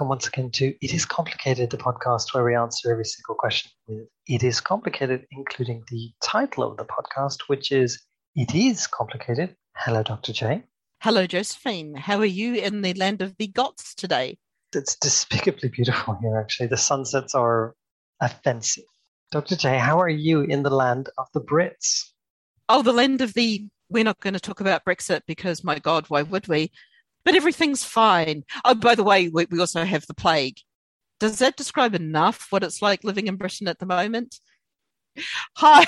welcome 0.00 0.08
once 0.08 0.28
again 0.28 0.50
to 0.50 0.74
It 0.80 0.94
Is 0.94 1.04
Complicated, 1.04 1.68
the 1.68 1.76
podcast 1.76 2.32
where 2.32 2.42
we 2.42 2.54
answer 2.54 2.90
every 2.90 3.04
single 3.04 3.34
question 3.34 3.70
with 3.86 4.08
It 4.26 4.42
Is 4.42 4.58
Complicated, 4.58 5.26
including 5.30 5.82
the 5.90 6.10
title 6.22 6.64
of 6.64 6.78
the 6.78 6.86
podcast, 6.86 7.42
which 7.48 7.70
is 7.70 8.00
It 8.34 8.54
Is 8.54 8.86
Complicated. 8.86 9.54
Hello, 9.76 10.02
Dr. 10.02 10.32
J. 10.32 10.62
Hello, 11.02 11.26
Josephine. 11.26 11.94
How 11.94 12.16
are 12.16 12.24
you 12.24 12.54
in 12.54 12.80
the 12.80 12.94
land 12.94 13.20
of 13.20 13.36
the 13.36 13.48
Goths 13.48 13.94
today? 13.94 14.38
It's 14.74 14.96
despicably 14.96 15.68
beautiful 15.68 16.16
here, 16.22 16.40
actually. 16.40 16.68
The 16.68 16.78
sunsets 16.78 17.34
are 17.34 17.74
offensive. 18.22 18.84
Dr. 19.30 19.54
J, 19.54 19.76
how 19.76 20.00
are 20.00 20.08
you 20.08 20.40
in 20.40 20.62
the 20.62 20.74
land 20.74 21.10
of 21.18 21.26
the 21.34 21.42
Brits? 21.42 22.06
Oh, 22.70 22.80
the 22.80 22.94
land 22.94 23.20
of 23.20 23.34
the. 23.34 23.66
We're 23.90 24.04
not 24.04 24.20
going 24.20 24.32
to 24.32 24.40
talk 24.40 24.60
about 24.60 24.86
Brexit 24.86 25.22
because, 25.26 25.62
my 25.62 25.78
God, 25.78 26.06
why 26.08 26.22
would 26.22 26.48
we? 26.48 26.70
But 27.24 27.34
everything's 27.34 27.84
fine. 27.84 28.44
Oh, 28.64 28.74
by 28.74 28.94
the 28.94 29.04
way, 29.04 29.28
we, 29.28 29.46
we 29.50 29.60
also 29.60 29.84
have 29.84 30.06
the 30.06 30.14
plague. 30.14 30.58
Does 31.18 31.38
that 31.38 31.56
describe 31.56 31.94
enough 31.94 32.46
what 32.50 32.62
it's 32.62 32.80
like 32.80 33.04
living 33.04 33.26
in 33.26 33.36
Britain 33.36 33.68
at 33.68 33.78
the 33.78 33.86
moment? 33.86 34.40
Hi, 35.56 35.86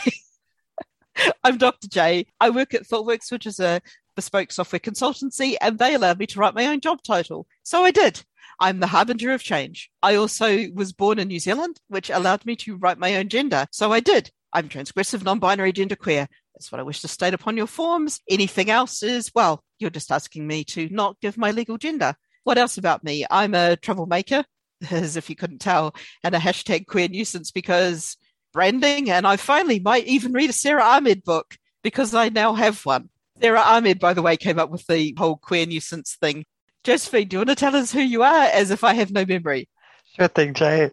I'm 1.45 1.59
Dr. 1.59 1.88
J. 1.88 2.26
I 2.40 2.50
work 2.50 2.74
at 2.74 2.87
ThoughtWorks, 2.87 3.32
which 3.32 3.46
is 3.46 3.60
a 3.60 3.80
bespoke 4.14 4.52
software 4.52 4.80
consultancy, 4.80 5.56
and 5.60 5.78
they 5.78 5.95
allowed 5.95 6.18
me 6.18 6.26
to 6.26 6.38
write 6.38 6.54
my 6.54 6.66
own 6.66 6.80
job 6.80 7.02
title. 7.02 7.46
So 7.62 7.84
I 7.84 7.90
did. 7.90 8.23
I'm 8.60 8.80
the 8.80 8.87
harbinger 8.87 9.32
of 9.32 9.42
change. 9.42 9.90
I 10.02 10.14
also 10.14 10.68
was 10.74 10.92
born 10.92 11.18
in 11.18 11.28
New 11.28 11.40
Zealand, 11.40 11.80
which 11.88 12.10
allowed 12.10 12.45
me 12.45 12.56
to 12.56 12.76
write 12.76 12.98
my 12.98 13.16
own 13.16 13.28
gender. 13.28 13.66
So 13.70 13.92
I 13.92 14.01
did. 14.01 14.30
I'm 14.52 14.68
transgressive, 14.68 15.24
non 15.24 15.38
binary, 15.38 15.73
genderqueer. 15.73 16.29
That's 16.63 16.71
what 16.71 16.79
I 16.79 16.85
wish 16.85 17.01
to 17.01 17.09
state 17.09 17.35
upon 17.35 17.57
your 17.57 17.66
forms. 17.66 18.21
Anything 18.30 18.71
else 18.71 19.02
is, 19.02 19.32
well, 19.35 19.65
you're 19.80 19.91
just 19.91 20.13
asking 20.13 20.46
me 20.46 20.63
to 20.66 20.88
not 20.93 21.19
give 21.21 21.37
my 21.37 21.51
legal 21.51 21.77
gender. 21.77 22.15
What 22.45 22.57
else 22.57 22.79
about 22.79 23.02
me? 23.02 23.27
I'm 23.29 23.52
a 23.57 23.74
troublemaker, 23.74 24.45
as 24.93 25.16
if 25.16 25.29
you 25.29 25.35
couldn't 25.35 25.59
tell, 25.59 25.93
and 26.23 26.37
a 26.37 26.38
hashtag 26.38 26.87
queer 26.87 27.09
nuisance 27.09 27.51
because 27.51 28.16
branding. 28.52 29.10
And 29.10 29.27
I 29.27 29.38
finally 29.38 29.80
might 29.80 30.07
even 30.07 30.32
read 30.32 30.51
a 30.51 30.52
Sara 30.52 30.85
Ahmed 30.85 31.24
book 31.24 31.57
because 31.82 32.15
I 32.15 32.29
now 32.29 32.54
have 32.54 32.87
one. 32.87 33.10
Sara 33.41 33.60
Ahmed, 33.60 33.99
by 33.99 34.15
the 34.15 34.23
way, 34.23 34.37
came 34.37 34.60
up 34.60 34.71
with 34.71 34.87
the 34.87 35.16
whole 35.19 35.35
queer 35.35 35.66
nuisance 35.66 36.16
thing. 36.21 36.45
Josephine, 36.85 37.26
do 37.26 37.35
you 37.35 37.38
want 37.41 37.49
to 37.49 37.57
tell 37.57 37.74
us 37.74 37.91
who 37.91 38.02
you 38.02 38.23
are 38.23 38.45
as 38.45 38.71
if 38.71 38.85
I 38.85 38.95
have 38.95 39.10
no 39.10 39.26
memory? 39.26 39.69
Sure 40.15 40.29
thing, 40.29 40.54
Jay. 40.54 40.93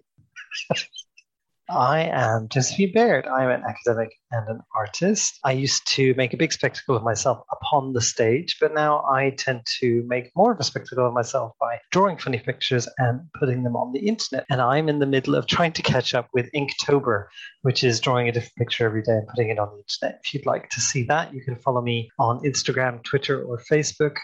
I 1.70 2.10
am 2.12 2.50
Josephine 2.50 2.94
Baird. 2.94 3.28
I'm 3.28 3.50
an 3.50 3.64
academic 3.64 4.10
and 4.32 4.48
an 4.50 4.62
artist. 4.76 5.40
I 5.44 5.52
used 5.52 5.88
to 5.90 6.16
make 6.16 6.34
a 6.34 6.38
big 6.38 6.52
spectacle 6.52 6.96
of 6.96 7.04
myself 7.04 7.44
upon 7.52 7.94
the 7.94 8.02
stage, 8.02 8.58
but 8.60 8.74
now 8.74 9.06
I 9.08 9.36
tend 9.38 9.62
to 9.80 10.04
make 10.08 10.32
more 10.36 10.52
of 10.52 10.60
a 10.60 10.64
spectacle 10.64 11.06
of 11.06 11.14
myself 11.14 11.52
by 11.60 11.78
drawing 11.92 12.18
funny 12.18 12.40
pictures 12.40 12.88
and 12.98 13.22
putting 13.40 13.62
them 13.62 13.76
on 13.76 13.94
the 13.94 14.00
internet. 14.00 14.46
And 14.50 14.62
I'm 14.62 14.90
in 14.90 14.98
the 14.98 15.06
middle 15.06 15.36
of 15.36 15.46
trying 15.46 15.74
to 15.74 15.84
catch 15.84 16.16
up 16.16 16.28
with 16.34 16.50
Inktober, 16.56 17.28
which 17.62 17.84
is 17.84 18.00
drawing 18.00 18.28
a 18.28 18.32
different 18.32 18.56
picture 18.56 18.86
every 18.86 19.04
day 19.04 19.12
and 19.12 19.28
putting 19.28 19.50
it 19.50 19.60
on 19.60 19.70
the 19.70 19.84
internet. 19.84 20.22
If 20.24 20.34
you'd 20.34 20.48
like 20.48 20.70
to 20.70 20.82
see 20.82 21.04
that, 21.04 21.36
you 21.36 21.42
can 21.44 21.56
follow 21.56 21.82
me 21.82 22.10
on 22.18 22.40
Instagram, 22.40 23.04
Twitter, 23.04 23.44
or 23.44 23.62
Facebook. 23.72 24.16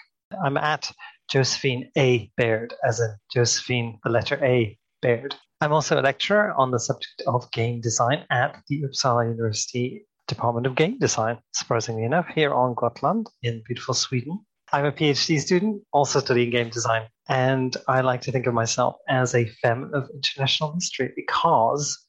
I'm 0.43 0.57
at 0.57 0.91
Josephine 1.29 1.91
A. 1.95 2.31
Baird, 2.37 2.73
as 2.83 2.99
in 2.99 3.15
Josephine, 3.31 3.99
the 4.03 4.09
letter 4.09 4.43
A, 4.43 4.79
Baird. 5.03 5.35
I'm 5.61 5.71
also 5.71 5.99
a 5.99 6.01
lecturer 6.01 6.53
on 6.53 6.71
the 6.71 6.79
subject 6.79 7.23
of 7.25 7.49
game 7.51 7.79
design 7.79 8.25
at 8.29 8.61
the 8.67 8.83
Uppsala 8.83 9.29
University 9.29 10.05
Department 10.27 10.67
of 10.67 10.75
Game 10.75 10.99
Design, 10.99 11.39
surprisingly 11.53 12.03
enough, 12.03 12.27
here 12.27 12.53
on 12.53 12.73
Gotland 12.75 13.29
in 13.41 13.63
beautiful 13.65 13.93
Sweden. 13.93 14.45
I'm 14.73 14.85
a 14.85 14.91
PhD 14.91 15.39
student, 15.39 15.83
also 15.93 16.19
studying 16.19 16.49
game 16.49 16.69
design, 16.69 17.03
and 17.29 17.75
I 17.87 18.01
like 18.01 18.21
to 18.21 18.31
think 18.31 18.47
of 18.47 18.53
myself 18.53 18.95
as 19.07 19.33
a 19.33 19.45
femme 19.45 19.91
of 19.93 20.09
international 20.13 20.73
history 20.73 21.13
because 21.15 22.05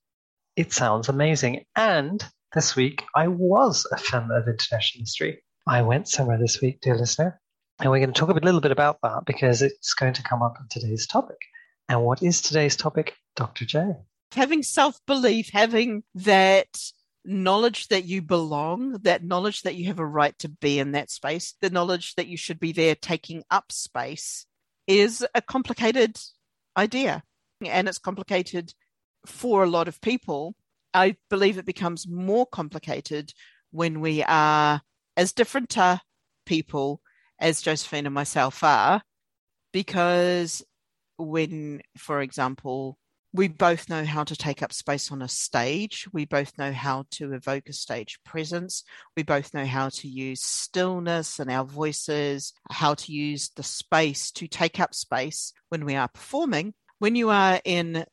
it 0.56 0.72
sounds 0.72 1.08
amazing. 1.08 1.64
And 1.76 2.24
this 2.52 2.74
week, 2.74 3.04
I 3.14 3.28
was 3.28 3.86
a 3.92 3.96
femme 3.96 4.30
of 4.32 4.48
international 4.48 5.02
history. 5.02 5.44
I 5.68 5.82
went 5.82 6.08
somewhere 6.08 6.38
this 6.38 6.60
week, 6.60 6.80
dear 6.80 6.96
listener, 6.96 7.40
and 7.78 7.90
we're 7.90 7.98
going 7.98 8.12
to 8.12 8.18
talk 8.18 8.30
a 8.30 8.44
little 8.44 8.60
bit 8.60 8.72
about 8.72 8.98
that 9.02 9.22
because 9.24 9.62
it's 9.62 9.94
going 9.94 10.14
to 10.14 10.22
come 10.22 10.42
up 10.42 10.56
in 10.58 10.66
today's 10.68 11.06
topic. 11.06 11.38
And 11.88 12.02
what 12.02 12.22
is 12.22 12.40
today's 12.40 12.74
topic, 12.74 13.14
Dr. 13.36 13.64
J? 13.64 13.96
Having 14.32 14.64
self 14.64 14.98
belief, 15.06 15.50
having 15.52 16.02
that 16.14 16.66
knowledge 17.24 17.88
that 17.88 18.04
you 18.04 18.22
belong, 18.22 18.92
that 19.02 19.24
knowledge 19.24 19.62
that 19.62 19.74
you 19.74 19.86
have 19.86 19.98
a 19.98 20.06
right 20.06 20.36
to 20.38 20.48
be 20.48 20.78
in 20.78 20.92
that 20.92 21.10
space, 21.10 21.54
the 21.60 21.70
knowledge 21.70 22.14
that 22.14 22.26
you 22.26 22.36
should 22.36 22.60
be 22.60 22.72
there 22.72 22.94
taking 22.94 23.44
up 23.50 23.70
space 23.70 24.46
is 24.86 25.26
a 25.34 25.42
complicated 25.42 26.18
idea. 26.76 27.22
And 27.64 27.88
it's 27.88 27.98
complicated 27.98 28.74
for 29.26 29.64
a 29.64 29.68
lot 29.68 29.88
of 29.88 30.00
people. 30.00 30.54
I 30.94 31.16
believe 31.30 31.58
it 31.58 31.66
becomes 31.66 32.08
more 32.08 32.46
complicated 32.46 33.32
when 33.70 34.00
we 34.00 34.22
are 34.22 34.80
as 35.16 35.32
different 35.32 35.70
to 35.70 36.00
people 36.46 37.00
as 37.38 37.60
Josephine 37.60 38.06
and 38.06 38.14
myself 38.14 38.62
are, 38.62 39.02
because 39.72 40.64
when, 41.18 41.82
for 41.98 42.20
example, 42.22 42.98
we 43.36 43.48
both 43.48 43.90
know 43.90 44.04
how 44.04 44.24
to 44.24 44.34
take 44.34 44.62
up 44.62 44.72
space 44.72 45.12
on 45.12 45.20
a 45.20 45.28
stage. 45.28 46.08
We 46.12 46.24
both 46.24 46.56
know 46.56 46.72
how 46.72 47.04
to 47.12 47.34
evoke 47.34 47.68
a 47.68 47.74
stage 47.74 48.18
presence. 48.24 48.82
We 49.14 49.24
both 49.24 49.52
know 49.52 49.66
how 49.66 49.90
to 49.90 50.08
use 50.08 50.42
stillness 50.42 51.38
and 51.38 51.50
our 51.50 51.64
voices, 51.64 52.54
how 52.70 52.94
to 52.94 53.12
use 53.12 53.50
the 53.50 53.62
space 53.62 54.30
to 54.32 54.48
take 54.48 54.80
up 54.80 54.94
space 54.94 55.52
when 55.68 55.84
we 55.84 55.94
are 55.96 56.08
performing. 56.08 56.72
When 56.98 57.14
you 57.14 57.28
are 57.28 57.60
in 57.64 58.06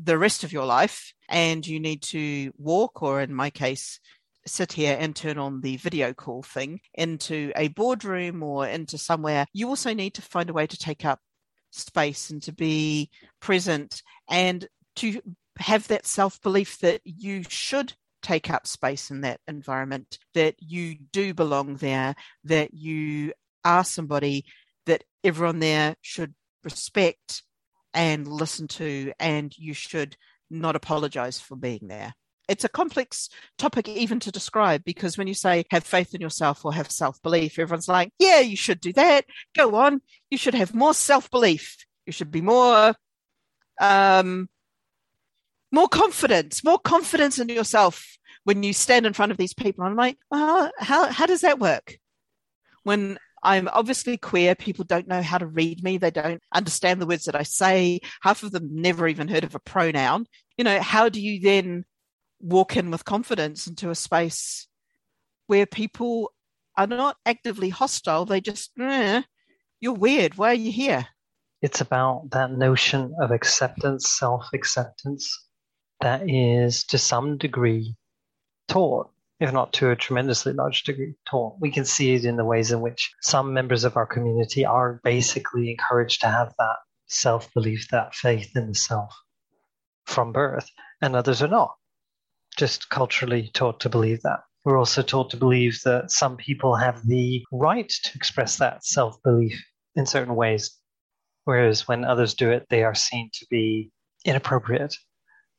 the 0.00 0.16
rest 0.16 0.44
of 0.44 0.52
your 0.52 0.64
life 0.64 1.12
and 1.28 1.66
you 1.66 1.80
need 1.80 2.02
to 2.02 2.52
walk, 2.56 3.02
or 3.02 3.20
in 3.20 3.34
my 3.34 3.50
case, 3.50 3.98
sit 4.46 4.72
here 4.72 4.96
and 4.98 5.14
turn 5.14 5.38
on 5.38 5.60
the 5.60 5.76
video 5.76 6.12
call 6.12 6.42
thing 6.42 6.80
into 6.94 7.52
a 7.56 7.68
boardroom 7.68 8.44
or 8.44 8.66
into 8.66 8.96
somewhere, 8.96 9.46
you 9.52 9.68
also 9.68 9.92
need 9.92 10.14
to 10.14 10.22
find 10.22 10.48
a 10.48 10.54
way 10.54 10.68
to 10.68 10.78
take 10.78 11.04
up 11.04 11.18
space 11.78 12.30
and 12.30 12.42
to 12.42 12.52
be 12.52 13.10
present 13.40 14.02
and 14.28 14.66
to 14.96 15.20
have 15.58 15.88
that 15.88 16.06
self 16.06 16.40
belief 16.42 16.78
that 16.78 17.00
you 17.04 17.44
should 17.48 17.94
take 18.22 18.50
up 18.50 18.66
space 18.66 19.10
in 19.10 19.20
that 19.22 19.40
environment, 19.46 20.18
that 20.34 20.54
you 20.58 20.96
do 21.12 21.34
belong 21.34 21.76
there, 21.76 22.14
that 22.44 22.74
you 22.74 23.32
are 23.64 23.84
somebody 23.84 24.44
that 24.86 25.04
everyone 25.22 25.58
there 25.58 25.94
should 26.00 26.34
respect 26.64 27.42
and 27.94 28.26
listen 28.26 28.68
to, 28.68 29.12
and 29.18 29.56
you 29.56 29.72
should 29.74 30.16
not 30.50 30.76
apologize 30.76 31.40
for 31.40 31.56
being 31.56 31.88
there 31.88 32.14
it's 32.48 32.64
a 32.64 32.68
complex 32.68 33.28
topic 33.58 33.88
even 33.88 34.18
to 34.20 34.32
describe 34.32 34.82
because 34.84 35.18
when 35.18 35.28
you 35.28 35.34
say 35.34 35.64
have 35.70 35.84
faith 35.84 36.14
in 36.14 36.20
yourself 36.20 36.64
or 36.64 36.72
have 36.72 36.90
self 36.90 37.20
belief, 37.22 37.58
everyone's 37.58 37.88
like, 37.88 38.12
yeah, 38.18 38.40
you 38.40 38.56
should 38.56 38.80
do 38.80 38.92
that. 38.94 39.26
Go 39.54 39.76
on. 39.76 40.00
You 40.30 40.38
should 40.38 40.54
have 40.54 40.74
more 40.74 40.94
self 40.94 41.30
belief. 41.30 41.76
You 42.06 42.12
should 42.12 42.30
be 42.30 42.40
more, 42.40 42.94
um, 43.80 44.48
more 45.70 45.88
confidence, 45.88 46.64
more 46.64 46.78
confidence 46.78 47.38
in 47.38 47.50
yourself 47.50 48.04
when 48.44 48.62
you 48.62 48.72
stand 48.72 49.04
in 49.04 49.12
front 49.12 49.30
of 49.30 49.38
these 49.38 49.52
people. 49.52 49.84
I'm 49.84 49.94
like, 49.94 50.16
well, 50.30 50.70
how, 50.78 51.08
how 51.08 51.26
does 51.26 51.42
that 51.42 51.58
work? 51.58 51.98
When 52.82 53.18
I'm 53.42 53.68
obviously 53.68 54.16
queer. 54.16 54.54
People 54.54 54.84
don't 54.84 55.06
know 55.06 55.22
how 55.22 55.38
to 55.38 55.46
read 55.46 55.82
me. 55.82 55.98
They 55.98 56.10
don't 56.10 56.42
understand 56.52 57.00
the 57.00 57.06
words 57.06 57.26
that 57.26 57.36
I 57.36 57.44
say. 57.44 58.00
Half 58.20 58.42
of 58.42 58.50
them 58.50 58.68
never 58.72 59.06
even 59.06 59.28
heard 59.28 59.44
of 59.44 59.54
a 59.54 59.60
pronoun. 59.60 60.26
You 60.56 60.64
know, 60.64 60.80
how 60.80 61.08
do 61.08 61.20
you 61.20 61.40
then 61.40 61.84
walk 62.40 62.76
in 62.76 62.90
with 62.90 63.04
confidence 63.04 63.66
into 63.66 63.90
a 63.90 63.94
space 63.94 64.68
where 65.46 65.66
people 65.66 66.32
are 66.76 66.86
not 66.86 67.16
actively 67.26 67.70
hostile. 67.70 68.24
They 68.24 68.40
just, 68.40 68.70
eh, 68.80 69.22
you're 69.80 69.94
weird. 69.94 70.36
Why 70.36 70.50
are 70.50 70.54
you 70.54 70.70
here? 70.70 71.06
It's 71.60 71.80
about 71.80 72.30
that 72.30 72.52
notion 72.52 73.14
of 73.20 73.32
acceptance, 73.32 74.08
self 74.08 74.46
acceptance, 74.54 75.46
that 76.00 76.22
is 76.28 76.84
to 76.84 76.98
some 76.98 77.36
degree 77.36 77.96
taught, 78.68 79.10
if 79.40 79.52
not 79.52 79.72
to 79.74 79.90
a 79.90 79.96
tremendously 79.96 80.52
large 80.52 80.84
degree 80.84 81.14
taught. 81.26 81.56
We 81.58 81.72
can 81.72 81.84
see 81.84 82.14
it 82.14 82.24
in 82.24 82.36
the 82.36 82.44
ways 82.44 82.70
in 82.70 82.80
which 82.80 83.12
some 83.22 83.52
members 83.52 83.82
of 83.82 83.96
our 83.96 84.06
community 84.06 84.64
are 84.64 85.00
basically 85.02 85.72
encouraged 85.72 86.20
to 86.20 86.28
have 86.28 86.54
that 86.58 86.76
self 87.08 87.52
belief, 87.54 87.88
that 87.90 88.14
faith 88.14 88.54
in 88.54 88.68
the 88.68 88.74
self 88.74 89.12
from 90.06 90.32
birth, 90.32 90.70
and 91.02 91.16
others 91.16 91.42
are 91.42 91.48
not 91.48 91.77
just 92.58 92.90
culturally 92.90 93.50
taught 93.54 93.80
to 93.80 93.88
believe 93.88 94.20
that. 94.22 94.40
We're 94.64 94.78
also 94.78 95.00
taught 95.00 95.30
to 95.30 95.36
believe 95.38 95.80
that 95.84 96.10
some 96.10 96.36
people 96.36 96.74
have 96.74 97.06
the 97.06 97.42
right 97.52 97.88
to 97.88 98.10
express 98.14 98.56
that 98.56 98.84
self 98.84 99.16
belief 99.22 99.64
in 99.94 100.04
certain 100.04 100.34
ways, 100.34 100.76
whereas 101.44 101.88
when 101.88 102.04
others 102.04 102.34
do 102.34 102.50
it, 102.50 102.66
they 102.68 102.82
are 102.82 102.94
seen 102.94 103.30
to 103.34 103.46
be 103.48 103.90
inappropriate 104.26 104.94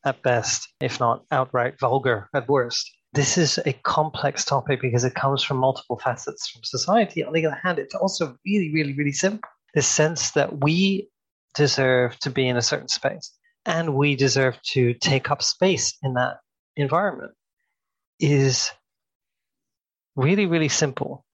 at 0.06 0.22
best, 0.22 0.68
if 0.80 1.00
not 1.00 1.24
outright 1.32 1.80
vulgar 1.80 2.30
at 2.36 2.48
worst. 2.48 2.92
This 3.14 3.38
is 3.38 3.58
a 3.66 3.74
complex 3.74 4.46
topic 4.46 4.82
because 4.82 5.04
it 5.04 5.16
comes 5.16 5.42
from 5.42 5.58
multiple 5.58 5.98
facets 5.98 6.50
from 6.50 6.64
society. 6.64 7.24
On 7.24 7.34
the 7.34 7.46
other 7.46 7.60
hand, 7.64 7.80
it's 7.80 7.96
also 7.96 8.36
really, 8.46 8.72
really, 8.72 8.94
really 8.94 9.12
simple. 9.12 9.50
The 9.74 9.82
sense 9.82 10.32
that 10.32 10.62
we 10.62 11.10
deserve 11.56 12.20
to 12.20 12.30
be 12.30 12.48
in 12.48 12.58
a 12.58 12.62
certain 12.62 12.88
space 12.88 13.34
and 13.66 13.96
we 13.96 14.16
deserve 14.16 14.62
to 14.74 14.94
take 14.94 15.32
up 15.32 15.42
space 15.42 15.98
in 16.04 16.14
that 16.14 16.38
environment 16.82 17.34
is 18.20 18.72
really, 20.16 20.46
really 20.46 20.70
simple. 20.70 21.26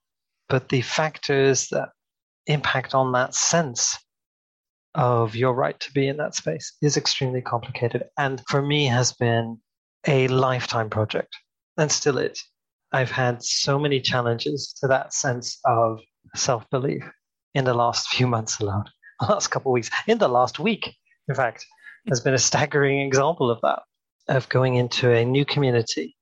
But 0.48 0.70
the 0.70 0.82
factors 0.82 1.70
that 1.70 1.90
impact 2.46 2.94
on 2.94 3.14
that 3.14 3.34
sense 3.34 3.98
of 4.94 5.36
your 5.36 5.54
right 5.54 5.80
to 5.80 5.92
be 5.92 6.08
in 6.08 6.18
that 6.18 6.36
space 6.36 6.74
is 6.82 6.96
extremely 6.96 7.42
complicated. 7.42 8.04
And 8.18 8.42
for 8.48 8.62
me, 8.62 8.86
has 8.86 9.12
been 9.14 9.60
a 10.08 10.28
lifetime 10.28 10.90
project 10.90 11.36
and 11.78 11.92
still 11.92 12.18
is. 12.18 12.44
I've 12.92 13.12
had 13.12 13.44
so 13.44 13.78
many 13.78 14.00
challenges 14.00 14.74
to 14.80 14.88
that 14.88 15.14
sense 15.14 15.60
of 15.66 16.00
self 16.36 16.70
belief 16.70 17.04
in 17.54 17.66
the 17.66 17.74
last 17.74 18.08
few 18.10 18.28
months 18.28 18.60
alone, 18.60 18.86
the 19.20 19.26
last 19.30 19.48
couple 19.48 19.72
of 19.72 19.74
weeks, 19.74 19.90
in 20.08 20.18
the 20.18 20.30
last 20.30 20.60
week, 20.60 20.96
in 21.28 21.36
fact, 21.36 21.66
has 22.08 22.22
been 22.22 22.34
a 22.34 22.40
staggering 22.40 23.00
example 23.08 23.50
of 23.50 23.60
that, 23.62 23.80
of 24.28 24.50
going 24.50 24.76
into 24.76 25.12
a 25.12 25.26
new 25.26 25.46
community, 25.46 26.16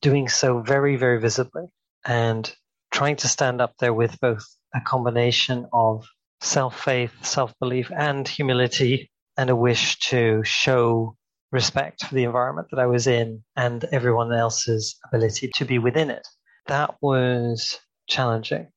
doing 0.00 0.28
so 0.28 0.60
very, 0.60 0.96
very 0.96 1.20
visibly, 1.20 1.64
and 2.04 2.52
trying 2.90 3.16
to 3.16 3.28
stand 3.28 3.60
up 3.60 3.74
there 3.78 3.94
with 3.94 4.18
both 4.20 4.44
a 4.74 4.80
combination 4.80 5.66
of 5.72 6.06
self 6.40 6.80
faith, 6.82 7.12
self 7.24 7.54
belief, 7.60 7.90
and 7.96 8.26
humility, 8.26 9.10
and 9.36 9.50
a 9.50 9.56
wish 9.56 9.98
to 9.98 10.42
show 10.44 11.16
respect 11.52 12.04
for 12.04 12.14
the 12.14 12.24
environment 12.24 12.68
that 12.70 12.80
I 12.80 12.86
was 12.86 13.06
in 13.06 13.42
and 13.56 13.84
everyone 13.92 14.32
else's 14.32 14.96
ability 15.06 15.50
to 15.56 15.64
be 15.64 15.78
within 15.78 16.10
it. 16.10 16.26
That 16.68 16.94
was 17.00 17.78
challenging. 18.08 18.68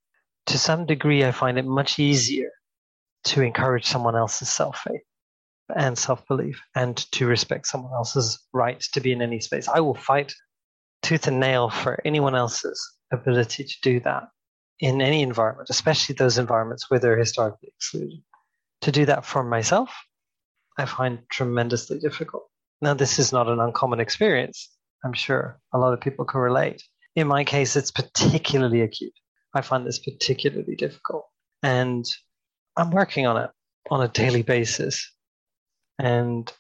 To 0.48 0.58
some 0.58 0.86
degree, 0.86 1.24
I 1.24 1.32
find 1.32 1.58
it 1.60 1.66
much 1.66 2.00
easier 2.00 2.50
to 3.26 3.42
encourage 3.42 3.86
someone 3.86 4.16
else's 4.16 4.50
self 4.50 4.80
faith 4.80 5.02
and 5.76 5.98
self 5.98 6.26
belief 6.28 6.62
and 6.76 6.98
to 7.14 7.28
respect 7.28 7.68
someone 7.68 7.94
else's 7.94 8.40
right 8.54 8.80
to 8.94 9.02
be 9.02 9.12
in 9.12 9.22
any 9.22 9.40
space. 9.40 9.68
I 9.68 9.80
will 9.80 9.96
fight 9.96 10.34
tooth 11.02 11.28
and 11.28 11.40
nail 11.40 11.70
for 11.70 12.00
anyone 12.06 12.36
else's 12.36 12.82
ability 13.12 13.66
to 13.66 13.76
do 13.82 14.00
that 14.02 14.30
in 14.80 15.02
any 15.02 15.22
environment, 15.22 15.70
especially 15.70 16.16
those 16.16 16.38
environments 16.38 16.90
where 16.90 17.00
they're 17.00 17.18
historically 17.18 17.70
excluded. 17.76 18.22
To 18.82 18.92
do 18.92 19.06
that 19.06 19.26
for 19.26 19.44
myself, 19.44 19.94
I 20.78 20.86
find 20.86 21.20
tremendously 21.30 22.00
difficult. 22.00 22.50
Now, 22.82 22.94
this 22.94 23.20
is 23.20 23.32
not 23.32 23.48
an 23.48 23.60
uncommon 23.60 24.00
experience. 24.00 24.70
I'm 25.06 25.14
sure 25.14 25.60
a 25.74 25.78
lot 25.78 25.94
of 25.94 26.02
people 26.02 26.26
can 26.26 26.42
relate. 26.42 26.84
In 27.16 27.28
my 27.28 27.44
case, 27.44 27.76
it's 27.76 27.92
particularly 27.92 28.82
acute. 28.82 29.14
I 29.54 29.62
find 29.62 29.86
this 29.86 30.00
particularly 30.00 30.76
difficult. 30.76 31.26
And 31.62 32.06
I'm 32.76 32.92
working 32.92 33.26
on 33.28 33.38
it 33.38 33.52
on 33.90 34.04
a 34.04 34.08
daily 34.08 34.42
basis. 34.42 35.13
And 36.00 36.52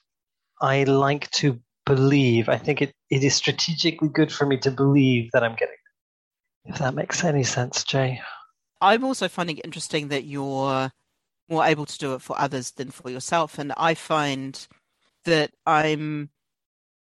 I 0.61 0.83
like 0.83 1.29
to 1.31 1.59
believe, 1.85 2.49
I 2.49 2.57
think 2.57 2.81
it, 2.81 2.93
it 3.09 3.23
is 3.23 3.35
strategically 3.35 4.09
good 4.09 4.31
for 4.31 4.45
me 4.45 4.57
to 4.59 4.71
believe 4.71 5.31
that 5.33 5.43
I'm 5.43 5.55
getting 5.55 5.73
it. 5.73 6.71
If 6.71 6.79
that 6.79 6.95
makes 6.95 7.23
any 7.23 7.43
sense, 7.43 7.83
Jay. 7.83 8.21
I'm 8.79 9.03
also 9.03 9.27
finding 9.27 9.57
it 9.57 9.65
interesting 9.65 10.09
that 10.09 10.23
you're 10.23 10.91
more 11.49 11.65
able 11.65 11.85
to 11.85 11.97
do 11.97 12.13
it 12.13 12.21
for 12.21 12.39
others 12.39 12.71
than 12.71 12.91
for 12.91 13.09
yourself. 13.09 13.59
And 13.59 13.73
I 13.77 13.93
find 13.93 14.65
that 15.25 15.51
I'm 15.65 16.29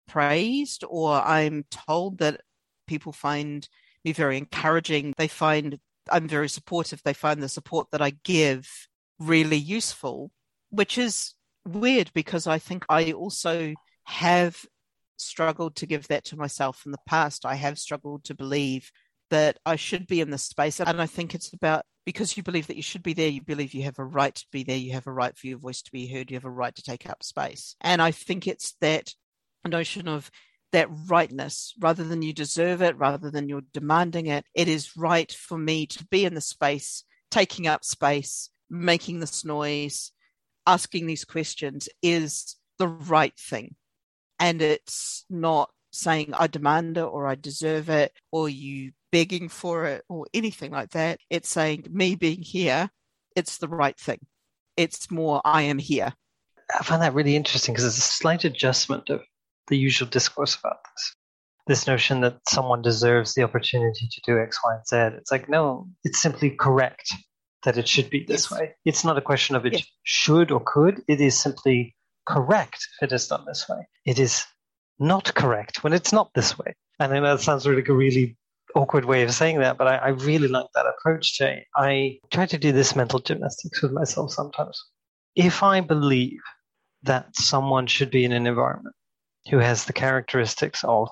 praised 0.08 0.84
or 0.88 1.22
I'm 1.22 1.66
told 1.70 2.20
that 2.20 2.42
people 2.88 3.12
find 3.12 3.68
me 4.04 4.12
very 4.12 4.38
encouraging. 4.38 5.14
They 5.18 5.28
find 5.28 5.80
I'm 6.12 6.28
very 6.28 6.50
supportive. 6.50 7.02
They 7.04 7.14
find 7.14 7.42
the 7.42 7.50
support 7.50 7.88
that 7.92 8.02
I 8.02 8.12
give 8.24 8.88
really 9.20 9.58
useful, 9.58 10.32
which 10.70 10.98
is 10.98 11.34
weird 11.66 12.12
because 12.14 12.48
I 12.48 12.60
think 12.60 12.86
I 12.90 13.12
also 13.12 13.74
have 14.04 14.58
struggled 15.18 15.76
to 15.78 15.86
give 15.86 16.08
that 16.08 16.26
to 16.26 16.38
myself 16.38 16.84
in 16.86 16.92
the 16.92 16.98
past. 17.08 17.46
I 17.46 17.56
have 17.56 17.80
struggled 17.80 18.26
to 18.26 18.36
believe 18.36 18.92
that 19.30 19.58
I 19.66 19.76
should 19.78 20.08
be 20.08 20.22
in 20.22 20.30
this 20.30 20.44
space. 20.44 20.80
And 20.80 21.02
I 21.02 21.06
think 21.06 21.34
it's 21.34 21.54
about 21.54 21.86
because 22.06 22.36
you 22.36 22.44
believe 22.44 22.68
that 22.68 22.76
you 22.76 22.84
should 22.84 23.04
be 23.04 23.14
there, 23.14 23.30
you 23.30 23.42
believe 23.42 23.74
you 23.74 23.84
have 23.84 24.00
a 24.00 24.06
right 24.06 24.36
to 24.36 24.46
be 24.52 24.64
there, 24.64 24.78
you 24.78 24.94
have 24.94 25.08
a 25.08 25.12
right 25.12 25.38
for 25.38 25.48
your 25.48 25.58
voice 25.58 25.82
to 25.84 25.92
be 25.92 26.08
heard, 26.08 26.30
you 26.30 26.36
have 26.36 26.46
a 26.46 26.52
right 26.52 26.76
to 26.76 26.84
take 26.84 27.10
up 27.10 27.24
space. 27.24 27.76
And 27.82 28.02
I 28.02 28.12
think 28.12 28.48
it's 28.48 28.76
that 28.82 29.14
notion 29.66 30.08
of 30.08 30.30
that 30.74 30.90
rightness 31.08 31.74
rather 31.80 32.04
than 32.04 32.22
you 32.22 32.34
deserve 32.34 32.82
it, 32.82 32.98
rather 32.98 33.32
than 33.32 33.48
you're 33.48 33.62
demanding 33.74 34.28
it. 34.28 34.46
It 34.54 34.68
is 34.68 34.98
right 34.98 35.32
for 35.32 35.58
me 35.58 35.86
to 35.88 36.06
be 36.08 36.26
in 36.26 36.34
the 36.34 36.42
space, 36.42 37.04
taking 37.32 37.68
up 37.68 37.86
space, 37.86 38.50
making 38.70 39.20
this 39.20 39.46
noise, 39.46 40.12
asking 40.66 41.08
these 41.08 41.26
questions 41.26 41.90
is 42.02 42.56
the 42.80 42.88
right 42.88 43.38
thing. 43.38 43.76
And 44.40 44.62
it's 44.62 45.26
not 45.30 45.70
saying 45.92 46.34
I 46.34 46.48
demand 46.48 46.98
it 46.98 47.04
or 47.04 47.28
I 47.28 47.36
deserve 47.36 47.90
it 47.90 48.12
or 48.32 48.50
you 48.50 48.92
begging 49.12 49.48
for 49.48 49.86
it 49.86 50.04
or 50.10 50.26
anything 50.34 50.72
like 50.72 50.90
that. 50.92 51.20
It's 51.30 51.50
saying 51.50 51.86
me 51.90 52.16
being 52.16 52.42
here, 52.42 52.90
it's 53.36 53.60
the 53.60 53.68
right 53.68 53.98
thing. 53.98 54.20
It's 54.76 55.12
more 55.12 55.40
I 55.46 55.64
am 55.64 55.78
here. 55.78 56.14
I 56.78 56.84
find 56.84 57.02
that 57.04 57.14
really 57.14 57.36
interesting 57.36 57.74
because 57.74 57.86
it's 57.86 57.98
a 57.98 58.02
slight 58.02 58.44
adjustment 58.44 59.10
of 59.10 59.22
the 59.68 59.78
usual 59.78 60.10
discourse 60.10 60.56
about 60.56 60.78
this. 60.84 61.16
This 61.68 61.88
notion 61.88 62.22
that 62.22 62.40
someone 62.50 62.82
deserves 62.82 63.34
the 63.34 63.44
opportunity 63.44 64.10
to 64.12 64.22
do 64.26 64.42
X, 64.42 64.60
Y, 64.66 64.76
and 64.76 64.88
Z. 64.88 65.18
It's 65.18 65.32
like, 65.32 65.48
no, 65.48 65.88
it's 66.04 66.22
simply 66.22 66.50
correct 66.50 67.14
that 67.64 67.78
it 67.78 67.88
should 67.88 68.10
be 68.10 68.24
this 68.24 68.50
yes. 68.50 68.60
way. 68.60 68.76
It's 68.86 69.04
not 69.04 69.18
a 69.18 69.22
question 69.22 69.56
of 69.56 69.66
it 69.66 69.74
yes. 69.74 69.86
should 70.04 70.52
or 70.52 70.62
could. 70.66 71.02
It 71.08 71.22
is 71.22 71.40
simply 71.40 71.96
correct 72.26 72.88
if 73.02 73.10
it 73.10 73.14
is 73.14 73.28
done 73.28 73.46
this 73.46 73.68
way. 73.68 73.88
It 74.06 74.20
is 74.20 74.46
not 75.00 75.34
correct 75.34 75.84
when 75.84 75.94
it's 75.94 76.14
not 76.14 76.32
this 76.34 76.58
way. 76.58 76.76
And 77.00 77.14
I 77.14 77.20
know 77.20 77.36
that 77.36 77.44
sounds 77.44 77.66
like 77.66 77.88
a 77.88 77.94
really 77.94 78.38
awkward 78.76 79.06
way 79.06 79.24
of 79.24 79.34
saying 79.34 79.60
that, 79.60 79.78
but 79.78 79.88
I, 79.88 79.96
I 79.98 80.08
really 80.10 80.48
like 80.48 80.68
that 80.76 80.86
approach, 80.86 81.38
Jay. 81.38 81.66
I 81.76 82.20
try 82.32 82.46
to 82.46 82.58
do 82.58 82.72
this 82.72 82.96
mental 82.96 83.20
gymnastics 83.20 83.82
with 83.82 83.92
myself 83.92 84.32
sometimes. 84.32 84.84
If 85.36 85.64
I 85.64 85.82
believe 85.82 86.40
that 87.04 87.36
someone 87.36 87.88
should 87.88 88.12
be 88.12 88.24
in 88.24 88.32
an 88.32 88.48
environment 88.48 88.96
who 89.50 89.58
has 89.58 89.86
the 89.86 89.94
characteristics 89.94 90.84
of 90.84 91.10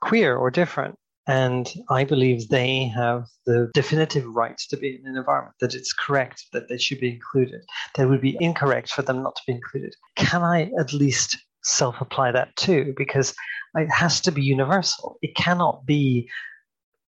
queer 0.00 0.36
or 0.36 0.50
different, 0.50 0.96
and 1.26 1.72
I 1.88 2.04
believe 2.04 2.48
they 2.48 2.86
have 2.88 3.26
the 3.46 3.70
definitive 3.72 4.26
right 4.26 4.58
to 4.68 4.76
be 4.76 4.96
in 4.96 5.06
an 5.06 5.16
environment, 5.16 5.56
that 5.60 5.74
it's 5.74 5.92
correct 5.92 6.46
that 6.52 6.68
they 6.68 6.78
should 6.78 7.00
be 7.00 7.12
included, 7.12 7.62
that 7.94 8.08
would 8.08 8.20
be 8.20 8.36
incorrect 8.40 8.90
for 8.90 9.02
them 9.02 9.22
not 9.22 9.36
to 9.36 9.42
be 9.46 9.52
included. 9.54 9.94
Can 10.16 10.42
I 10.42 10.70
at 10.78 10.92
least 10.92 11.38
self 11.62 12.00
apply 12.00 12.32
that 12.32 12.54
too? 12.56 12.92
Because 12.96 13.34
it 13.74 13.90
has 13.90 14.20
to 14.22 14.32
be 14.32 14.42
universal. 14.42 15.16
It 15.22 15.34
cannot 15.34 15.86
be 15.86 16.28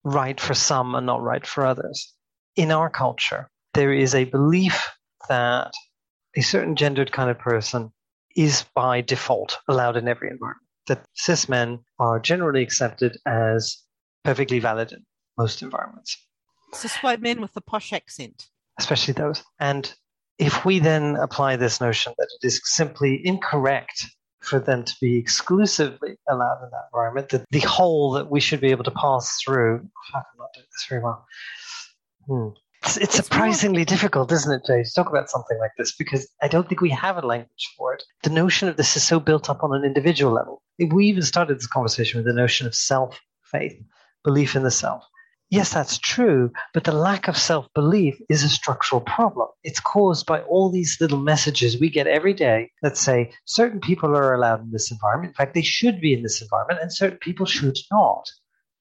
right 0.03 0.39
for 0.39 0.53
some 0.53 0.96
and 0.96 1.05
not 1.05 1.22
right 1.22 1.46
for 1.46 1.65
others. 1.65 2.13
In 2.55 2.72
our 2.72 2.89
culture, 2.89 3.50
there 3.74 3.93
is 3.93 4.13
a 4.13 4.25
belief 4.25 4.91
that 5.27 5.72
a 6.36 6.41
certain 6.41 6.75
gendered 6.75 7.12
kind 7.12 7.29
of 7.29 7.39
person 7.39 7.91
is 8.36 8.65
by 8.75 9.01
default 9.01 9.58
allowed 9.67 9.98
in 9.98 10.08
every 10.08 10.29
environment. 10.29 10.67
That 10.88 11.05
cis 11.15 11.48
men 11.48 11.79
are 12.00 12.20
generally 12.20 12.62
accepted 12.62 13.17
as 13.25 13.77
perfectly 14.24 14.60
valid 14.60 14.92
in 14.92 15.06
most 15.38 15.62
environments. 15.62 16.18
Cis 16.74 16.96
white 16.98 17.22
men 17.22 17.42
with 17.42 17.56
a 17.56 17.62
posh 17.62 17.94
accent. 17.94 18.48
Especially 18.80 19.13
those. 19.13 19.44
And 19.60 19.94
if 20.39 20.65
we 20.65 20.80
then 20.80 21.15
apply 21.18 21.56
this 21.56 21.80
notion 21.80 22.13
that 22.18 22.27
it 22.42 22.48
is 22.48 22.62
simply 22.63 23.25
incorrect 23.25 24.08
for 24.42 24.60
them 24.60 24.84
to 24.84 24.94
be 25.00 25.18
exclusively 25.18 26.18
allowed 26.30 26.63
in 26.63 26.70
that 26.72 26.88
environment, 26.94 27.30
that 27.30 27.46
the 27.51 27.60
hole 27.62 28.12
that 28.12 28.30
we 28.30 28.39
should 28.39 28.60
be 28.60 28.72
able 28.72 28.84
to 28.84 28.92
pass 28.92 29.38
through. 29.44 29.75
I 30.13 30.18
am 30.18 30.24
not 30.38 30.50
doing 30.53 30.65
this 30.72 30.86
very 30.89 31.01
well. 31.01 31.25
Hmm. 32.27 32.50
It's, 32.84 32.98
it's, 32.98 33.15
surprisingly 33.15 33.80
more... 33.80 33.86
difficult, 33.86 34.32
isn't 34.32 34.51
it, 34.51 34.65
Jay, 34.68 34.84
to 34.84 34.92
talk 34.94 35.08
about 35.08 35.30
something 35.30 35.58
like 35.58 35.72
this 35.77 35.96
because 35.96 36.27
I 36.42 36.50
don't 36.50 36.68
think 36.68 36.82
we 36.82 36.89
have 36.89 37.15
a 37.15 37.25
language 37.25 37.74
for 37.77 37.94
it. 37.94 38.03
The 38.24 38.30
notion 38.30 38.68
of 38.68 38.75
this 38.75 38.98
is 38.98 39.03
so 39.03 39.22
built 39.22 39.50
up 39.50 39.63
on 39.63 39.74
an 39.74 39.86
individual 39.86 40.34
level. 40.34 40.62
We 40.77 41.06
even 41.06 41.22
started 41.24 41.58
this 41.58 41.68
conversation 41.68 42.18
with 42.18 42.25
the 42.25 42.34
notion 42.34 42.68
of 42.68 42.75
self 42.75 43.18
faith, 43.46 43.82
belief 44.24 44.56
in 44.56 44.63
the 44.63 44.72
self. 44.72 45.03
Yes, 45.50 45.72
that's 45.72 46.00
true, 46.00 46.51
but 46.74 46.84
the 46.84 46.92
lack 46.92 47.27
of 47.27 47.38
self 47.38 47.68
belief 47.75 48.20
is 48.27 48.44
a 48.44 48.50
structural 48.50 49.01
problem. 49.01 49.50
It's 49.63 49.80
caused 49.80 50.25
by 50.25 50.42
all 50.42 50.72
these 50.72 50.98
little 51.00 51.20
messages 51.20 51.80
we 51.80 51.92
get 51.92 52.08
every 52.08 52.34
day 52.34 52.72
that 52.82 52.98
say 52.98 53.34
certain 53.46 53.80
people 53.80 54.18
are 54.18 54.34
allowed 54.34 54.62
in 54.62 54.72
this 54.72 54.89
environment. 54.89 55.32
In 55.32 55.36
fact, 55.36 55.53
they 55.53 55.62
should 55.62 56.01
be 56.01 56.13
in 56.13 56.24
this 56.24 56.42
environment, 56.42 56.80
and 56.82 56.92
certain 56.92 57.20
people 57.20 57.46
should 57.46 57.77
not 57.92 58.27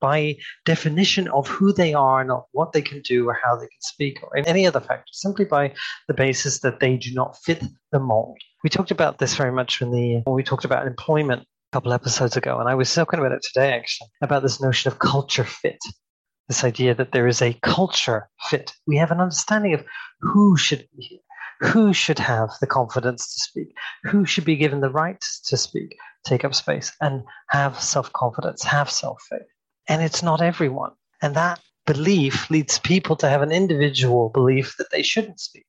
by 0.01 0.37
definition 0.65 1.29
of 1.29 1.47
who 1.47 1.73
they 1.73 1.95
are, 1.95 2.25
not 2.25 2.47
what 2.53 2.73
they 2.73 2.83
can 2.83 3.01
do 3.03 3.29
or 3.29 3.39
how 3.43 3.55
they 3.55 3.67
can 3.67 3.81
speak 3.81 4.19
or 4.23 4.37
any 4.37 4.67
other 4.67 4.81
factor, 4.81 5.05
simply 5.13 5.45
by 5.45 5.73
the 6.09 6.15
basis 6.15 6.61
that 6.61 6.81
they 6.81 6.97
do 6.97 7.15
not 7.15 7.39
fit 7.45 7.63
the 7.93 8.01
mold. 8.01 8.39
We 8.65 8.71
talked 8.71 8.91
about 8.91 9.19
this 9.19 9.37
very 9.37 9.53
much 9.53 9.81
when 9.81 9.91
the 9.91 10.23
when 10.25 10.35
we 10.37 10.43
talked 10.43 10.65
about 10.65 10.87
employment 10.87 11.47
couple 11.73 11.93
episodes 11.93 12.37
ago, 12.37 12.59
and 12.59 12.69
I 12.69 12.75
was 12.75 12.93
talking 12.93 13.19
about 13.19 13.33
it 13.33 13.43
today 13.43 13.73
actually, 13.73 14.09
about 14.21 14.43
this 14.43 14.61
notion 14.61 14.93
of 14.93 14.99
culture 14.99 15.45
fit 15.45 15.79
this 16.49 16.65
idea 16.65 16.95
that 16.95 17.13
there 17.13 17.27
is 17.27 17.41
a 17.41 17.59
culture 17.63 18.29
fit. 18.51 18.75
We 18.87 18.97
have 18.97 19.11
an 19.11 19.21
understanding 19.21 19.75
of 19.75 19.85
who 20.21 20.57
should 20.57 20.87
be 20.95 21.03
here, 21.03 21.71
who 21.71 21.93
should 21.93 22.19
have 22.19 22.51
the 22.61 22.67
confidence 22.67 23.35
to 23.35 23.41
speak, 23.41 23.75
who 24.05 24.27
should 24.27 24.45
be 24.45 24.57
given 24.57 24.81
the 24.81 24.91
right 24.91 25.23
to 25.47 25.57
speak, 25.57 25.97
take 26.27 26.45
up 26.45 26.55
space, 26.55 26.93
and 27.01 27.23
have 27.49 27.81
self 27.81 28.13
confidence, 28.13 28.63
have 28.65 28.91
self 28.91 29.23
faith. 29.31 29.49
And 29.89 30.03
it's 30.03 30.23
not 30.23 30.43
everyone. 30.43 30.93
And 31.23 31.35
that 31.37 31.61
belief 31.87 32.51
leads 32.51 32.79
people 32.79 33.17
to 33.17 33.29
have 33.29 33.43
an 33.43 33.53
individual 33.53 34.29
belief 34.29 34.75
that 34.79 34.91
they 34.91 35.03
shouldn't 35.03 35.41
speak. 35.41 35.67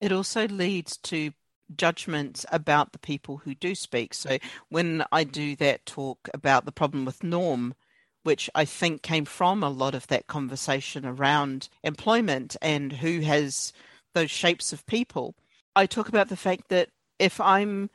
It 0.00 0.12
also 0.12 0.46
leads 0.48 0.96
to 0.98 1.32
judgments 1.76 2.44
about 2.52 2.92
the 2.92 2.98
people 2.98 3.38
who 3.38 3.54
do 3.54 3.74
speak. 3.74 4.14
So 4.14 4.38
when 4.68 5.04
I 5.12 5.24
do 5.24 5.56
that 5.56 5.86
talk 5.86 6.28
about 6.34 6.64
the 6.64 6.72
problem 6.72 7.04
with 7.04 7.24
norm, 7.24 7.74
which 8.22 8.48
I 8.54 8.64
think 8.64 9.02
came 9.02 9.24
from 9.24 9.62
a 9.62 9.70
lot 9.70 9.94
of 9.94 10.06
that 10.08 10.26
conversation 10.26 11.04
around 11.04 11.68
employment 11.82 12.56
and 12.62 12.92
who 12.92 13.20
has 13.20 13.72
those 14.14 14.30
shapes 14.30 14.72
of 14.72 14.86
people, 14.86 15.34
I 15.74 15.86
talk 15.86 16.08
about 16.08 16.28
the 16.28 16.36
fact 16.36 16.68
that 16.68 16.90
if 17.18 17.40
I'm 17.40 17.90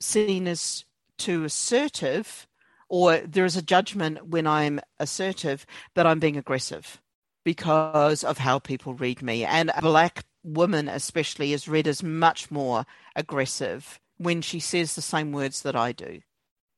seen 0.00 0.46
as 0.46 0.84
too 1.18 1.44
assertive, 1.44 2.46
or 2.88 3.18
there 3.18 3.44
is 3.44 3.56
a 3.56 3.62
judgment 3.62 4.26
when 4.26 4.46
I'm 4.46 4.80
assertive 4.98 5.66
that 5.94 6.06
I'm 6.06 6.20
being 6.20 6.36
aggressive 6.36 7.00
because 7.44 8.24
of 8.24 8.38
how 8.38 8.58
people 8.58 8.94
read 8.94 9.22
me. 9.22 9.44
And 9.44 9.70
black 9.80 10.24
woman, 10.44 10.88
especially, 10.88 11.52
is 11.52 11.66
read 11.66 11.88
as 11.88 12.02
much 12.02 12.50
more 12.50 12.84
aggressive 13.16 13.98
when 14.18 14.42
she 14.42 14.60
says 14.60 14.94
the 14.94 15.02
same 15.02 15.32
words 15.32 15.62
that 15.62 15.74
I 15.74 15.92
do. 15.92 16.20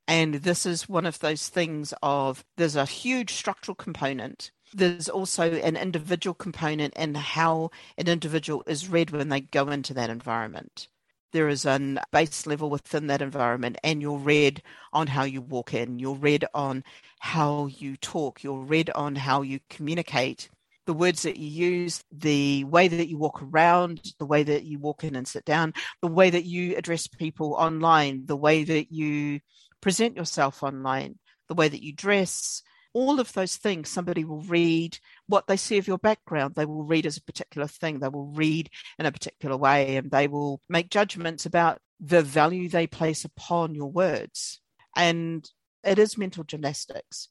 And 0.09 0.35
this 0.37 0.65
is 0.65 0.89
one 0.89 1.05
of 1.05 1.19
those 1.19 1.49
things 1.49 1.93
of 2.03 2.45
there's 2.57 2.77
a 2.77 2.85
huge 2.85 3.33
structural 3.33 3.75
component. 3.75 4.53
There's 4.73 5.09
also 5.09 5.53
an 5.53 5.77
individual 5.77 6.35
component 6.35 6.95
and 6.97 7.17
how 7.17 7.71
an 7.99 8.09
individual 8.09 8.63
is 8.67 8.89
read 8.89 9.11
when 9.11 9.29
they 9.29 9.41
go 9.41 9.69
into 9.69 9.95
that 9.95 10.11
environment. 10.11 10.89
There 11.33 11.49
is 11.49 11.67
a 11.67 12.03
base 12.13 12.47
level 12.47 12.71
within 12.71 13.09
that 13.09 13.21
environment, 13.21 13.79
and 13.83 14.01
you're 14.01 14.17
read 14.17 14.63
on 14.93 15.09
how 15.09 15.25
you 15.25 15.43
walk 15.43 15.75
in, 15.75 15.99
you're 15.99 16.15
read 16.15 16.45
on 16.55 16.85
how 17.19 17.67
you 17.67 17.97
talk, 17.97 18.43
you're 18.43 18.61
read 18.61 18.91
on 18.91 19.17
how 19.17 19.43
you 19.43 19.61
communicate, 19.69 20.49
the 20.87 20.95
words 20.95 21.23
that 21.23 21.37
you 21.37 21.49
use, 21.49 22.03
the 22.13 22.65
way 22.65 22.89
that 22.89 23.09
you 23.09 23.19
walk 23.19 23.43
around, 23.43 24.01
the 24.19 24.27
way 24.27 24.43
that 24.43 24.65
you 24.65 24.79
walk 24.79 25.05
in 25.05 25.17
and 25.17 25.27
sit 25.27 25.45
down, 25.45 25.75
the 26.01 26.09
way 26.09 26.31
that 26.31 26.45
you 26.45 26.77
address 26.77 27.07
people 27.07 27.55
online, 27.55 28.23
the 28.27 28.37
way 28.37 28.65
that 28.65 28.93
you 28.93 29.41
present 29.81 30.17
yourself 30.17 30.63
online, 30.63 31.19
the 31.49 31.55
way 31.55 31.69
that 31.69 31.83
you 31.83 31.93
dress, 31.93 32.63
all 32.95 33.21
of 33.21 33.33
those 33.35 33.57
things, 33.57 33.91
somebody 33.91 34.25
will 34.25 34.41
read 34.43 34.99
what 35.27 35.47
they 35.47 35.57
see 35.57 35.77
of 35.77 35.87
your 35.87 35.99
background. 35.99 36.55
They 36.55 36.65
will 36.65 36.85
read 36.85 37.05
as 37.05 37.19
a 37.19 37.23
particular 37.23 37.67
thing. 37.67 37.99
They 37.99 38.09
will 38.09 38.33
read 38.33 38.71
in 38.99 39.07
a 39.07 39.13
particular 39.13 39.57
way 39.57 39.97
and 39.97 40.11
they 40.11 40.29
will 40.29 40.63
make 40.69 40.89
judgments 40.89 41.45
about 41.45 41.79
the 42.01 42.23
value 42.23 42.69
they 42.69 42.87
place 42.87 43.25
upon 43.25 43.75
your 43.75 43.91
words. 43.91 44.61
And 44.97 45.49
it 45.85 45.99
is 45.99 46.17
mental 46.17 46.45
gymnastics. 46.45 47.29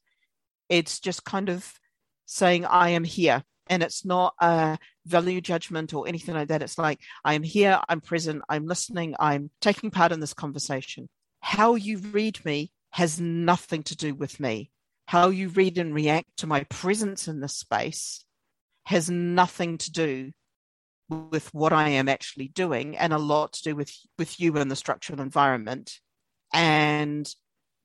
It's 0.68 1.00
just 1.00 1.24
kind 1.24 1.48
of 1.48 1.72
saying, 2.26 2.64
I 2.66 2.90
am 2.90 3.04
here. 3.04 3.42
And 3.68 3.82
it's 3.82 4.04
not 4.04 4.34
a 4.40 4.78
value 5.06 5.40
judgment 5.40 5.92
or 5.92 6.06
anything 6.06 6.34
like 6.34 6.48
that. 6.48 6.62
It's 6.62 6.78
like, 6.78 7.00
I 7.24 7.34
am 7.34 7.42
here, 7.42 7.80
I'm 7.88 8.00
present, 8.00 8.42
I'm 8.48 8.66
listening, 8.66 9.16
I'm 9.18 9.50
taking 9.60 9.90
part 9.90 10.12
in 10.12 10.20
this 10.20 10.34
conversation. 10.34 11.08
How 11.40 11.74
you 11.74 11.98
read 11.98 12.44
me 12.44 12.70
has 12.90 13.20
nothing 13.20 13.82
to 13.84 13.96
do 13.96 14.14
with 14.14 14.38
me. 14.38 14.70
How 15.06 15.28
you 15.28 15.48
read 15.48 15.78
and 15.78 15.94
react 15.94 16.28
to 16.38 16.46
my 16.46 16.64
presence 16.64 17.28
in 17.28 17.40
this 17.40 17.56
space 17.56 18.24
has 18.84 19.10
nothing 19.10 19.78
to 19.78 19.90
do 19.90 20.32
with 21.08 21.52
what 21.52 21.72
I 21.72 21.90
am 21.90 22.08
actually 22.08 22.48
doing 22.48 22.96
and 22.96 23.12
a 23.12 23.18
lot 23.18 23.52
to 23.54 23.62
do 23.62 23.76
with, 23.76 23.92
with 24.18 24.40
you 24.40 24.56
and 24.56 24.70
the 24.70 24.76
structural 24.76 25.20
environment. 25.20 25.98
And 26.52 27.28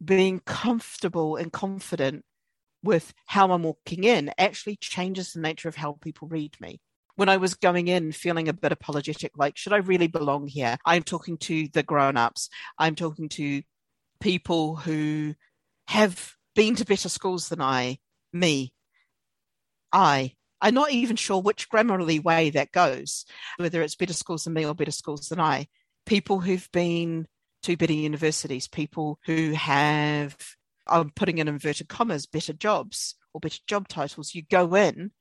being 0.04 0.40
comfortable 0.40 1.36
and 1.36 1.52
confident 1.52 2.24
with 2.84 3.14
how 3.26 3.52
I'm 3.52 3.64
walking 3.64 4.04
in 4.04 4.32
actually 4.38 4.78
changes 4.78 5.34
the 5.34 5.42
nature 5.42 5.70
of 5.70 5.76
how 5.76 5.98
people 6.02 6.28
read 6.28 6.56
me. 6.60 6.80
When 7.16 7.30
I 7.30 7.38
was 7.38 7.54
going 7.54 7.88
in 7.88 8.12
feeling 8.12 8.48
a 8.48 8.54
bit 8.54 8.72
apologetic, 8.72 9.34
like, 9.38 9.58
should 9.58 9.74
I 9.74 9.78
really 9.78 10.08
belong 10.08 10.48
here? 10.48 10.78
I'm 10.86 11.04
talking 11.04 11.38
to 11.40 11.68
the 11.68 11.84
grown 11.84 12.18
ups. 12.18 12.50
I'm 12.78 12.96
talking 12.96 13.30
to 13.30 13.62
people 14.22 14.78
who 14.78 15.36
have 15.88 16.34
been 16.56 16.76
to 16.76 16.86
better 16.86 17.10
schools 17.10 17.50
than 17.50 17.62
I, 17.62 18.00
me, 18.34 18.74
I. 19.92 20.34
I'm 20.62 20.76
not 20.76 20.92
even 20.92 21.16
sure 21.16 21.42
which 21.42 21.70
grammarly 21.70 22.24
way 22.24 22.52
that 22.52 22.72
goes, 22.72 23.26
whether 23.58 23.82
it's 23.82 23.96
better 23.96 24.14
schools 24.14 24.44
than 24.44 24.54
me 24.54 24.66
or 24.66 24.76
better 24.76 24.92
schools 24.92 25.28
than 25.28 25.40
I. 25.40 25.68
People 26.06 26.40
who've 26.40 26.70
been 26.72 27.28
to 27.64 27.78
better 27.78 27.94
universities, 27.94 28.68
people 28.68 29.20
who 29.26 29.52
have 29.54 30.38
I'm 30.88 31.12
putting 31.12 31.38
in 31.38 31.48
inverted 31.48 31.88
commas, 31.88 32.26
better 32.26 32.54
jobs 32.54 33.16
or 33.34 33.40
better 33.40 33.60
job 33.68 33.88
titles. 33.88 34.34
You 34.34 34.44
go 34.44 34.76
in 34.76 35.12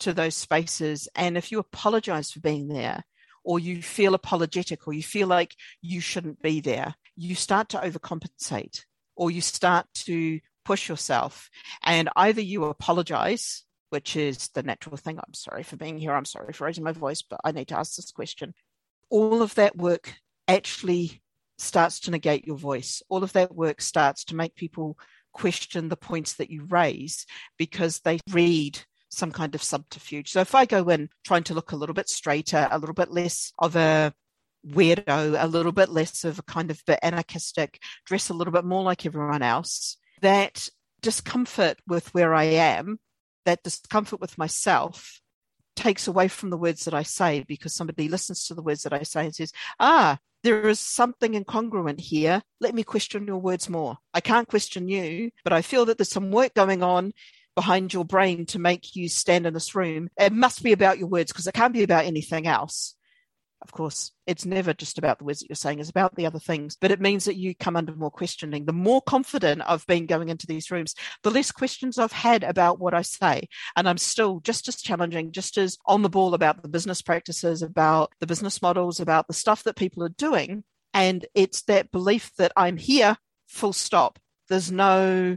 to 0.00 0.12
those 0.12 0.34
spaces, 0.34 1.08
and 1.14 1.36
if 1.36 1.52
you 1.52 1.58
apologize 1.58 2.30
for 2.30 2.40
being 2.40 2.68
there, 2.68 3.04
or 3.44 3.58
you 3.58 3.82
feel 3.82 4.14
apologetic, 4.14 4.86
or 4.86 4.92
you 4.92 5.02
feel 5.02 5.28
like 5.28 5.54
you 5.82 6.00
shouldn't 6.00 6.42
be 6.42 6.60
there, 6.60 6.94
you 7.16 7.34
start 7.34 7.68
to 7.70 7.78
overcompensate, 7.78 8.84
or 9.16 9.30
you 9.30 9.40
start 9.40 9.86
to 9.94 10.40
push 10.64 10.88
yourself. 10.88 11.50
And 11.82 12.08
either 12.16 12.40
you 12.40 12.64
apologize, 12.64 13.64
which 13.90 14.16
is 14.16 14.48
the 14.48 14.62
natural 14.62 14.96
thing. 14.96 15.18
I'm 15.18 15.34
sorry 15.34 15.62
for 15.62 15.76
being 15.76 15.98
here. 15.98 16.12
I'm 16.12 16.24
sorry 16.24 16.52
for 16.52 16.64
raising 16.64 16.84
my 16.84 16.92
voice, 16.92 17.22
but 17.22 17.40
I 17.44 17.52
need 17.52 17.68
to 17.68 17.78
ask 17.78 17.96
this 17.96 18.10
question. 18.10 18.54
All 19.10 19.42
of 19.42 19.54
that 19.56 19.76
work 19.76 20.14
actually 20.46 21.22
starts 21.60 22.00
to 22.00 22.10
negate 22.10 22.46
your 22.46 22.56
voice. 22.56 23.02
All 23.08 23.22
of 23.22 23.32
that 23.34 23.54
work 23.54 23.80
starts 23.80 24.24
to 24.24 24.36
make 24.36 24.54
people 24.54 24.98
question 25.32 25.88
the 25.88 25.96
points 25.96 26.34
that 26.34 26.50
you 26.50 26.64
raise 26.64 27.26
because 27.56 28.00
they 28.00 28.18
read 28.30 28.80
some 29.08 29.32
kind 29.32 29.54
of 29.54 29.62
subterfuge. 29.62 30.30
So 30.30 30.40
if 30.40 30.54
I 30.54 30.64
go 30.64 30.88
in 30.88 31.08
trying 31.24 31.44
to 31.44 31.54
look 31.54 31.72
a 31.72 31.76
little 31.76 31.94
bit 31.94 32.08
straighter, 32.08 32.68
a 32.70 32.78
little 32.78 32.94
bit 32.94 33.10
less 33.10 33.52
of 33.58 33.76
a 33.76 34.12
weirdo, 34.66 35.42
a 35.42 35.46
little 35.46 35.72
bit 35.72 35.88
less 35.88 36.24
of 36.24 36.38
a 36.38 36.42
kind 36.42 36.70
of 36.70 36.84
bit 36.86 37.00
anarchistic, 37.02 37.80
dress 38.06 38.28
a 38.28 38.34
little 38.34 38.52
bit 38.52 38.64
more 38.64 38.82
like 38.82 39.04
everyone 39.04 39.42
else, 39.42 39.96
that 40.20 40.68
discomfort 41.00 41.78
with 41.86 42.12
where 42.14 42.34
I 42.34 42.44
am, 42.44 43.00
that 43.46 43.62
discomfort 43.62 44.20
with 44.20 44.38
myself 44.38 45.20
takes 45.76 46.06
away 46.06 46.28
from 46.28 46.50
the 46.50 46.58
words 46.58 46.84
that 46.84 46.94
I 46.94 47.02
say 47.02 47.44
because 47.46 47.74
somebody 47.74 48.08
listens 48.08 48.44
to 48.46 48.54
the 48.54 48.62
words 48.62 48.82
that 48.82 48.92
I 48.92 49.02
say 49.02 49.24
and 49.24 49.34
says, 49.34 49.52
ah, 49.78 50.18
there 50.42 50.68
is 50.68 50.80
something 50.80 51.32
incongruent 51.32 52.00
here. 52.00 52.42
Let 52.60 52.74
me 52.74 52.82
question 52.82 53.26
your 53.26 53.38
words 53.38 53.68
more. 53.68 53.98
I 54.14 54.20
can't 54.20 54.48
question 54.48 54.88
you, 54.88 55.30
but 55.44 55.52
I 55.52 55.62
feel 55.62 55.84
that 55.86 55.98
there's 55.98 56.10
some 56.10 56.30
work 56.30 56.54
going 56.54 56.82
on 56.82 57.12
behind 57.54 57.92
your 57.92 58.04
brain 58.04 58.46
to 58.46 58.58
make 58.58 58.96
you 58.96 59.08
stand 59.08 59.46
in 59.46 59.54
this 59.54 59.74
room. 59.74 60.08
It 60.18 60.32
must 60.32 60.62
be 60.62 60.72
about 60.72 60.98
your 60.98 61.08
words 61.08 61.32
because 61.32 61.46
it 61.46 61.54
can't 61.54 61.74
be 61.74 61.82
about 61.82 62.04
anything 62.04 62.46
else 62.46 62.94
of 63.62 63.72
course, 63.72 64.12
it's 64.26 64.46
never 64.46 64.72
just 64.72 64.96
about 64.96 65.18
the 65.18 65.24
words 65.24 65.40
that 65.40 65.50
you're 65.50 65.56
saying, 65.56 65.80
it's 65.80 65.90
about 65.90 66.14
the 66.14 66.26
other 66.26 66.38
things. 66.38 66.76
But 66.80 66.90
it 66.90 67.00
means 67.00 67.26
that 67.26 67.36
you 67.36 67.54
come 67.54 67.76
under 67.76 67.94
more 67.94 68.10
questioning. 68.10 68.64
The 68.64 68.72
more 68.72 69.02
confident 69.02 69.62
I've 69.66 69.86
been 69.86 70.06
going 70.06 70.30
into 70.30 70.46
these 70.46 70.70
rooms, 70.70 70.94
the 71.22 71.30
less 71.30 71.52
questions 71.52 71.98
I've 71.98 72.12
had 72.12 72.42
about 72.42 72.80
what 72.80 72.94
I 72.94 73.02
say. 73.02 73.48
And 73.76 73.88
I'm 73.88 73.98
still 73.98 74.40
just 74.40 74.66
as 74.68 74.80
challenging, 74.80 75.32
just 75.32 75.58
as 75.58 75.76
on 75.84 76.02
the 76.02 76.08
ball 76.08 76.32
about 76.32 76.62
the 76.62 76.68
business 76.68 77.02
practices, 77.02 77.62
about 77.62 78.12
the 78.20 78.26
business 78.26 78.62
models, 78.62 78.98
about 78.98 79.26
the 79.26 79.34
stuff 79.34 79.62
that 79.64 79.76
people 79.76 80.02
are 80.04 80.08
doing. 80.08 80.64
And 80.94 81.26
it's 81.34 81.62
that 81.62 81.90
belief 81.90 82.32
that 82.38 82.52
I'm 82.56 82.78
here, 82.78 83.16
full 83.46 83.74
stop. 83.74 84.18
There's 84.48 84.72
no, 84.72 85.36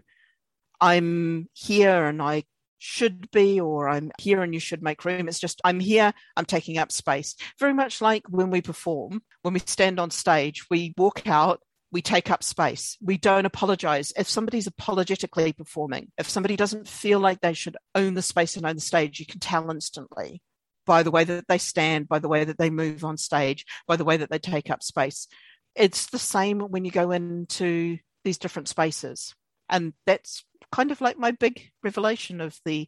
I'm 0.80 1.50
here 1.54 2.06
and 2.06 2.22
I 2.22 2.44
should 2.86 3.32
be 3.32 3.62
or 3.62 3.88
I'm 3.88 4.12
here 4.20 4.42
and 4.42 4.54
you 4.54 4.60
should 4.60 4.84
make 4.84 5.06
room. 5.06 5.30
It's 5.30 5.40
just 5.40 5.62
I'm 5.64 5.80
here, 5.80 6.14
I'm 6.36 6.44
taking 6.44 6.78
up 6.78 6.92
space. 6.92 7.34
Very 7.58 7.74
much 7.74 8.02
like 8.02 8.24
when 8.28 8.50
we 8.50 8.62
perform, 8.62 9.24
when 9.42 9.54
we 9.54 9.62
stand 9.62 10.02
on 10.02 10.12
stage, 10.12 10.66
we 10.70 10.94
walk 10.98 11.26
out, 11.26 11.62
we 11.94 12.02
take 12.02 12.30
up 12.30 12.44
space. 12.44 12.98
We 13.02 13.18
don't 13.18 13.46
apologize. 13.46 14.12
If 14.18 14.28
somebody's 14.28 14.68
apologetically 14.68 15.54
performing, 15.54 16.12
if 16.18 16.28
somebody 16.28 16.58
doesn't 16.58 16.90
feel 16.90 17.22
like 17.22 17.40
they 17.40 17.54
should 17.54 17.78
own 17.96 18.16
the 18.16 18.22
space 18.22 18.58
and 18.58 18.66
own 18.66 18.76
the 18.76 18.82
stage, 18.82 19.18
you 19.18 19.26
can 19.26 19.40
tell 19.40 19.72
instantly 19.72 20.42
by 20.86 21.04
the 21.04 21.12
way 21.12 21.24
that 21.24 21.48
they 21.48 21.60
stand, 21.60 22.10
by 22.10 22.20
the 22.20 22.28
way 22.28 22.44
that 22.44 22.58
they 22.58 22.70
move 22.70 23.06
on 23.06 23.16
stage, 23.16 23.66
by 23.88 23.96
the 23.96 24.04
way 24.04 24.18
that 24.18 24.30
they 24.30 24.40
take 24.40 24.70
up 24.70 24.84
space. 24.84 25.30
It's 25.74 26.08
the 26.08 26.20
same 26.20 26.60
when 26.60 26.84
you 26.84 26.92
go 26.92 27.12
into 27.12 28.00
these 28.26 28.38
different 28.38 28.68
spaces. 28.68 29.34
And 29.70 29.94
that's 30.06 30.44
kind 30.72 30.92
of 30.92 31.02
like 31.02 31.18
my 31.18 31.32
big 31.32 31.72
revelation 31.84 32.42
of 32.42 32.60
the, 32.66 32.88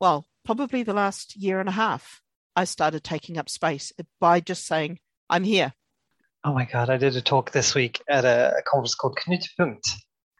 well, 0.00 0.26
probably 0.44 0.82
the 0.82 0.94
last 0.94 1.36
year 1.36 1.60
and 1.60 1.68
a 1.68 1.72
half. 1.72 2.20
I 2.56 2.64
started 2.64 3.02
taking 3.02 3.36
up 3.38 3.48
space 3.48 3.92
by 4.20 4.40
just 4.40 4.66
saying, 4.66 5.00
I'm 5.28 5.44
here. 5.44 5.72
Oh 6.44 6.52
my 6.52 6.66
God, 6.66 6.90
I 6.90 6.98
did 6.98 7.16
a 7.16 7.20
talk 7.20 7.50
this 7.50 7.74
week 7.74 8.02
at 8.08 8.24
a, 8.24 8.62
conference 8.66 8.94
called 8.94 9.18
Knutepunkt 9.26 9.90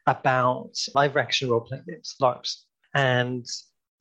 about 0.05 0.77
live 0.93 1.17
action 1.17 1.49
role 1.49 1.61
playing 1.61 1.83
games, 1.87 2.15
LARPs. 2.21 2.57
And 2.93 3.45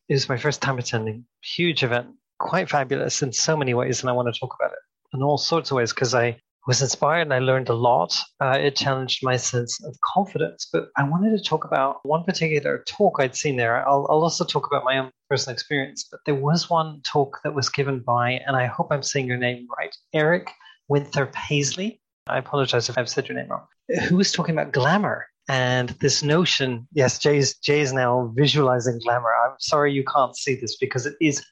it 0.09 0.15
was 0.15 0.29
my 0.29 0.37
first 0.37 0.61
time 0.61 0.79
attending. 0.79 1.25
Huge 1.43 1.83
event, 1.83 2.09
quite 2.39 2.69
fabulous 2.69 3.23
in 3.23 3.33
so 3.33 3.57
many 3.57 3.75
ways, 3.75 4.01
and 4.01 4.11
I 4.11 4.13
want 4.13 4.33
to 4.33 4.39
talk 4.39 4.55
about 4.61 4.73
it 4.73 4.79
in 5.17 5.23
all 5.23 5.39
sorts 5.39 5.71
of 5.71 5.77
ways 5.77 5.93
because 5.93 6.15
I 6.15 6.41
was 6.67 6.81
inspired 6.81 7.23
and 7.23 7.35
I 7.35 7.41
learned 7.41 7.69
a 7.69 7.75
lot. 7.75 8.19
Uh, 8.41 8.59
it 8.59 8.77
challenged 8.77 9.21
my 9.23 9.37
sense 9.37 9.83
of 9.85 9.97
confidence. 10.03 10.69
But 10.73 10.89
I 10.97 11.09
wanted 11.09 11.37
to 11.37 11.45
talk 11.45 11.65
about 11.65 11.99
one 12.05 12.25
particular 12.25 12.83
talk 12.87 13.17
I'd 13.19 13.37
seen 13.37 13.57
there. 13.57 13.87
I'll, 13.87 14.07
I'll, 14.11 14.23
also 14.23 14.45
talk 14.45 14.67
about 14.67 14.85
my 14.85 14.99
own 14.99 15.11
personal 15.29 15.53
experience. 15.53 16.07
But 16.11 16.21
there 16.25 16.35
was 16.35 16.71
one 16.71 17.03
talk 17.03 17.39
that 17.45 17.55
was 17.55 17.69
given 17.69 18.01
by, 18.01 18.41
and 18.47 18.57
I 18.57 18.67
hope 18.67 18.89
I'm 18.91 19.03
saying 19.03 19.27
your 19.27 19.37
name 19.37 19.67
right, 19.79 19.95
Erik 20.15 20.51
Winther 20.89 21.27
Paisley. 21.27 22.01
I 22.27 22.39
apologize 22.39 22.89
if 22.89 22.97
I've 22.97 23.11
said 23.11 23.29
your 23.29 23.37
name 23.37 23.49
wrong. 23.49 23.67
Who 24.09 24.17
was 24.17 24.33
talking 24.33 24.55
about 24.55 24.73
glamour 24.73 25.27
and 25.49 25.91
this 26.01 26.23
notion? 26.23 26.89
Yes, 26.95 27.19
Jay's 27.19 27.59
Jay 27.59 27.81
is 27.81 27.93
now 27.93 28.33
visualizing 28.35 28.99
glamour. 29.05 29.29
I'm 29.45 29.57
sorry 29.59 29.93
you 29.93 30.05
can't 30.05 30.35
see 30.35 30.55
this 30.55 30.77
because 30.79 31.05
it 31.05 31.17
is 31.21 31.45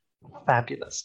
fabulous. 0.47 1.05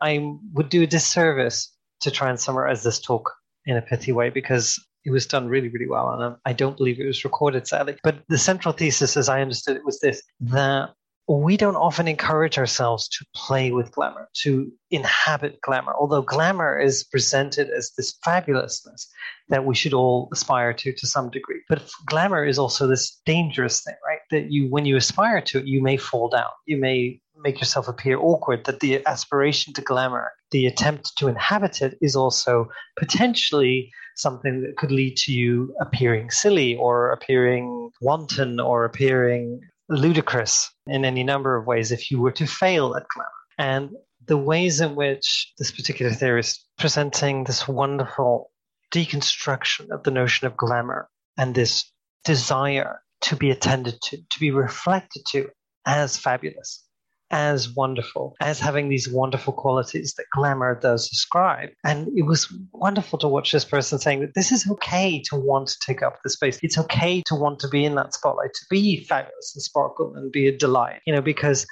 I 0.00 0.32
would 0.54 0.70
do 0.70 0.82
a 0.82 0.86
disservice 0.86 1.70
to 2.00 2.10
try 2.10 2.30
and 2.30 2.40
summarize 2.40 2.82
this 2.82 2.98
talk 2.98 3.30
in 3.66 3.76
a 3.76 3.82
pithy 3.82 4.12
way 4.12 4.30
because 4.30 4.78
it 5.04 5.10
was 5.10 5.26
done 5.26 5.48
really, 5.48 5.68
really 5.68 5.88
well. 5.88 6.10
And 6.10 6.22
um, 6.22 6.36
I 6.44 6.52
don't 6.52 6.76
believe 6.76 7.00
it 7.00 7.06
was 7.06 7.24
recorded, 7.24 7.66
sadly. 7.66 7.96
But 8.02 8.22
the 8.28 8.38
central 8.38 8.72
thesis, 8.72 9.16
as 9.16 9.28
I 9.28 9.42
understood 9.42 9.76
it, 9.76 9.84
was 9.84 10.00
this 10.00 10.22
that 10.40 10.90
we 11.28 11.56
don't 11.56 11.76
often 11.76 12.08
encourage 12.08 12.58
ourselves 12.58 13.08
to 13.08 13.24
play 13.34 13.70
with 13.70 13.92
glamour, 13.92 14.28
to 14.42 14.70
inhabit 14.90 15.60
glamour, 15.60 15.94
although 15.98 16.22
glamour 16.22 16.78
is 16.78 17.04
presented 17.04 17.70
as 17.70 17.92
this 17.96 18.14
fabulousness 18.26 19.06
that 19.48 19.64
we 19.64 19.74
should 19.74 19.94
all 19.94 20.28
aspire 20.32 20.72
to 20.72 20.92
to 20.92 21.06
some 21.06 21.30
degree. 21.30 21.60
But 21.68 21.88
glamour 22.06 22.44
is 22.44 22.58
also 22.58 22.86
this 22.86 23.20
dangerous 23.24 23.82
thing, 23.82 23.94
right? 24.06 24.20
That 24.30 24.50
you, 24.50 24.68
when 24.68 24.84
you 24.84 24.96
aspire 24.96 25.40
to 25.42 25.58
it, 25.58 25.66
you 25.66 25.82
may 25.82 25.96
fall 25.96 26.28
down. 26.28 26.50
You 26.66 26.78
may 26.78 27.20
make 27.36 27.60
yourself 27.60 27.88
appear 27.88 28.18
awkward, 28.18 28.64
that 28.64 28.80
the 28.80 29.04
aspiration 29.06 29.72
to 29.74 29.82
glamour, 29.82 30.32
the 30.50 30.66
attempt 30.66 31.16
to 31.18 31.28
inhabit 31.28 31.82
it, 31.82 31.98
is 32.00 32.14
also 32.14 32.68
potentially 32.96 33.90
something 34.16 34.62
that 34.62 34.76
could 34.76 34.92
lead 34.92 35.16
to 35.16 35.32
you 35.32 35.74
appearing 35.80 36.30
silly 36.30 36.76
or 36.76 37.10
appearing 37.10 37.90
wanton 38.00 38.60
or 38.60 38.84
appearing 38.84 39.60
ludicrous 39.88 40.70
in 40.86 41.04
any 41.04 41.22
number 41.22 41.56
of 41.56 41.66
ways 41.66 41.92
if 41.92 42.10
you 42.10 42.20
were 42.20 42.32
to 42.32 42.46
fail 42.46 42.94
at 42.96 43.06
glamour. 43.14 43.30
And 43.58 43.90
the 44.26 44.38
ways 44.38 44.80
in 44.80 44.94
which 44.94 45.52
this 45.58 45.70
particular 45.70 46.12
theorist 46.12 46.66
presenting 46.78 47.44
this 47.44 47.66
wonderful 47.66 48.50
deconstruction 48.92 49.90
of 49.90 50.02
the 50.04 50.10
notion 50.10 50.46
of 50.46 50.56
glamour 50.56 51.08
and 51.36 51.54
this 51.54 51.90
desire 52.24 53.02
to 53.22 53.36
be 53.36 53.50
attended 53.50 54.00
to, 54.02 54.16
to 54.16 54.40
be 54.40 54.50
reflected 54.50 55.22
to 55.30 55.48
as 55.86 56.16
fabulous 56.16 56.84
as 57.32 57.74
wonderful, 57.74 58.36
as 58.40 58.60
having 58.60 58.88
these 58.88 59.08
wonderful 59.08 59.52
qualities 59.52 60.14
that 60.14 60.26
glamour 60.32 60.78
does 60.78 61.08
describe. 61.08 61.70
And 61.82 62.08
it 62.16 62.22
was 62.22 62.52
wonderful 62.72 63.18
to 63.20 63.28
watch 63.28 63.50
this 63.50 63.64
person 63.64 63.98
saying 63.98 64.20
that 64.20 64.34
this 64.34 64.52
is 64.52 64.70
okay 64.70 65.22
to 65.30 65.36
want 65.36 65.68
to 65.68 65.78
take 65.84 66.02
up 66.02 66.18
the 66.22 66.30
space. 66.30 66.58
It's 66.62 66.78
okay 66.78 67.22
to 67.22 67.34
want 67.34 67.58
to 67.60 67.68
be 67.68 67.84
in 67.84 67.94
that 67.96 68.14
spotlight, 68.14 68.52
to 68.54 68.66
be 68.70 69.04
fabulous 69.04 69.52
and 69.54 69.62
sparkle 69.62 70.14
and 70.14 70.30
be 70.30 70.46
a 70.46 70.56
delight, 70.56 71.00
you 71.06 71.12
know, 71.14 71.22
because 71.22 71.66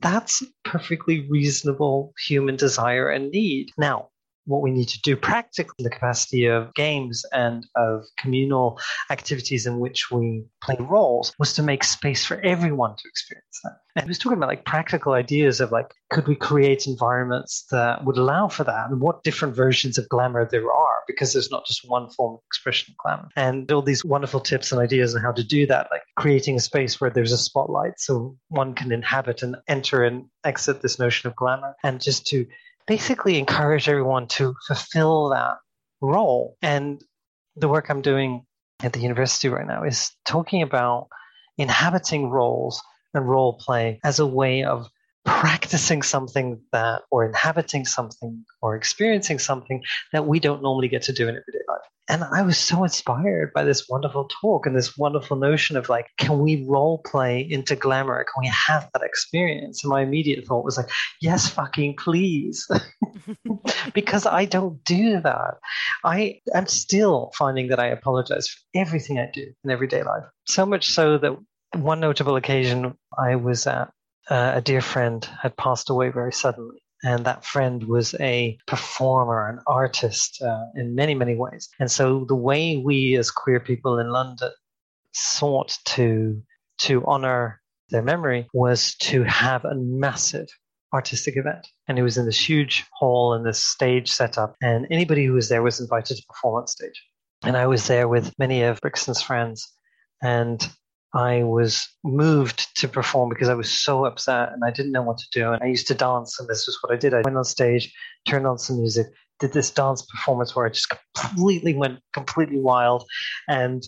that's 0.00 0.42
perfectly 0.64 1.26
reasonable 1.30 2.12
human 2.26 2.56
desire 2.56 3.08
and 3.08 3.30
need. 3.30 3.70
Now, 3.78 4.08
what 4.46 4.62
we 4.62 4.70
need 4.70 4.88
to 4.88 5.00
do 5.00 5.16
practically 5.16 5.82
the 5.82 5.90
capacity 5.90 6.46
of 6.46 6.72
games 6.74 7.24
and 7.32 7.66
of 7.76 8.04
communal 8.18 8.78
activities 9.10 9.66
in 9.66 9.78
which 9.78 10.10
we 10.10 10.44
play 10.62 10.76
roles 10.78 11.34
was 11.38 11.54
to 11.54 11.62
make 11.62 11.84
space 11.84 12.24
for 12.24 12.40
everyone 12.42 12.94
to 12.96 13.08
experience 13.08 13.60
that. 13.64 13.76
And 13.96 14.04
he 14.04 14.08
was 14.08 14.18
talking 14.18 14.38
about 14.38 14.48
like 14.48 14.64
practical 14.64 15.12
ideas 15.12 15.60
of 15.60 15.70
like, 15.70 15.86
could 16.10 16.26
we 16.26 16.34
create 16.34 16.86
environments 16.86 17.64
that 17.70 18.04
would 18.04 18.16
allow 18.16 18.48
for 18.48 18.64
that 18.64 18.90
and 18.90 19.00
what 19.00 19.22
different 19.22 19.54
versions 19.54 19.98
of 19.98 20.08
glamour 20.08 20.48
there 20.50 20.70
are 20.72 21.02
because 21.06 21.32
there's 21.32 21.50
not 21.50 21.66
just 21.66 21.88
one 21.88 22.10
form 22.10 22.34
of 22.34 22.40
expression 22.48 22.92
of 22.92 22.96
glamour. 22.98 23.28
And 23.36 23.70
all 23.70 23.82
these 23.82 24.04
wonderful 24.04 24.40
tips 24.40 24.72
and 24.72 24.80
ideas 24.80 25.14
on 25.14 25.22
how 25.22 25.32
to 25.32 25.44
do 25.44 25.66
that, 25.66 25.88
like 25.90 26.02
creating 26.16 26.56
a 26.56 26.60
space 26.60 27.00
where 27.00 27.10
there's 27.10 27.32
a 27.32 27.38
spotlight 27.38 27.98
so 27.98 28.36
one 28.48 28.74
can 28.74 28.92
inhabit 28.92 29.42
and 29.42 29.56
enter 29.68 30.04
and 30.04 30.26
exit 30.44 30.82
this 30.82 30.98
notion 30.98 31.28
of 31.28 31.36
glamour 31.36 31.74
and 31.84 32.00
just 32.00 32.26
to 32.26 32.46
basically 32.86 33.38
encourage 33.38 33.88
everyone 33.88 34.28
to 34.28 34.54
fulfill 34.66 35.30
that 35.30 35.56
role. 36.00 36.56
And 36.62 37.02
the 37.56 37.68
work 37.68 37.88
I'm 37.88 38.02
doing 38.02 38.44
at 38.82 38.92
the 38.92 39.00
university 39.00 39.48
right 39.48 39.66
now 39.66 39.84
is 39.84 40.10
talking 40.24 40.62
about 40.62 41.08
inhabiting 41.56 42.28
roles 42.28 42.82
and 43.14 43.28
role 43.28 43.58
play 43.58 44.00
as 44.04 44.18
a 44.18 44.26
way 44.26 44.64
of 44.64 44.88
practicing 45.24 46.02
something 46.02 46.60
that 46.72 47.02
or 47.10 47.24
inhabiting 47.24 47.86
something 47.86 48.44
or 48.60 48.76
experiencing 48.76 49.38
something 49.38 49.82
that 50.12 50.26
we 50.26 50.38
don't 50.38 50.62
normally 50.62 50.88
get 50.88 51.02
to 51.02 51.12
do 51.12 51.24
in 51.24 51.30
everyday 51.30 51.64
life. 51.68 51.80
And 52.06 52.22
I 52.22 52.42
was 52.42 52.58
so 52.58 52.84
inspired 52.84 53.54
by 53.54 53.64
this 53.64 53.88
wonderful 53.88 54.28
talk 54.42 54.66
and 54.66 54.76
this 54.76 54.96
wonderful 54.98 55.38
notion 55.38 55.78
of 55.78 55.88
like, 55.88 56.06
can 56.18 56.40
we 56.40 56.66
role 56.68 56.98
play 56.98 57.40
into 57.40 57.76
glamour? 57.76 58.24
Can 58.24 58.42
we 58.42 58.48
have 58.48 58.90
that 58.92 59.02
experience? 59.02 59.82
And 59.82 59.90
my 59.90 60.02
immediate 60.02 60.46
thought 60.46 60.66
was 60.66 60.76
like, 60.76 60.90
yes, 61.22 61.48
fucking 61.48 61.96
please. 61.96 62.68
because 63.94 64.26
I 64.26 64.44
don't 64.44 64.84
do 64.84 65.20
that. 65.22 65.54
I 66.04 66.40
am 66.52 66.66
still 66.66 67.32
finding 67.34 67.68
that 67.68 67.80
I 67.80 67.86
apologize 67.86 68.48
for 68.48 68.60
everything 68.78 69.18
I 69.18 69.30
do 69.32 69.46
in 69.64 69.70
everyday 69.70 70.02
life. 70.02 70.24
So 70.46 70.66
much 70.66 70.90
so 70.90 71.16
that 71.16 71.38
one 71.74 72.00
notable 72.00 72.36
occasion 72.36 72.98
I 73.18 73.36
was 73.36 73.66
at, 73.66 73.90
uh, 74.30 74.52
a 74.54 74.60
dear 74.60 74.80
friend 74.80 75.24
had 75.42 75.56
passed 75.56 75.90
away 75.90 76.08
very 76.10 76.32
suddenly 76.32 76.84
and 77.04 77.26
that 77.26 77.44
friend 77.44 77.84
was 77.84 78.14
a 78.18 78.58
performer, 78.66 79.48
an 79.48 79.60
artist 79.66 80.40
uh, 80.42 80.64
in 80.74 80.94
many, 80.94 81.14
many 81.14 81.36
ways. 81.36 81.68
And 81.78 81.90
so 81.90 82.24
the 82.26 82.34
way 82.34 82.78
we 82.78 83.16
as 83.16 83.30
queer 83.30 83.60
people 83.60 83.98
in 83.98 84.08
London 84.08 84.50
sought 85.12 85.78
to 85.84 86.42
to 86.76 87.04
honor 87.06 87.60
their 87.90 88.02
memory 88.02 88.48
was 88.52 88.96
to 88.96 89.22
have 89.22 89.64
a 89.64 89.74
massive 89.76 90.48
artistic 90.92 91.36
event. 91.36 91.68
And 91.86 91.98
it 91.98 92.02
was 92.02 92.16
in 92.16 92.24
this 92.24 92.48
huge 92.48 92.84
hall 92.92 93.34
and 93.34 93.44
this 93.44 93.62
stage 93.62 94.10
set 94.10 94.38
up, 94.38 94.56
and 94.62 94.86
anybody 94.90 95.26
who 95.26 95.34
was 95.34 95.50
there 95.50 95.62
was 95.62 95.80
invited 95.80 96.16
to 96.16 96.22
perform 96.26 96.62
on 96.62 96.66
stage. 96.66 97.04
And 97.42 97.56
I 97.56 97.66
was 97.66 97.86
there 97.86 98.08
with 98.08 98.32
many 98.38 98.62
of 98.62 98.80
Brixton's 98.80 99.20
friends, 99.20 99.70
and 100.22 100.66
I 101.14 101.44
was 101.44 101.88
moved 102.02 102.76
to 102.80 102.88
perform 102.88 103.28
because 103.28 103.48
I 103.48 103.54
was 103.54 103.70
so 103.70 104.04
upset 104.04 104.52
and 104.52 104.62
I 104.64 104.72
didn't 104.72 104.90
know 104.90 105.02
what 105.02 105.18
to 105.18 105.26
do. 105.32 105.52
And 105.52 105.62
I 105.62 105.66
used 105.66 105.86
to 105.88 105.94
dance, 105.94 106.40
and 106.40 106.48
this 106.48 106.66
was 106.66 106.76
what 106.80 106.92
I 106.92 106.96
did. 106.96 107.14
I 107.14 107.22
went 107.22 107.36
on 107.36 107.44
stage, 107.44 107.94
turned 108.26 108.46
on 108.46 108.58
some 108.58 108.78
music, 108.78 109.06
did 109.38 109.52
this 109.52 109.70
dance 109.70 110.02
performance 110.02 110.54
where 110.54 110.66
I 110.66 110.70
just 110.70 110.92
completely 111.16 111.74
went 111.74 112.00
completely 112.12 112.58
wild 112.58 113.04
and 113.48 113.82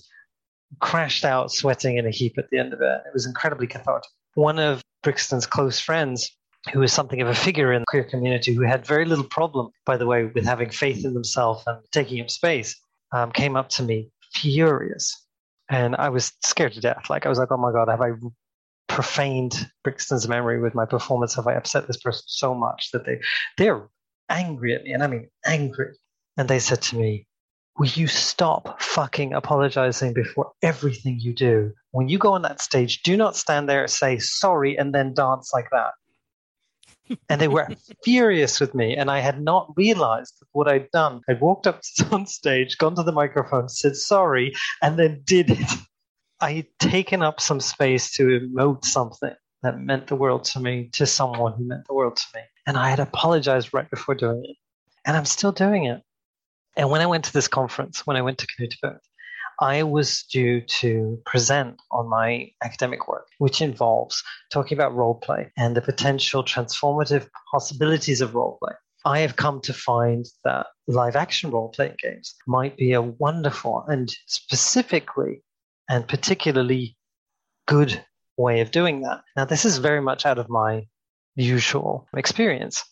crashed 0.81 1.25
out 1.25 1.51
sweating 1.51 1.97
in 1.97 2.07
a 2.07 2.11
heap 2.11 2.35
at 2.39 2.49
the 2.51 2.59
end 2.59 2.73
of 2.73 2.81
it. 2.81 3.01
It 3.07 3.13
was 3.13 3.27
incredibly 3.27 3.67
cathartic. 3.67 4.09
One 4.35 4.59
of 4.61 4.83
Brixton's 5.03 5.47
close 5.47 5.81
friends, 5.81 6.31
who 6.73 6.81
was 6.81 6.93
something 6.93 7.21
of 7.21 7.29
a 7.29 7.35
figure 7.35 7.73
in 7.73 7.83
the 7.83 7.87
queer 7.87 8.05
community, 8.05 8.55
who 8.55 8.63
had 8.63 8.87
very 8.87 9.05
little 9.05 9.25
problem, 9.25 9.71
by 9.85 9.97
the 9.97 10.07
way, 10.07 10.27
with 10.27 10.45
having 10.45 10.71
faith 10.71 11.05
in 11.05 11.15
themselves 11.15 11.65
and 11.67 11.79
taking 11.91 12.21
up 12.21 12.31
space, 12.31 12.77
um, 13.13 13.33
came 13.33 13.57
up 13.57 13.69
to 13.71 13.83
me 13.83 14.11
furious 14.33 15.26
and 15.69 15.97
I 15.97 16.09
was 16.11 16.33
scared 16.45 16.73
to 16.75 16.81
death. 16.81 17.11
Like 17.11 17.27
I 17.27 17.29
was 17.29 17.39
like, 17.39 17.51
oh 17.51 17.57
my 17.57 17.73
god, 17.73 17.89
have 17.89 18.01
I 18.01 18.13
profaned 18.89 19.71
Brixton's 19.85 20.29
memory 20.29 20.61
with 20.61 20.75
my 20.75 20.87
performance? 20.87 21.35
Have 21.35 21.47
I 21.47 21.55
upset 21.55 21.87
this 21.87 21.99
person 21.99 22.25
so 22.27 22.55
much 22.55 22.91
that 22.93 23.05
they 23.05 23.21
they're 23.59 23.89
angry 24.29 24.75
at 24.75 24.85
me, 24.85 24.93
and 24.93 25.03
I 25.03 25.07
mean 25.07 25.29
angry. 25.45 25.95
And 26.37 26.49
they 26.49 26.59
said 26.59 26.83
to 26.83 26.97
me, 26.97 27.27
Will 27.79 27.89
you 27.89 28.07
stop 28.07 28.81
fucking 28.81 29.35
apologizing 29.35 30.15
before 30.15 30.53
everything 30.63 31.19
you 31.21 31.35
do? 31.35 31.73
When 31.91 32.09
you 32.09 32.19
go 32.19 32.33
on 32.33 32.43
that 32.43 32.61
stage, 32.61 33.03
do 33.03 33.17
not 33.17 33.37
stand 33.37 33.69
there 33.69 33.87
say 33.87 34.19
sorry 34.19 34.79
and 34.79 34.95
then 34.95 35.13
dance 35.13 35.51
like 35.53 35.69
that 35.73 35.93
and 37.29 37.41
they 37.41 37.49
were 37.49 37.69
furious 38.05 38.61
with 38.61 38.75
me. 38.75 38.97
And 38.97 39.11
I 39.11 39.21
had 39.21 39.41
not 39.41 39.73
realized 39.77 40.43
what 40.53 40.69
I'd 40.69 40.91
done. 40.91 41.21
I'd 41.29 41.41
walked 41.41 41.67
up 41.67 41.83
on 42.11 42.27
stage, 42.27 42.79
gone 42.79 42.95
to 42.97 43.03
the 43.03 43.13
microphone, 43.13 43.69
said 43.69 43.97
sorry, 43.97 44.55
and 44.83 44.99
then 44.99 45.23
did 45.25 45.51
it. 45.51 45.71
I 46.41 46.53
had 46.53 46.67
taken 46.79 47.23
up 47.23 47.41
some 47.41 47.61
space 47.61 48.13
to 48.17 48.25
emote 48.25 48.85
something 48.85 49.35
that 49.63 49.81
meant 49.81 50.07
the 50.07 50.17
world 50.17 50.45
to 50.45 50.61
me 50.61 50.91
to 50.93 51.07
someone 51.07 51.55
who 51.55 51.67
meant 51.67 51.87
the 51.87 51.95
world 51.95 52.17
to 52.17 52.27
me. 52.35 52.43
And 52.67 52.77
I 52.77 52.91
had 52.91 53.01
apologized 53.01 53.73
right 53.73 53.89
before 53.91 54.15
doing 54.15 54.45
it. 54.45 54.57
And 55.05 55.17
I'm 55.17 55.25
still 55.25 55.53
doing 55.53 55.85
it. 55.85 56.03
And 56.77 56.91
when 56.91 57.01
I 57.01 57.07
went 57.07 57.25
to 57.25 57.33
this 57.33 57.49
conference, 57.49 58.07
when 58.07 58.17
I 58.17 58.23
went 58.23 58.39
to 58.39 58.47
Knutpunkt, 58.47 58.99
I 59.61 59.85
was 59.85 60.25
due 60.25 60.61
to 60.81 61.21
present 61.25 61.81
on 61.91 62.09
my 62.09 62.51
academic 62.63 63.09
work, 63.09 63.29
which 63.39 63.63
involves 63.63 64.23
talking 64.53 64.77
about 64.77 64.95
role 64.95 65.15
play 65.15 65.51
and 65.57 65.75
the 65.75 65.83
potential 65.83 66.45
transformative 66.45 67.29
possibilities 67.51 68.21
of 68.21 68.35
role 68.35 68.59
play. 68.63 68.75
I 69.07 69.21
have 69.21 69.37
come 69.37 69.61
to 69.63 69.73
find 69.73 70.27
that 70.45 70.67
live 70.89 71.17
action 71.17 71.51
role 71.51 71.69
playing 71.69 71.97
games 72.03 72.35
might 72.47 72.77
be 72.77 72.93
a 72.93 73.01
wonderful 73.01 73.85
and 73.89 74.11
specifically 74.27 75.43
and 75.89 76.07
particularly 76.07 76.97
good 77.67 78.05
way 78.37 78.61
of 78.61 78.71
doing 78.71 79.03
that. 79.03 79.23
Now, 79.37 79.45
this 79.45 79.65
is 79.65 79.79
very 79.79 80.03
much 80.03 80.27
out 80.27 80.39
of 80.39 80.51
my 80.51 80.87
usual 81.35 82.09
experience. 82.17 82.85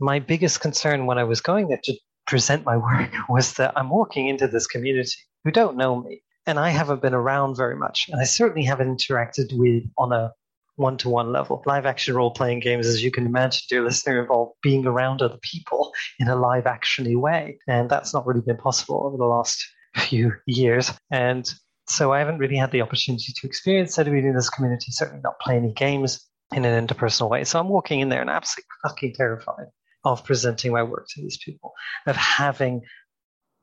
My 0.00 0.18
biggest 0.18 0.60
concern 0.60 1.06
when 1.06 1.18
I 1.18 1.24
was 1.24 1.40
going 1.40 1.68
there 1.68 1.80
to 1.84 1.94
present 2.26 2.64
my 2.64 2.76
work 2.76 3.10
was 3.28 3.54
that 3.54 3.72
I'm 3.76 3.90
walking 3.90 4.28
into 4.28 4.48
this 4.48 4.66
community 4.66 5.12
who 5.44 5.50
don't 5.50 5.76
know 5.76 6.00
me, 6.00 6.22
and 6.46 6.58
I 6.58 6.70
haven't 6.70 7.02
been 7.02 7.14
around 7.14 7.56
very 7.56 7.76
much, 7.76 8.08
and 8.10 8.20
I 8.20 8.24
certainly 8.24 8.64
haven't 8.64 8.98
interacted 8.98 9.56
with 9.56 9.84
on 9.98 10.12
a 10.12 10.32
one 10.76 10.96
to 10.98 11.08
one 11.08 11.32
level. 11.32 11.62
Live 11.66 11.86
action 11.86 12.14
role 12.14 12.32
playing 12.32 12.60
games, 12.60 12.86
as 12.86 13.02
you 13.02 13.10
can 13.10 13.26
imagine, 13.26 13.62
dear 13.68 13.82
listener, 13.82 14.20
involve 14.20 14.52
being 14.62 14.86
around 14.86 15.22
other 15.22 15.38
people 15.42 15.92
in 16.18 16.28
a 16.28 16.36
live 16.36 16.64
actiony 16.64 17.16
way. 17.16 17.58
And 17.68 17.88
that's 17.88 18.12
not 18.12 18.26
really 18.26 18.40
been 18.40 18.56
possible 18.56 19.04
over 19.06 19.16
the 19.16 19.24
last 19.24 19.64
few 19.94 20.32
years. 20.46 20.92
And 21.10 21.48
so 21.86 22.12
I 22.12 22.18
haven't 22.18 22.38
really 22.38 22.56
had 22.56 22.72
the 22.72 22.82
opportunity 22.82 23.32
to 23.32 23.46
experience 23.46 23.96
that 23.96 24.08
in 24.08 24.34
this 24.34 24.50
community, 24.50 24.90
certainly 24.90 25.22
not 25.22 25.38
play 25.38 25.56
any 25.56 25.72
games 25.72 26.26
in 26.52 26.64
an 26.64 26.86
interpersonal 26.86 27.30
way. 27.30 27.44
So 27.44 27.60
I'm 27.60 27.68
walking 27.68 28.00
in 28.00 28.08
there 28.08 28.20
and 28.20 28.30
absolutely 28.30 28.68
fucking 28.82 29.14
terrified 29.14 29.66
of 30.04 30.24
presenting 30.24 30.72
my 30.72 30.82
work 30.82 31.06
to 31.10 31.22
these 31.22 31.38
people, 31.38 31.72
of 32.06 32.16
having 32.16 32.82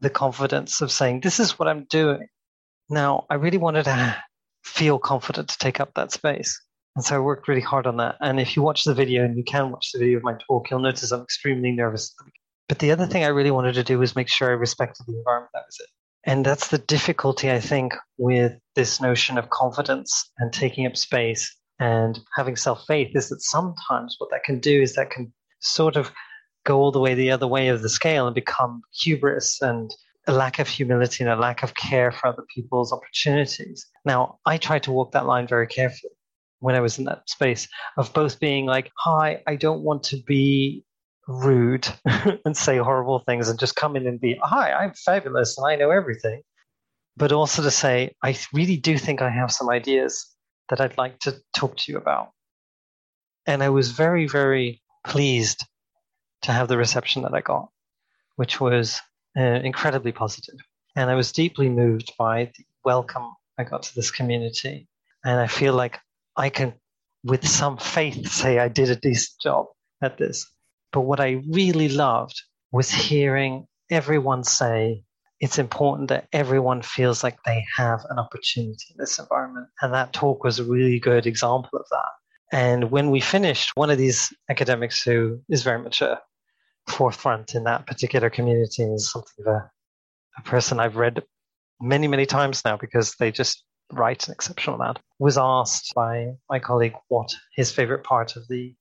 the 0.01 0.09
confidence 0.09 0.81
of 0.81 0.91
saying, 0.91 1.21
this 1.21 1.39
is 1.39 1.57
what 1.57 1.67
I'm 1.67 1.85
doing. 1.85 2.27
Now, 2.89 3.25
I 3.29 3.35
really 3.35 3.57
wanted 3.57 3.85
to 3.85 4.23
feel 4.63 4.99
confident 4.99 5.49
to 5.49 5.57
take 5.57 5.79
up 5.79 5.93
that 5.95 6.11
space. 6.11 6.59
And 6.95 7.05
so 7.05 7.15
I 7.15 7.19
worked 7.19 7.47
really 7.47 7.61
hard 7.61 7.87
on 7.87 7.97
that. 7.97 8.15
And 8.19 8.39
if 8.39 8.55
you 8.55 8.61
watch 8.61 8.83
the 8.83 8.93
video, 8.93 9.23
and 9.23 9.37
you 9.37 9.43
can 9.43 9.71
watch 9.71 9.91
the 9.93 9.99
video 9.99 10.17
of 10.17 10.23
my 10.23 10.35
talk, 10.47 10.69
you'll 10.69 10.81
notice 10.81 11.11
I'm 11.11 11.21
extremely 11.21 11.71
nervous. 11.71 12.13
But 12.67 12.79
the 12.79 12.91
other 12.91 13.05
thing 13.05 13.23
I 13.23 13.27
really 13.27 13.51
wanted 13.51 13.75
to 13.75 13.83
do 13.83 13.99
was 13.99 14.15
make 14.15 14.27
sure 14.27 14.49
I 14.49 14.53
respected 14.53 15.05
the 15.07 15.17
environment. 15.17 15.51
That 15.53 15.63
was 15.67 15.77
it. 15.79 15.87
And 16.23 16.45
that's 16.45 16.67
the 16.67 16.77
difficulty, 16.77 17.49
I 17.49 17.59
think, 17.59 17.93
with 18.17 18.53
this 18.75 19.01
notion 19.01 19.37
of 19.37 19.49
confidence 19.49 20.29
and 20.37 20.53
taking 20.53 20.85
up 20.85 20.97
space 20.97 21.55
and 21.79 22.19
having 22.35 22.55
self 22.55 22.85
faith 22.87 23.15
is 23.15 23.29
that 23.29 23.41
sometimes 23.41 24.15
what 24.19 24.29
that 24.31 24.43
can 24.43 24.59
do 24.59 24.81
is 24.81 24.93
that 24.95 25.09
can 25.09 25.33
sort 25.61 25.95
of 25.95 26.11
go 26.63 26.79
all 26.79 26.91
the 26.91 26.99
way 26.99 27.13
the 27.13 27.31
other 27.31 27.47
way 27.47 27.69
of 27.69 27.81
the 27.81 27.89
scale 27.89 28.27
and 28.27 28.35
become 28.35 28.81
hubris 28.93 29.61
and 29.61 29.91
a 30.27 30.33
lack 30.33 30.59
of 30.59 30.67
humility 30.67 31.23
and 31.23 31.33
a 31.33 31.35
lack 31.35 31.63
of 31.63 31.73
care 31.73 32.11
for 32.11 32.27
other 32.27 32.43
people's 32.53 32.93
opportunities. 32.93 33.87
Now, 34.05 34.39
I 34.45 34.57
tried 34.57 34.83
to 34.83 34.91
walk 34.91 35.13
that 35.13 35.25
line 35.25 35.47
very 35.47 35.67
carefully 35.67 36.13
when 36.59 36.75
I 36.75 36.79
was 36.79 36.99
in 36.99 37.05
that 37.05 37.27
space 37.27 37.67
of 37.97 38.13
both 38.13 38.39
being 38.39 38.65
like, 38.65 38.91
hi, 38.97 39.41
I 39.47 39.55
don't 39.55 39.81
want 39.81 40.03
to 40.03 40.17
be 40.17 40.85
rude 41.27 41.87
and 42.45 42.55
say 42.55 42.77
horrible 42.77 43.19
things 43.19 43.49
and 43.49 43.59
just 43.59 43.75
come 43.75 43.95
in 43.95 44.07
and 44.07 44.19
be, 44.19 44.39
hi, 44.41 44.71
I'm 44.71 44.93
fabulous 44.93 45.57
and 45.57 45.67
I 45.67 45.75
know 45.75 45.89
everything. 45.89 46.43
But 47.17 47.31
also 47.31 47.63
to 47.63 47.71
say, 47.71 48.15
I 48.23 48.37
really 48.53 48.77
do 48.77 48.97
think 48.97 49.21
I 49.21 49.29
have 49.29 49.51
some 49.51 49.69
ideas 49.69 50.27
that 50.69 50.79
I'd 50.79 50.97
like 50.97 51.19
to 51.21 51.35
talk 51.53 51.77
to 51.77 51.91
you 51.91 51.97
about. 51.97 52.29
And 53.45 53.63
I 53.63 53.69
was 53.69 53.91
very, 53.91 54.27
very 54.27 54.81
pleased 55.05 55.65
to 56.43 56.51
have 56.51 56.67
the 56.67 56.77
reception 56.77 57.23
that 57.23 57.33
I 57.33 57.41
got, 57.41 57.69
which 58.35 58.59
was 58.59 59.01
uh, 59.37 59.41
incredibly 59.41 60.11
positive. 60.11 60.59
And 60.95 61.09
I 61.09 61.15
was 61.15 61.31
deeply 61.31 61.69
moved 61.69 62.13
by 62.17 62.51
the 62.57 62.65
welcome 62.83 63.31
I 63.57 63.63
got 63.63 63.83
to 63.83 63.95
this 63.95 64.11
community. 64.11 64.87
And 65.23 65.39
I 65.39 65.47
feel 65.47 65.73
like 65.73 65.99
I 66.35 66.49
can, 66.49 66.73
with 67.23 67.47
some 67.47 67.77
faith, 67.77 68.29
say 68.31 68.59
I 68.59 68.67
did 68.67 68.89
a 68.89 68.95
decent 68.95 69.39
job 69.41 69.67
at 70.01 70.17
this. 70.17 70.47
But 70.91 71.01
what 71.01 71.19
I 71.19 71.43
really 71.49 71.89
loved 71.89 72.41
was 72.71 72.89
hearing 72.89 73.67
everyone 73.89 74.43
say 74.43 75.03
it's 75.39 75.57
important 75.57 76.09
that 76.09 76.27
everyone 76.31 76.81
feels 76.81 77.23
like 77.23 77.37
they 77.43 77.65
have 77.75 78.05
an 78.09 78.19
opportunity 78.19 78.85
in 78.91 78.97
this 78.97 79.17
environment. 79.17 79.67
And 79.81 79.93
that 79.93 80.13
talk 80.13 80.43
was 80.43 80.59
a 80.59 80.63
really 80.63 80.99
good 80.99 81.25
example 81.25 81.79
of 81.79 81.85
that. 81.89 82.09
And 82.51 82.91
when 82.91 83.09
we 83.09 83.21
finished, 83.21 83.71
one 83.75 83.89
of 83.89 83.97
these 83.97 84.33
academics 84.49 85.01
who 85.01 85.41
is 85.49 85.63
very 85.63 85.81
much 85.81 86.01
a 86.01 86.21
forefront 86.91 87.55
in 87.55 87.63
that 87.63 87.87
particular 87.87 88.29
community 88.29 88.83
is 88.83 89.11
something 89.11 89.45
of 89.45 89.53
a, 89.53 89.71
a 90.37 90.41
person 90.43 90.79
I've 90.79 90.97
read 90.97 91.23
many, 91.81 92.07
many 92.07 92.25
times 92.25 92.63
now 92.63 92.77
because 92.77 93.15
they 93.15 93.31
just 93.31 93.63
write 93.91 94.27
an 94.27 94.33
exceptional 94.33 94.75
amount, 94.75 94.99
was 95.19 95.37
asked 95.37 95.93
by 95.95 96.33
my 96.49 96.59
colleague 96.59 96.95
what 97.09 97.33
his 97.55 97.71
favorite 97.71 98.03
part 98.03 98.35
of 98.35 98.47
the 98.47 98.73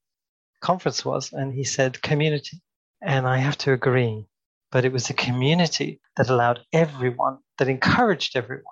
conference 0.61 1.05
was, 1.05 1.33
and 1.33 1.55
he 1.55 1.65
said 1.65 2.03
community. 2.03 2.61
And 3.03 3.27
I 3.27 3.39
have 3.39 3.57
to 3.59 3.73
agree, 3.73 4.27
but 4.71 4.85
it 4.85 4.93
was 4.93 5.09
a 5.09 5.15
community 5.15 6.01
that 6.17 6.29
allowed 6.29 6.61
everyone, 6.73 7.39
that 7.59 7.69
encouraged 7.69 8.37
everyone 8.37 8.65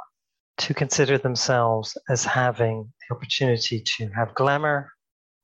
to 0.59 0.75
consider 0.75 1.19
themselves 1.19 1.97
as 2.09 2.25
having 2.25 2.93
the 3.09 3.17
opportunity 3.17 3.81
to 3.81 4.09
have 4.09 4.35
glamour, 4.35 4.93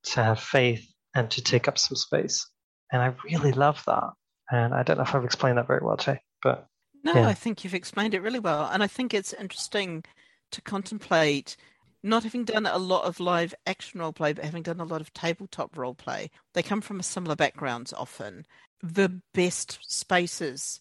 to 0.03 0.23
have 0.23 0.41
faith, 0.41 0.87
and 1.15 1.31
to 1.31 1.43
take 1.43 1.69
up 1.69 1.79
some 1.79 1.97
space. 1.97 2.47
And 2.93 3.03
I 3.03 3.15
really 3.25 3.53
love 3.53 3.83
that. 3.87 4.11
And 4.51 4.75
I 4.75 4.83
don't 4.83 4.97
know 4.97 5.05
if 5.05 5.15
I've 5.15 5.25
explained 5.25 5.59
that 5.59 5.67
very 5.67 5.81
well, 5.83 5.97
Jay, 5.97 6.21
but. 6.43 6.67
No, 7.03 7.13
yeah. 7.15 7.29
I 7.29 7.35
think 7.35 7.65
you've 7.65 7.75
explained 7.75 8.15
it 8.15 8.23
really 8.23 8.39
well. 8.39 8.69
And 8.73 8.83
I 8.83 8.87
think 8.87 9.13
it's 9.13 9.33
interesting 9.33 10.05
to 10.53 10.63
contemplate 10.63 11.57
not 12.03 12.23
having 12.23 12.45
done 12.45 12.67
a 12.67 12.79
lot 12.79 13.05
of 13.05 13.19
live 13.19 13.55
action 13.67 14.01
role 14.01 14.13
play, 14.13 14.35
but 14.35 14.45
having 14.45 14.63
done 14.63 14.79
a 14.79 14.85
lot 14.85 15.01
of 15.01 15.13
tabletop 15.15 15.77
role 15.77 15.95
play, 15.95 16.31
they 16.53 16.63
come 16.63 16.83
from 16.83 17.01
similar 17.01 17.35
backgrounds 17.35 17.95
often. 17.95 18.47
The 18.83 19.21
best 19.33 19.79
spaces 19.83 20.81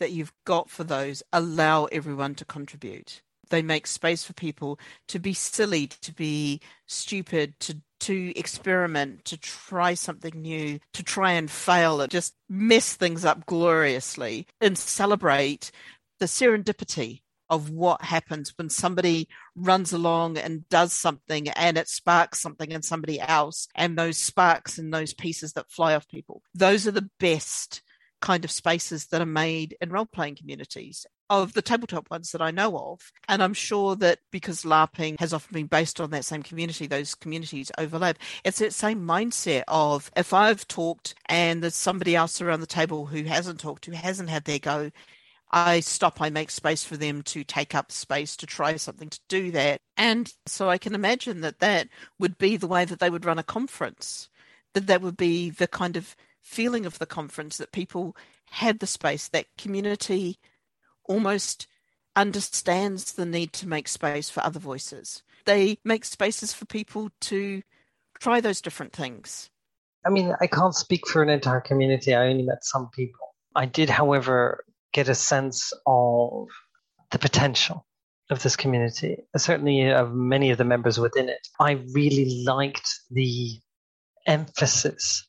that 0.00 0.10
you've 0.10 0.32
got 0.44 0.68
for 0.68 0.82
those 0.82 1.22
allow 1.32 1.84
everyone 1.86 2.34
to 2.34 2.44
contribute. 2.44 3.22
They 3.48 3.62
make 3.62 3.86
space 3.86 4.24
for 4.24 4.32
people 4.32 4.78
to 5.06 5.20
be 5.20 5.32
silly, 5.32 5.86
to 5.86 6.12
be 6.12 6.60
stupid, 6.86 7.58
to 7.60 7.80
to 8.00 8.38
experiment, 8.38 9.24
to 9.26 9.38
try 9.38 9.94
something 9.94 10.40
new, 10.40 10.78
to 10.92 11.02
try 11.02 11.32
and 11.32 11.50
fail 11.50 12.00
and 12.00 12.10
just 12.10 12.34
mess 12.48 12.94
things 12.94 13.24
up 13.24 13.46
gloriously 13.46 14.46
and 14.60 14.76
celebrate 14.76 15.70
the 16.18 16.26
serendipity 16.26 17.20
of 17.48 17.70
what 17.70 18.02
happens 18.02 18.52
when 18.56 18.68
somebody 18.68 19.28
runs 19.54 19.92
along 19.92 20.36
and 20.36 20.68
does 20.68 20.92
something 20.92 21.48
and 21.50 21.78
it 21.78 21.88
sparks 21.88 22.40
something 22.40 22.72
in 22.72 22.82
somebody 22.82 23.20
else 23.20 23.68
and 23.74 23.96
those 23.96 24.18
sparks 24.18 24.78
and 24.78 24.92
those 24.92 25.14
pieces 25.14 25.52
that 25.52 25.70
fly 25.70 25.94
off 25.94 26.08
people. 26.08 26.42
Those 26.54 26.86
are 26.86 26.92
the 26.92 27.08
best 27.20 27.82
kind 28.20 28.44
of 28.44 28.50
spaces 28.50 29.06
that 29.06 29.20
are 29.20 29.26
made 29.26 29.76
in 29.80 29.90
role 29.90 30.06
playing 30.06 30.36
communities 30.36 31.06
of 31.28 31.52
the 31.52 31.62
tabletop 31.62 32.10
ones 32.10 32.32
that 32.32 32.42
I 32.42 32.50
know 32.50 32.76
of. 32.78 33.12
And 33.28 33.42
I'm 33.42 33.54
sure 33.54 33.96
that 33.96 34.20
because 34.30 34.62
LARPing 34.62 35.18
has 35.20 35.32
often 35.32 35.54
been 35.54 35.66
based 35.66 36.00
on 36.00 36.10
that 36.10 36.24
same 36.24 36.42
community, 36.42 36.86
those 36.86 37.14
communities 37.14 37.72
overlap. 37.78 38.18
It's 38.44 38.58
that 38.58 38.72
same 38.72 39.04
mindset 39.06 39.64
of 39.68 40.10
if 40.16 40.32
I've 40.32 40.66
talked 40.68 41.14
and 41.26 41.62
there's 41.62 41.74
somebody 41.74 42.14
else 42.14 42.40
around 42.40 42.60
the 42.60 42.66
table 42.66 43.06
who 43.06 43.24
hasn't 43.24 43.60
talked, 43.60 43.86
who 43.86 43.92
hasn't 43.92 44.30
had 44.30 44.44
their 44.44 44.58
go, 44.58 44.90
I 45.50 45.80
stop, 45.80 46.20
I 46.20 46.30
make 46.30 46.50
space 46.50 46.84
for 46.84 46.96
them 46.96 47.22
to 47.22 47.44
take 47.44 47.74
up 47.74 47.92
space 47.92 48.36
to 48.36 48.46
try 48.46 48.76
something 48.76 49.08
to 49.08 49.20
do 49.28 49.50
that. 49.52 49.80
And 49.96 50.32
so 50.46 50.68
I 50.68 50.78
can 50.78 50.94
imagine 50.94 51.40
that 51.42 51.60
that 51.60 51.88
would 52.18 52.36
be 52.36 52.56
the 52.56 52.66
way 52.66 52.84
that 52.84 52.98
they 52.98 53.10
would 53.10 53.24
run 53.24 53.38
a 53.38 53.44
conference, 53.44 54.28
that 54.74 54.86
that 54.88 55.02
would 55.02 55.16
be 55.16 55.50
the 55.50 55.68
kind 55.68 55.96
of 55.96 56.16
feeling 56.42 56.84
of 56.86 56.98
the 56.98 57.06
conference 57.06 57.56
that 57.58 57.72
people 57.72 58.16
had 58.50 58.78
the 58.80 58.86
space, 58.86 59.28
that 59.28 59.46
community 59.56 60.38
almost 61.08 61.66
understands 62.14 63.12
the 63.12 63.26
need 63.26 63.52
to 63.52 63.68
make 63.68 63.88
space 63.88 64.30
for 64.30 64.42
other 64.42 64.58
voices. 64.58 65.22
They 65.44 65.78
make 65.84 66.04
spaces 66.04 66.52
for 66.52 66.64
people 66.64 67.10
to 67.22 67.62
try 68.18 68.40
those 68.40 68.60
different 68.60 68.92
things. 68.92 69.50
I 70.04 70.10
mean, 70.10 70.34
I 70.40 70.46
can't 70.46 70.74
speak 70.74 71.06
for 71.06 71.22
an 71.22 71.28
entire 71.28 71.60
community. 71.60 72.14
I 72.14 72.28
only 72.28 72.44
met 72.44 72.64
some 72.64 72.88
people. 72.94 73.34
I 73.54 73.66
did, 73.66 73.90
however, 73.90 74.64
get 74.92 75.08
a 75.08 75.14
sense 75.14 75.72
of 75.86 76.48
the 77.10 77.18
potential 77.18 77.86
of 78.30 78.42
this 78.42 78.56
community, 78.56 79.18
certainly 79.36 79.90
of 79.90 80.14
many 80.14 80.50
of 80.50 80.58
the 80.58 80.64
members 80.64 80.98
within 80.98 81.28
it. 81.28 81.46
I 81.60 81.82
really 81.92 82.44
liked 82.44 82.88
the 83.10 83.60
emphasis 84.26 85.25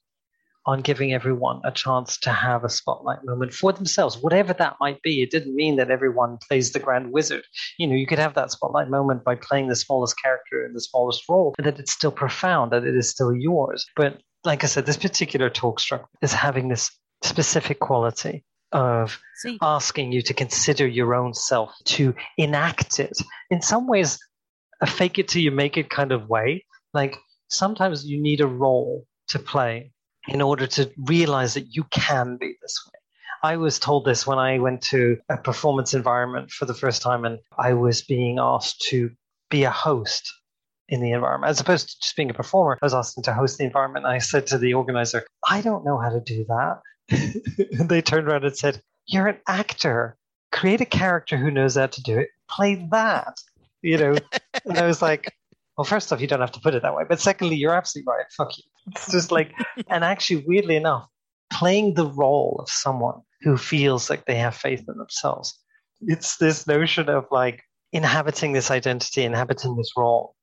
on 0.67 0.81
giving 0.81 1.13
everyone 1.13 1.61
a 1.63 1.71
chance 1.71 2.17
to 2.17 2.29
have 2.29 2.65
a 2.65 2.69
spotlight 2.69 3.23
moment 3.23 3.53
for 3.53 3.71
themselves, 3.71 4.17
whatever 4.17 4.53
that 4.53 4.75
might 4.81 5.01
be. 5.01 5.23
It 5.23 5.31
didn't 5.31 5.55
mean 5.55 5.77
that 5.77 5.89
everyone 5.89 6.37
plays 6.45 6.73
the 6.73 6.79
grand 6.79 7.13
wizard. 7.13 7.43
You 7.79 7.87
know, 7.87 7.95
you 7.95 8.05
could 8.05 8.19
have 8.19 8.33
that 8.35 8.51
spotlight 8.51 8.89
moment 8.89 9.23
by 9.23 9.35
playing 9.35 9.69
the 9.69 9.77
smallest 9.77 10.21
character 10.21 10.65
in 10.65 10.73
the 10.73 10.81
smallest 10.81 11.23
role, 11.29 11.55
and 11.57 11.65
that 11.65 11.79
it's 11.79 11.93
still 11.93 12.11
profound, 12.11 12.73
that 12.73 12.83
it 12.83 12.95
is 12.95 13.09
still 13.09 13.33
yours. 13.33 13.85
But 13.95 14.21
like 14.43 14.63
I 14.65 14.67
said, 14.67 14.85
this 14.85 14.97
particular 14.97 15.49
talk 15.49 15.79
struck 15.79 16.09
is 16.21 16.33
having 16.33 16.67
this 16.67 16.91
specific 17.23 17.79
quality 17.79 18.43
of 18.73 19.17
See. 19.37 19.57
asking 19.61 20.11
you 20.11 20.21
to 20.23 20.33
consider 20.33 20.85
your 20.85 21.15
own 21.15 21.33
self, 21.33 21.71
to 21.85 22.13
enact 22.37 22.99
it. 22.99 23.17
In 23.49 23.61
some 23.61 23.87
ways, 23.87 24.19
a 24.81 24.85
fake 24.85 25.17
it 25.17 25.29
till 25.29 25.41
you 25.41 25.51
make 25.51 25.77
it 25.77 25.89
kind 25.89 26.11
of 26.11 26.27
way. 26.27 26.65
Like 26.93 27.17
sometimes 27.49 28.05
you 28.05 28.21
need 28.21 28.41
a 28.41 28.47
role 28.47 29.05
to 29.29 29.39
play 29.39 29.91
in 30.27 30.41
order 30.41 30.67
to 30.67 30.91
realize 30.97 31.53
that 31.53 31.75
you 31.75 31.83
can 31.85 32.37
be 32.37 32.55
this 32.61 32.79
way. 32.85 32.99
I 33.43 33.57
was 33.57 33.79
told 33.79 34.05
this 34.05 34.25
when 34.25 34.39
I 34.39 34.59
went 34.59 34.81
to 34.83 35.17
a 35.29 35.37
performance 35.37 35.93
environment 35.93 36.51
for 36.51 36.65
the 36.65 36.73
first 36.73 37.01
time, 37.01 37.23
and 37.23 37.39
I 37.57 37.73
was 37.73 38.01
being 38.01 38.39
asked 38.39 38.81
to 38.89 39.11
be 39.49 39.63
a 39.63 39.69
host 39.69 40.33
in 40.89 41.01
the 41.01 41.11
environment 41.11 41.49
as 41.49 41.59
opposed 41.59 41.89
to 41.89 41.99
just 42.01 42.15
being 42.15 42.29
a 42.29 42.33
performer. 42.33 42.77
I 42.81 42.85
was 42.85 42.93
asked 42.93 43.21
to 43.23 43.33
host 43.33 43.57
the 43.57 43.65
environment. 43.65 44.05
I 44.05 44.17
said 44.17 44.47
to 44.47 44.57
the 44.57 44.73
organizer, 44.73 45.25
I 45.47 45.61
don't 45.61 45.85
know 45.85 45.97
how 45.97 46.09
to 46.09 46.19
do 46.19 46.45
that 46.45 46.81
and 47.09 47.89
they 47.89 48.01
turned 48.01 48.27
around 48.27 48.43
and 48.43 48.55
said, 48.55 48.81
You're 49.05 49.27
an 49.27 49.37
actor. 49.47 50.17
Create 50.51 50.81
a 50.81 50.85
character 50.85 51.37
who 51.37 51.51
knows 51.51 51.75
how 51.75 51.87
to 51.87 52.01
do 52.01 52.19
it. 52.19 52.29
Play 52.49 52.87
that. 52.91 53.39
You 53.81 53.97
know? 53.97 54.17
and 54.65 54.77
I 54.77 54.87
was 54.87 55.01
like, 55.01 55.33
Well, 55.77 55.85
first 55.85 56.11
off, 56.11 56.19
you 56.19 56.27
don't 56.27 56.41
have 56.41 56.51
to 56.53 56.59
put 56.59 56.73
it 56.73 56.81
that 56.81 56.95
way. 56.95 57.03
But 57.07 57.19
secondly, 57.19 57.55
you're 57.55 57.73
absolutely 57.73 58.11
right. 58.11 58.25
Fuck 58.35 58.57
you. 58.57 58.63
It's 58.87 59.11
just 59.11 59.31
like, 59.31 59.53
and 59.89 60.03
actually, 60.03 60.43
weirdly 60.47 60.75
enough, 60.75 61.07
playing 61.51 61.93
the 61.93 62.07
role 62.07 62.57
of 62.59 62.69
someone 62.69 63.21
who 63.41 63.57
feels 63.57 64.09
like 64.09 64.25
they 64.25 64.35
have 64.35 64.55
faith 64.55 64.83
in 64.87 64.97
themselves. 64.97 65.57
It's 66.01 66.37
this 66.37 66.65
notion 66.65 67.09
of 67.09 67.25
like 67.31 67.61
inhabiting 67.93 68.53
this 68.53 68.71
identity, 68.71 69.23
inhabiting 69.23 69.75
this 69.75 69.91
role, 69.95 70.35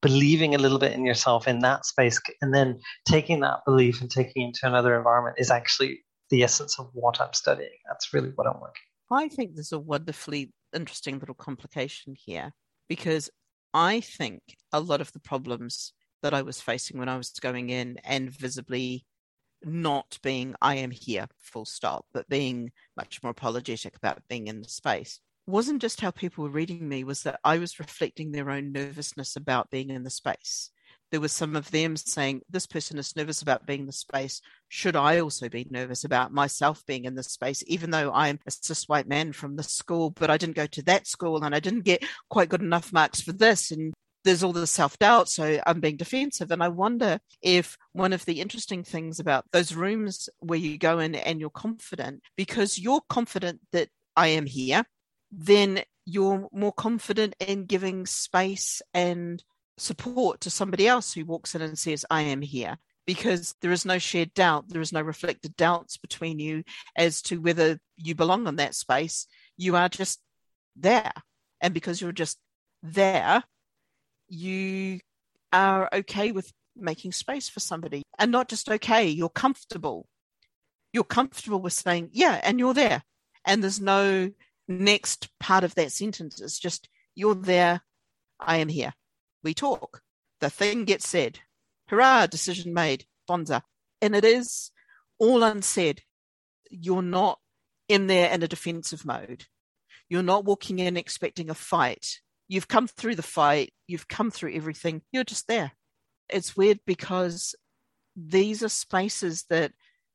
believing 0.00 0.54
a 0.54 0.58
little 0.58 0.78
bit 0.78 0.92
in 0.92 1.04
yourself 1.04 1.46
in 1.46 1.60
that 1.60 1.84
space, 1.84 2.20
and 2.40 2.54
then 2.54 2.80
taking 3.06 3.40
that 3.40 3.60
belief 3.66 4.00
and 4.00 4.10
taking 4.10 4.42
it 4.42 4.46
into 4.46 4.66
another 4.66 4.96
environment 4.96 5.36
is 5.38 5.50
actually 5.50 6.00
the 6.30 6.42
essence 6.42 6.78
of 6.78 6.88
what 6.94 7.20
I'm 7.20 7.32
studying. 7.34 7.70
That's 7.86 8.12
really 8.14 8.30
what 8.34 8.46
I'm 8.46 8.60
working. 8.60 8.82
I 9.10 9.28
think 9.28 9.54
there's 9.54 9.72
a 9.72 9.78
wonderfully 9.78 10.52
interesting 10.74 11.18
little 11.18 11.34
complication 11.34 12.14
here 12.18 12.52
because 12.88 13.30
I 13.74 14.00
think 14.00 14.42
a 14.72 14.80
lot 14.80 15.00
of 15.00 15.12
the 15.12 15.20
problems 15.20 15.92
that 16.22 16.34
I 16.34 16.42
was 16.42 16.60
facing 16.60 16.98
when 16.98 17.08
I 17.08 17.16
was 17.16 17.30
going 17.30 17.70
in 17.70 17.98
and 18.04 18.30
visibly 18.30 19.04
not 19.64 20.18
being 20.22 20.54
I 20.60 20.76
am 20.76 20.90
here, 20.90 21.26
full 21.38 21.64
stop, 21.64 22.06
but 22.12 22.28
being 22.28 22.72
much 22.96 23.22
more 23.22 23.30
apologetic 23.30 23.96
about 23.96 24.22
being 24.28 24.48
in 24.48 24.60
the 24.60 24.68
space 24.68 25.20
wasn't 25.46 25.82
just 25.82 26.00
how 26.00 26.10
people 26.10 26.44
were 26.44 26.50
reading 26.50 26.88
me, 26.88 27.04
was 27.04 27.22
that 27.24 27.40
I 27.44 27.58
was 27.58 27.78
reflecting 27.78 28.32
their 28.32 28.50
own 28.50 28.72
nervousness 28.72 29.36
about 29.36 29.70
being 29.70 29.90
in 29.90 30.04
the 30.04 30.10
space. 30.10 30.70
There 31.12 31.20
was 31.20 31.32
some 31.32 31.56
of 31.56 31.70
them 31.70 31.94
saying, 31.94 32.40
This 32.48 32.66
person 32.66 32.98
is 32.98 33.14
nervous 33.14 33.42
about 33.42 33.66
being 33.66 33.80
in 33.80 33.86
the 33.86 33.92
space. 33.92 34.40
Should 34.68 34.96
I 34.96 35.20
also 35.20 35.50
be 35.50 35.66
nervous 35.70 36.04
about 36.04 36.32
myself 36.32 36.84
being 36.86 37.04
in 37.04 37.14
the 37.14 37.22
space, 37.22 37.62
even 37.66 37.90
though 37.90 38.10
I'm 38.12 38.40
a 38.46 38.50
cis 38.50 38.88
white 38.88 39.06
man 39.06 39.34
from 39.34 39.56
the 39.56 39.62
school, 39.62 40.08
but 40.08 40.30
I 40.30 40.38
didn't 40.38 40.56
go 40.56 40.66
to 40.66 40.82
that 40.84 41.06
school 41.06 41.44
and 41.44 41.54
I 41.54 41.60
didn't 41.60 41.82
get 41.82 42.02
quite 42.30 42.48
good 42.48 42.62
enough 42.62 42.94
marks 42.94 43.20
for 43.20 43.32
this? 43.32 43.70
And 43.70 43.92
there's 44.24 44.42
all 44.42 44.54
the 44.54 44.66
self 44.66 44.98
doubt. 44.98 45.28
So 45.28 45.60
I'm 45.66 45.80
being 45.80 45.98
defensive. 45.98 46.50
And 46.50 46.62
I 46.62 46.68
wonder 46.68 47.20
if 47.42 47.76
one 47.92 48.14
of 48.14 48.24
the 48.24 48.40
interesting 48.40 48.82
things 48.82 49.20
about 49.20 49.44
those 49.52 49.74
rooms 49.74 50.30
where 50.40 50.58
you 50.58 50.78
go 50.78 50.98
in 50.98 51.14
and 51.14 51.38
you're 51.38 51.50
confident, 51.50 52.22
because 52.38 52.78
you're 52.78 53.02
confident 53.10 53.60
that 53.72 53.90
I 54.16 54.28
am 54.28 54.46
here, 54.46 54.86
then 55.30 55.82
you're 56.06 56.48
more 56.52 56.72
confident 56.72 57.36
in 57.38 57.66
giving 57.66 58.06
space 58.06 58.80
and 58.94 59.44
support 59.78 60.40
to 60.42 60.50
somebody 60.50 60.86
else 60.86 61.12
who 61.12 61.24
walks 61.24 61.54
in 61.54 61.62
and 61.62 61.78
says, 61.78 62.04
I 62.10 62.22
am 62.22 62.42
here. 62.42 62.78
Because 63.04 63.54
there 63.60 63.72
is 63.72 63.84
no 63.84 63.98
shared 63.98 64.32
doubt, 64.32 64.68
there 64.68 64.80
is 64.80 64.92
no 64.92 65.00
reflected 65.02 65.56
doubts 65.56 65.96
between 65.96 66.38
you 66.38 66.62
as 66.96 67.20
to 67.22 67.40
whether 67.40 67.80
you 67.96 68.14
belong 68.14 68.46
in 68.46 68.56
that 68.56 68.76
space. 68.76 69.26
You 69.56 69.74
are 69.74 69.88
just 69.88 70.20
there. 70.76 71.12
And 71.60 71.74
because 71.74 72.00
you're 72.00 72.12
just 72.12 72.38
there, 72.82 73.42
you 74.28 75.00
are 75.52 75.88
okay 75.92 76.30
with 76.30 76.52
making 76.76 77.12
space 77.12 77.48
for 77.48 77.60
somebody 77.60 78.02
and 78.18 78.30
not 78.30 78.48
just 78.48 78.70
okay, 78.70 79.08
you're 79.08 79.28
comfortable. 79.28 80.06
You're 80.92 81.04
comfortable 81.04 81.60
with 81.60 81.72
saying, 81.72 82.10
yeah, 82.12 82.40
and 82.42 82.58
you're 82.60 82.74
there. 82.74 83.02
And 83.44 83.62
there's 83.62 83.80
no 83.80 84.30
next 84.68 85.28
part 85.40 85.64
of 85.64 85.74
that 85.74 85.90
sentence. 85.90 86.40
It's 86.40 86.58
just, 86.58 86.88
you're 87.14 87.34
there, 87.34 87.80
I 88.38 88.58
am 88.58 88.68
here. 88.68 88.92
We 89.42 89.54
talk. 89.54 90.02
The 90.40 90.50
thing 90.50 90.84
gets 90.84 91.08
said. 91.08 91.40
Hurrah, 91.88 92.26
decision 92.26 92.72
made. 92.72 93.04
Bonza. 93.26 93.62
And 94.00 94.14
it 94.14 94.24
is 94.24 94.70
all 95.18 95.42
unsaid. 95.42 96.02
You're 96.70 97.02
not 97.02 97.38
in 97.88 98.06
there 98.06 98.30
in 98.30 98.42
a 98.42 98.48
defensive 98.48 99.04
mode. 99.04 99.46
You're 100.08 100.22
not 100.22 100.44
walking 100.44 100.78
in 100.78 100.96
expecting 100.96 101.50
a 101.50 101.54
fight. 101.54 102.20
You've 102.48 102.68
come 102.68 102.86
through 102.86 103.16
the 103.16 103.22
fight. 103.22 103.72
You've 103.86 104.08
come 104.08 104.30
through 104.30 104.54
everything. 104.54 105.02
You're 105.12 105.24
just 105.24 105.46
there. 105.48 105.72
It's 106.28 106.56
weird 106.56 106.80
because 106.86 107.54
these 108.16 108.62
are 108.62 108.68
spaces 108.68 109.44
that 109.50 109.72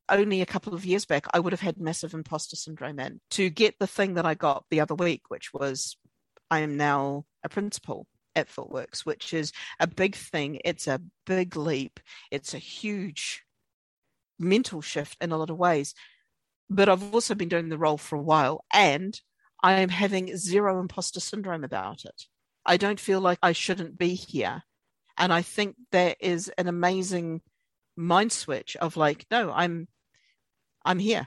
only 0.08 0.40
a 0.40 0.46
couple 0.46 0.74
of 0.74 0.86
years 0.86 1.04
back, 1.04 1.26
I 1.32 1.40
would 1.40 1.52
have 1.52 1.60
had 1.60 1.80
massive 1.80 2.14
imposter 2.14 2.56
syndrome 2.56 2.98
in 2.98 3.20
to 3.30 3.50
get 3.50 3.76
the 3.78 3.86
thing 3.86 4.14
that 4.14 4.26
I 4.26 4.34
got 4.34 4.64
the 4.70 4.80
other 4.80 4.94
week, 4.94 5.22
which 5.28 5.52
was 5.52 5.96
I 6.50 6.60
am 6.60 6.76
now 6.76 7.24
a 7.44 7.48
principal 7.48 8.06
at 8.38 8.48
ThoughtWorks, 8.48 9.00
which 9.00 9.34
is 9.34 9.52
a 9.78 9.86
big 9.86 10.14
thing. 10.14 10.60
It's 10.64 10.86
a 10.86 11.02
big 11.26 11.56
leap. 11.56 12.00
It's 12.30 12.54
a 12.54 12.58
huge 12.58 13.44
mental 14.38 14.80
shift 14.80 15.16
in 15.20 15.32
a 15.32 15.36
lot 15.36 15.50
of 15.50 15.58
ways. 15.58 15.94
But 16.70 16.88
I've 16.88 17.14
also 17.14 17.34
been 17.34 17.48
doing 17.48 17.68
the 17.68 17.78
role 17.78 17.98
for 17.98 18.16
a 18.16 18.22
while 18.22 18.64
and 18.72 19.20
I 19.62 19.80
am 19.80 19.88
having 19.88 20.36
zero 20.36 20.80
imposter 20.80 21.20
syndrome 21.20 21.64
about 21.64 22.04
it. 22.04 22.24
I 22.64 22.76
don't 22.76 23.00
feel 23.00 23.20
like 23.20 23.38
I 23.42 23.52
shouldn't 23.52 23.98
be 23.98 24.14
here. 24.14 24.62
And 25.16 25.32
I 25.32 25.42
think 25.42 25.76
there 25.90 26.14
is 26.20 26.48
an 26.58 26.68
amazing 26.68 27.40
mind 27.96 28.30
switch 28.30 28.76
of 28.76 28.96
like, 28.96 29.26
no, 29.30 29.50
I'm 29.50 29.88
I'm 30.84 30.98
here. 30.98 31.26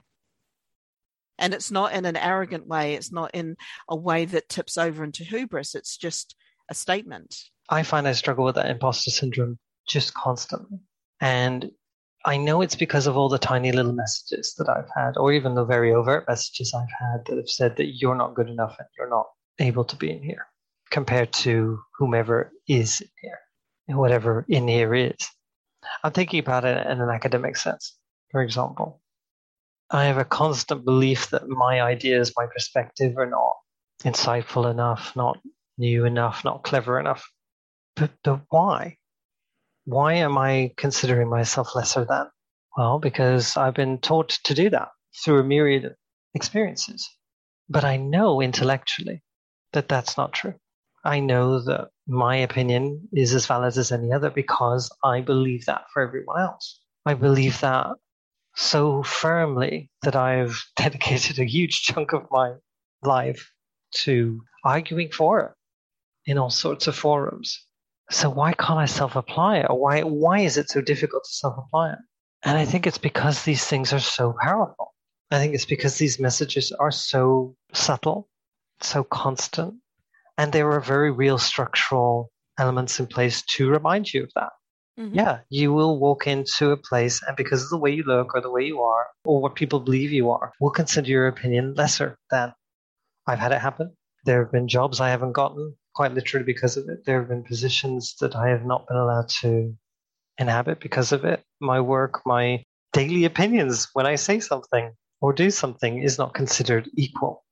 And 1.37 1.53
it's 1.53 1.71
not 1.71 1.93
in 1.93 2.05
an 2.05 2.15
arrogant 2.15 2.67
way. 2.67 2.93
It's 2.93 3.11
not 3.11 3.31
in 3.33 3.57
a 3.89 3.95
way 3.95 4.25
that 4.25 4.47
tips 4.47 4.77
over 4.77 5.03
into 5.03 5.23
hubris. 5.23 5.75
It's 5.75 5.97
just 5.97 6.35
a 6.71 6.73
statement. 6.73 7.35
I 7.69 7.83
find 7.83 8.07
I 8.07 8.13
struggle 8.13 8.45
with 8.45 8.55
that 8.55 8.69
imposter 8.69 9.11
syndrome 9.11 9.59
just 9.87 10.13
constantly. 10.13 10.79
And 11.19 11.69
I 12.25 12.37
know 12.37 12.61
it's 12.61 12.75
because 12.75 13.07
of 13.07 13.17
all 13.17 13.29
the 13.29 13.37
tiny 13.37 13.71
little 13.71 13.93
messages 13.93 14.55
that 14.57 14.69
I've 14.69 14.89
had, 14.95 15.17
or 15.17 15.33
even 15.33 15.53
the 15.53 15.65
very 15.65 15.93
overt 15.93 16.25
messages 16.27 16.73
I've 16.73 16.95
had 16.99 17.25
that 17.25 17.37
have 17.37 17.49
said 17.49 17.75
that 17.77 17.95
you're 17.99 18.15
not 18.15 18.35
good 18.35 18.49
enough 18.49 18.75
and 18.79 18.87
you're 18.97 19.09
not 19.09 19.27
able 19.59 19.83
to 19.83 19.95
be 19.95 20.11
in 20.11 20.23
here 20.23 20.47
compared 20.89 21.33
to 21.33 21.79
whomever 21.97 22.51
is 22.67 23.01
in 23.01 23.07
here, 23.21 23.39
whatever 23.97 24.45
in 24.47 24.67
here 24.67 24.93
is. 24.95 25.27
I'm 26.03 26.11
thinking 26.11 26.39
about 26.39 26.63
it 26.63 26.87
in 26.87 27.01
an 27.01 27.09
academic 27.09 27.57
sense, 27.57 27.97
for 28.31 28.41
example. 28.41 29.01
I 29.89 30.05
have 30.05 30.17
a 30.17 30.25
constant 30.25 30.85
belief 30.85 31.29
that 31.31 31.49
my 31.49 31.81
ideas, 31.81 32.33
my 32.37 32.45
perspective 32.45 33.17
are 33.17 33.29
not 33.29 33.55
insightful 34.03 34.69
enough, 34.69 35.13
not 35.15 35.37
new 35.77 36.05
enough, 36.05 36.43
not 36.43 36.63
clever 36.63 36.99
enough. 36.99 37.29
But, 37.95 38.11
but 38.23 38.41
why? 38.49 38.97
Why 39.85 40.13
am 40.13 40.37
I 40.37 40.73
considering 40.77 41.29
myself 41.29 41.75
lesser 41.75 42.05
than? 42.05 42.29
Well, 42.77 42.99
because 42.99 43.57
I've 43.57 43.73
been 43.73 43.99
taught 43.99 44.29
to 44.45 44.53
do 44.53 44.69
that 44.69 44.89
through 45.23 45.39
a 45.39 45.43
myriad 45.43 45.85
of 45.85 45.93
experiences. 46.33 47.09
But 47.69 47.83
I 47.83 47.97
know 47.97 48.41
intellectually 48.41 49.23
that 49.73 49.89
that's 49.89 50.17
not 50.17 50.33
true. 50.33 50.55
I 51.03 51.19
know 51.19 51.59
that 51.61 51.89
my 52.07 52.37
opinion 52.37 53.09
is 53.11 53.33
as 53.33 53.47
valid 53.47 53.77
as 53.77 53.91
any 53.91 54.11
other 54.11 54.29
because 54.29 54.91
I 55.03 55.21
believe 55.21 55.65
that 55.65 55.85
for 55.93 56.03
everyone 56.03 56.41
else. 56.41 56.79
I 57.05 57.15
believe 57.15 57.59
that 57.61 57.87
so 58.55 59.01
firmly 59.01 59.89
that 60.03 60.15
I've 60.15 60.63
dedicated 60.75 61.39
a 61.39 61.45
huge 61.45 61.81
chunk 61.81 62.13
of 62.13 62.27
my 62.29 62.53
life 63.03 63.51
to 63.93 64.41
arguing 64.63 65.09
for 65.09 65.39
it 65.41 65.51
in 66.25 66.37
all 66.37 66.49
sorts 66.49 66.87
of 66.87 66.95
forums. 66.95 67.65
So 68.09 68.29
why 68.29 68.53
can't 68.53 68.79
I 68.79 68.85
self-apply 68.85 69.59
it? 69.59 69.67
Or 69.69 69.79
why 69.79 70.01
why 70.01 70.39
is 70.39 70.57
it 70.57 70.69
so 70.69 70.81
difficult 70.81 71.23
to 71.23 71.33
self-apply 71.33 71.93
it? 71.93 71.99
And 72.43 72.57
I 72.57 72.65
think 72.65 72.87
it's 72.87 72.97
because 72.97 73.43
these 73.43 73.65
things 73.65 73.93
are 73.93 73.99
so 73.99 74.35
powerful. 74.41 74.93
I 75.29 75.37
think 75.37 75.53
it's 75.53 75.65
because 75.65 75.97
these 75.97 76.19
messages 76.19 76.73
are 76.73 76.91
so 76.91 77.55
subtle, 77.73 78.27
so 78.81 79.03
constant, 79.03 79.75
and 80.37 80.51
there 80.51 80.69
are 80.71 80.81
very 80.81 81.11
real 81.11 81.37
structural 81.37 82.31
elements 82.57 82.99
in 82.99 83.07
place 83.07 83.41
to 83.43 83.69
remind 83.69 84.13
you 84.13 84.23
of 84.23 84.31
that. 84.35 84.49
Mm-hmm. 84.99 85.15
Yeah, 85.15 85.39
you 85.49 85.71
will 85.71 85.99
walk 85.99 86.27
into 86.27 86.71
a 86.71 86.77
place, 86.77 87.21
and 87.25 87.37
because 87.37 87.63
of 87.63 87.69
the 87.69 87.77
way 87.77 87.91
you 87.91 88.03
look 88.03 88.35
or 88.35 88.41
the 88.41 88.51
way 88.51 88.65
you 88.65 88.81
are, 88.81 89.07
or 89.23 89.41
what 89.41 89.55
people 89.55 89.79
believe 89.79 90.11
you 90.11 90.31
are, 90.31 90.51
will 90.59 90.71
consider 90.71 91.07
your 91.07 91.27
opinion 91.27 91.75
lesser 91.75 92.17
than. 92.29 92.53
I've 93.25 93.39
had 93.39 93.53
it 93.53 93.61
happen. 93.61 93.95
There 94.25 94.43
have 94.43 94.51
been 94.51 94.67
jobs 94.67 94.99
I 94.99 95.09
haven't 95.09 95.31
gotten, 95.31 95.75
quite 95.93 96.13
literally 96.13 96.45
because 96.45 96.77
of 96.77 96.87
it. 96.89 97.05
There 97.05 97.19
have 97.19 97.29
been 97.29 97.43
positions 97.43 98.15
that 98.21 98.35
I 98.35 98.49
have 98.49 98.65
not 98.65 98.87
been 98.87 98.97
allowed 98.97 99.29
to 99.41 99.75
inhabit 100.37 100.79
because 100.79 101.11
of 101.11 101.25
it. 101.25 101.43
My 101.59 101.81
work, 101.81 102.21
my 102.25 102.63
daily 102.93 103.25
opinions 103.25 103.89
when 103.93 104.05
I 104.05 104.15
say 104.15 104.39
something 104.39 104.93
or 105.21 105.33
do 105.33 105.51
something 105.51 106.01
is 106.01 106.17
not 106.17 106.33
considered 106.33 106.89
equal. 106.95 107.43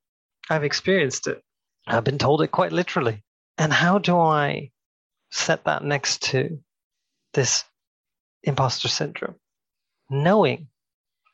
I've 0.50 0.64
experienced 0.64 1.28
it. 1.28 1.42
I've 1.88 2.04
been 2.04 2.18
told 2.18 2.42
it 2.42 2.52
quite 2.52 2.72
literally. 2.72 3.24
And 3.58 3.72
how 3.72 4.00
do 4.00 4.18
I 4.18 4.72
set 5.32 5.66
that 5.66 5.84
next 5.84 6.24
to 6.24 6.60
this 7.34 7.64
imposter 8.44 8.88
syndrome, 8.88 9.36
knowing 10.10 10.68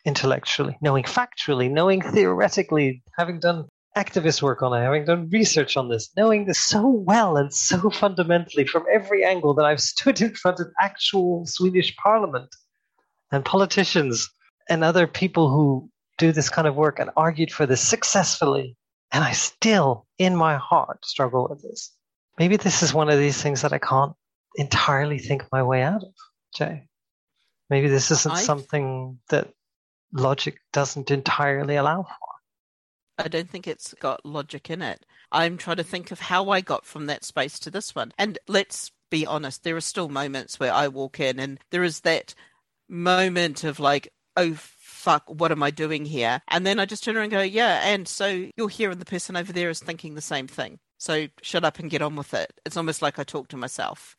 intellectually, 0.05 0.77
knowing 0.81 1.03
factually, 1.03 1.69
knowing 1.71 2.01
theoretically, 2.01 3.03
having 3.17 3.39
done 3.39 3.67
activist 3.95 4.41
work 4.41 4.61
on 4.61 4.73
it, 4.73 4.83
having 4.83 5.05
done 5.05 5.29
research 5.29 5.77
on 5.77 5.89
this, 5.89 6.09
knowing 6.17 6.45
this 6.45 6.59
so 6.59 6.87
well 6.87 7.37
and 7.37 7.53
so 7.53 7.89
fundamentally 7.89 8.65
from 8.65 8.85
every 8.91 9.23
angle 9.23 9.53
that 9.55 9.65
I've 9.65 9.81
stood 9.93 10.21
in 10.21 10.35
front 10.35 10.59
of 10.59 10.67
actual 10.79 11.45
Swedish 11.45 11.95
parliament 11.95 12.53
and 13.31 13.43
politicians 13.43 14.29
and 14.69 14.83
other 14.83 15.07
people 15.07 15.49
who 15.49 15.89
do 16.17 16.31
this 16.31 16.49
kind 16.49 16.67
of 16.67 16.75
work 16.75 16.99
and 16.99 17.09
argued 17.15 17.51
for 17.51 17.65
this 17.65 17.81
successfully. 17.81 18.75
And 19.11 19.23
I 19.23 19.31
still, 19.31 20.05
in 20.17 20.35
my 20.35 20.57
heart, 20.57 21.05
struggle 21.05 21.47
with 21.49 21.61
this. 21.61 21.91
Maybe 22.37 22.57
this 22.57 22.83
is 22.83 22.93
one 22.93 23.09
of 23.09 23.19
these 23.19 23.41
things 23.41 23.61
that 23.61 23.73
I 23.73 23.77
can't 23.77 24.13
entirely 24.55 25.19
think 25.19 25.43
my 25.51 25.63
way 25.63 25.83
out 25.83 26.03
of, 26.03 26.13
Jay. 26.53 26.87
Maybe 27.69 27.87
this 27.87 28.11
isn't 28.11 28.35
I... 28.35 28.41
something 28.41 29.19
that 29.29 29.49
logic 30.11 30.57
doesn't 30.73 31.11
entirely 31.11 31.75
allow 31.75 32.03
for. 32.03 32.34
I 33.17 33.27
don't 33.27 33.49
think 33.49 33.67
it's 33.67 33.93
got 33.95 34.25
logic 34.25 34.69
in 34.69 34.81
it. 34.81 35.05
I'm 35.31 35.57
trying 35.57 35.77
to 35.77 35.83
think 35.83 36.11
of 36.11 36.19
how 36.19 36.49
I 36.49 36.61
got 36.61 36.85
from 36.85 37.05
that 37.05 37.23
space 37.23 37.59
to 37.59 37.71
this 37.71 37.95
one. 37.95 38.11
And 38.17 38.37
let's 38.47 38.91
be 39.09 39.25
honest, 39.25 39.63
there 39.63 39.75
are 39.75 39.81
still 39.81 40.09
moments 40.09 40.59
where 40.59 40.73
I 40.73 40.87
walk 40.87 41.19
in 41.19 41.39
and 41.39 41.59
there 41.71 41.83
is 41.83 42.01
that 42.01 42.33
moment 42.89 43.63
of 43.63 43.79
like, 43.79 44.11
oh, 44.35 44.53
fuck, 44.55 45.23
what 45.27 45.51
am 45.51 45.63
I 45.63 45.71
doing 45.71 46.05
here? 46.05 46.41
And 46.49 46.65
then 46.65 46.79
I 46.79 46.85
just 46.85 47.03
turn 47.03 47.15
around 47.15 47.25
and 47.25 47.31
go, 47.31 47.41
yeah, 47.41 47.81
and 47.83 48.07
so 48.07 48.47
you're 48.57 48.69
here 48.69 48.91
and 48.91 48.99
the 48.99 49.05
person 49.05 49.35
over 49.35 49.53
there 49.53 49.69
is 49.69 49.79
thinking 49.79 50.15
the 50.15 50.21
same 50.21 50.47
thing. 50.47 50.79
So 50.97 51.27
shut 51.41 51.63
up 51.63 51.79
and 51.79 51.89
get 51.89 52.01
on 52.01 52.15
with 52.15 52.33
it. 52.33 52.53
It's 52.65 52.77
almost 52.77 53.01
like 53.01 53.19
I 53.19 53.23
talk 53.23 53.47
to 53.49 53.57
myself. 53.57 54.17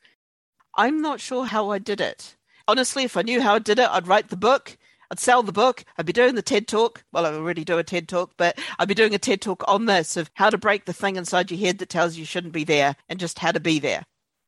I'm 0.76 1.00
not 1.00 1.20
sure 1.20 1.46
how 1.46 1.70
I 1.70 1.78
did 1.78 2.00
it. 2.00 2.36
Honestly, 2.68 3.04
if 3.04 3.16
I 3.16 3.22
knew 3.22 3.40
how 3.40 3.54
I 3.54 3.58
did 3.58 3.78
it, 3.78 3.88
I'd 3.90 4.08
write 4.08 4.28
the 4.28 4.36
book 4.36 4.76
I'd 5.10 5.20
sell 5.20 5.42
the 5.42 5.52
book. 5.52 5.84
I'd 5.96 6.06
be 6.06 6.12
doing 6.12 6.34
the 6.34 6.42
TED 6.42 6.66
talk. 6.66 7.04
Well, 7.12 7.26
I 7.26 7.32
already 7.32 7.64
do 7.64 7.78
a 7.78 7.84
TED 7.84 8.08
talk, 8.08 8.32
but 8.36 8.58
I'd 8.78 8.88
be 8.88 8.94
doing 8.94 9.14
a 9.14 9.18
TED 9.18 9.40
talk 9.40 9.62
on 9.68 9.86
this 9.86 10.16
of 10.16 10.30
how 10.34 10.50
to 10.50 10.58
break 10.58 10.84
the 10.84 10.92
thing 10.92 11.16
inside 11.16 11.50
your 11.50 11.60
head 11.60 11.78
that 11.78 11.88
tells 11.88 12.16
you 12.16 12.24
shouldn't 12.24 12.52
be 12.52 12.64
there 12.64 12.96
and 13.08 13.20
just 13.20 13.38
how 13.38 13.52
to 13.52 13.60
be 13.60 13.78
there. 13.78 14.04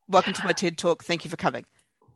Welcome 0.09 0.33
to 0.33 0.44
my 0.44 0.53
TED 0.53 0.79
talk. 0.79 1.05
Thank 1.05 1.25
you 1.25 1.31
for 1.31 1.37
coming. 1.37 1.64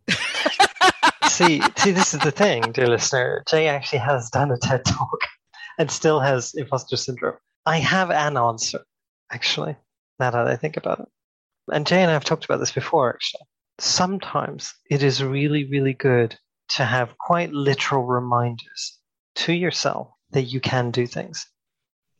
see, 1.28 1.62
see, 1.76 1.90
this 1.92 2.14
is 2.14 2.20
the 2.20 2.32
thing, 2.32 2.72
dear 2.72 2.88
listener. 2.88 3.44
Jay 3.48 3.68
actually 3.68 4.00
has 4.00 4.30
done 4.30 4.50
a 4.50 4.58
TED 4.58 4.84
talk 4.84 5.20
and 5.78 5.90
still 5.90 6.20
has 6.20 6.54
imposter 6.54 6.96
syndrome. 6.96 7.36
I 7.64 7.78
have 7.78 8.10
an 8.10 8.36
answer, 8.36 8.80
actually, 9.30 9.76
now 10.18 10.30
that 10.30 10.48
I 10.48 10.56
think 10.56 10.76
about 10.76 11.00
it. 11.00 11.08
And 11.72 11.86
Jay 11.86 12.02
and 12.02 12.10
I 12.10 12.14
have 12.14 12.24
talked 12.24 12.44
about 12.44 12.58
this 12.58 12.72
before, 12.72 13.10
actually. 13.10 13.42
Sometimes 13.78 14.74
it 14.90 15.02
is 15.02 15.22
really, 15.22 15.64
really 15.64 15.94
good 15.94 16.36
to 16.76 16.84
have 16.84 17.18
quite 17.18 17.52
literal 17.52 18.04
reminders 18.04 18.98
to 19.34 19.52
yourself 19.52 20.08
that 20.30 20.42
you 20.42 20.60
can 20.60 20.90
do 20.90 21.06
things, 21.06 21.46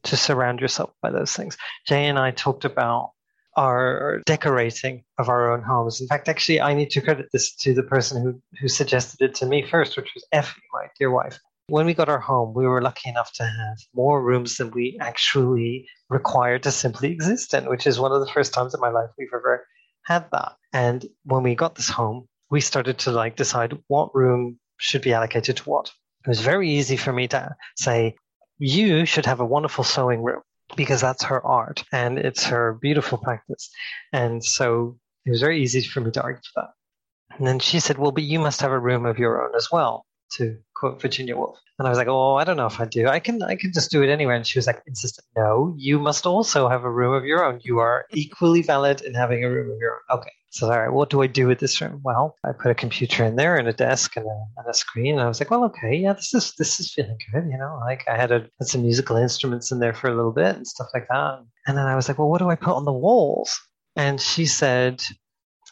to 0.05 0.17
surround 0.17 0.61
yourself 0.61 0.91
by 1.01 1.11
those 1.11 1.33
things. 1.33 1.57
Jay 1.87 2.07
and 2.07 2.19
I 2.19 2.31
talked 2.33 2.65
about 2.65 3.13
our 3.57 4.23
decorating 4.25 5.05
of 5.19 5.29
our 5.29 5.53
own 5.53 5.63
homes. 5.63 6.01
In 6.01 6.07
fact, 6.07 6.29
actually, 6.29 6.61
I 6.61 6.75
need 6.75 6.91
to 6.91 7.01
credit 7.01 7.29
this 7.33 7.55
to 7.57 7.75
the 7.75 7.83
person 7.83 8.23
who, 8.23 8.43
who 8.61 8.69
suggested 8.69 9.23
it 9.23 9.35
to 9.37 9.47
me 9.47 9.63
first, 9.63 9.97
which 9.97 10.13
was 10.15 10.27
Effie, 10.33 10.61
my 10.73 10.87
dear 10.99 11.11
wife. 11.11 11.39
When 11.69 11.87
we 11.87 11.95
got 11.95 12.09
our 12.09 12.19
home, 12.19 12.55
we 12.55 12.67
were 12.67 12.83
lucky 12.83 13.09
enough 13.09 13.33
to 13.35 13.45
have 13.45 13.79
more 13.95 14.23
rooms 14.23 14.57
than 14.57 14.71
we 14.71 14.99
actually 15.01 15.87
required 16.11 16.63
to 16.65 16.71
simply 16.71 17.11
exist 17.11 17.55
in, 17.55 17.69
which 17.69 17.87
is 17.87 18.01
one 18.01 18.13
of 18.13 18.21
the 18.21 18.33
first 18.33 18.53
times 18.53 18.75
in 18.75 18.81
my 18.81 18.91
life 18.91 19.11
we've 19.19 19.29
ever 19.33 19.67
had 20.05 20.27
that. 20.33 20.53
And 20.73 21.07
when 21.25 21.43
we 21.43 21.55
got 21.55 21.75
this 21.75 21.89
home, 21.89 22.27
we 22.53 22.61
started 22.61 22.99
to 22.99 23.11
like 23.11 23.35
decide 23.35 23.73
what 23.89 24.15
room 24.15 24.59
should 24.77 25.01
be 25.01 25.15
allocated 25.15 25.57
to 25.57 25.63
what. 25.71 25.91
It 26.25 26.29
was 26.29 26.41
very 26.41 26.71
easy 26.71 26.99
for 26.99 27.11
me 27.11 27.27
to 27.29 27.57
say, 27.77 28.15
you 28.59 29.07
should 29.07 29.25
have 29.25 29.41
a 29.41 29.47
wonderful 29.47 29.85
sewing 29.85 30.23
room 30.23 30.43
because 30.77 31.01
that's 31.01 31.25
her 31.25 31.45
art 31.45 31.83
and 31.93 32.19
it's 32.19 32.45
her 32.45 32.79
beautiful 32.81 33.17
practice. 33.17 33.71
And 34.13 34.45
so 34.45 34.99
it 35.25 35.31
was 35.31 35.41
very 35.41 35.63
easy 35.63 35.81
for 35.81 36.03
me 36.03 36.11
to 36.11 36.23
argue 36.23 36.43
for 36.53 36.63
that. 36.63 37.39
And 37.39 37.47
then 37.47 37.59
she 37.59 37.81
said, 37.81 37.97
well, 37.97 38.13
but 38.13 38.23
you 38.23 38.39
must 38.39 38.61
have 38.61 38.71
a 38.71 38.79
room 38.79 39.07
of 39.07 39.19
your 39.19 39.43
own 39.43 39.55
as 39.57 39.69
well 39.73 40.05
to 40.33 40.59
quote 40.77 41.01
Virginia 41.01 41.35
Woolf. 41.35 41.59
And 41.79 41.89
I 41.89 41.91
was 41.91 41.97
like, 41.97 42.09
oh, 42.09 42.35
I 42.35 42.45
don't 42.45 42.59
know 42.59 42.67
if 42.67 42.79
I 42.81 42.85
do. 42.85 43.09
I 43.09 43.19
can 43.19 43.43
I 43.43 43.57
can 43.57 43.73
just 43.73 43.91
do 43.91 44.03
it 44.03 44.11
anywhere. 44.11 44.37
And 44.37 44.47
she 44.47 44.59
was 44.59 44.67
like, 44.67 44.83
insistent, 44.87 45.27
no, 45.35 45.75
you 45.79 45.99
must 45.99 46.27
also 46.27 46.69
have 46.69 46.85
a 46.85 46.91
room 46.91 47.15
of 47.15 47.25
your 47.25 47.45
own. 47.47 47.61
You 47.65 47.79
are 47.79 48.05
equally 48.13 48.61
valid 48.61 49.01
in 49.01 49.15
having 49.15 49.43
a 49.43 49.51
room 49.51 49.71
of 49.71 49.79
your 49.79 49.95
own. 49.95 50.19
Okay. 50.19 50.33
So 50.53 50.71
all 50.71 50.79
right, 50.79 50.93
what 50.93 51.09
do 51.09 51.23
I 51.23 51.27
do 51.29 51.47
with 51.47 51.61
this 51.61 51.81
room? 51.81 52.03
Well, 52.05 52.37
I 52.45 52.53
put 52.53 52.71
a 52.71 52.75
computer 52.75 53.25
in 53.25 53.37
there 53.37 53.57
and 53.57 53.67
a 53.69 53.73
desk 53.73 54.19
and 54.19 54.27
a, 54.27 54.45
and 54.59 54.69
a 54.69 54.75
screen. 54.75 55.15
And 55.15 55.23
I 55.23 55.27
was 55.27 55.41
like, 55.41 55.51
well, 55.51 55.65
okay, 55.65 55.97
yeah, 55.97 56.13
this 56.13 56.35
is 56.35 56.53
this 56.59 56.79
is 56.79 56.93
feeling 56.93 57.17
good. 57.33 57.45
You 57.51 57.57
know, 57.57 57.81
like 57.81 58.05
I 58.07 58.19
had, 58.19 58.31
a, 58.31 58.41
had 58.61 58.69
some 58.69 58.83
musical 58.83 59.17
instruments 59.17 59.73
in 59.73 59.79
there 59.79 59.95
for 59.95 60.09
a 60.09 60.15
little 60.15 60.31
bit 60.31 60.55
and 60.55 60.67
stuff 60.67 60.89
like 60.93 61.09
that. 61.09 61.43
And 61.67 61.79
then 61.79 61.87
I 61.87 61.97
was 61.97 62.07
like, 62.07 62.19
well, 62.19 62.29
what 62.29 62.39
do 62.39 62.51
I 62.51 62.57
put 62.57 62.77
on 62.77 62.85
the 62.85 62.93
walls? 62.93 63.59
And 63.97 64.21
she 64.21 64.45
said, 64.45 65.01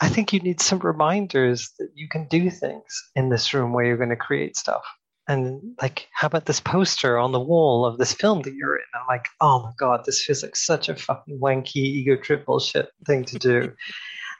I 0.00 0.08
think 0.08 0.32
you 0.32 0.40
need 0.40 0.62
some 0.62 0.78
reminders 0.78 1.70
that 1.78 1.90
you 1.94 2.08
can 2.08 2.26
do 2.28 2.48
things 2.48 3.10
in 3.14 3.28
this 3.28 3.52
room 3.52 3.74
where 3.74 3.84
you're 3.84 3.98
going 3.98 4.08
to 4.08 4.16
create 4.16 4.56
stuff. 4.56 4.82
And 5.28 5.60
like, 5.82 6.08
how 6.14 6.26
about 6.26 6.46
this 6.46 6.60
poster 6.60 7.18
on 7.18 7.32
the 7.32 7.38
wall 7.38 7.84
of 7.84 7.98
this 7.98 8.14
film 8.14 8.40
that 8.42 8.54
you're 8.54 8.76
in? 8.76 8.82
I'm 8.94 9.06
like, 9.08 9.26
oh 9.42 9.62
my 9.62 9.72
God, 9.78 10.06
this 10.06 10.24
feels 10.24 10.42
like 10.42 10.56
such 10.56 10.88
a 10.88 10.96
fucking 10.96 11.38
wanky 11.38 11.76
ego 11.76 12.16
trip 12.16 12.46
bullshit 12.46 12.88
thing 13.06 13.26
to 13.26 13.38
do. 13.38 13.74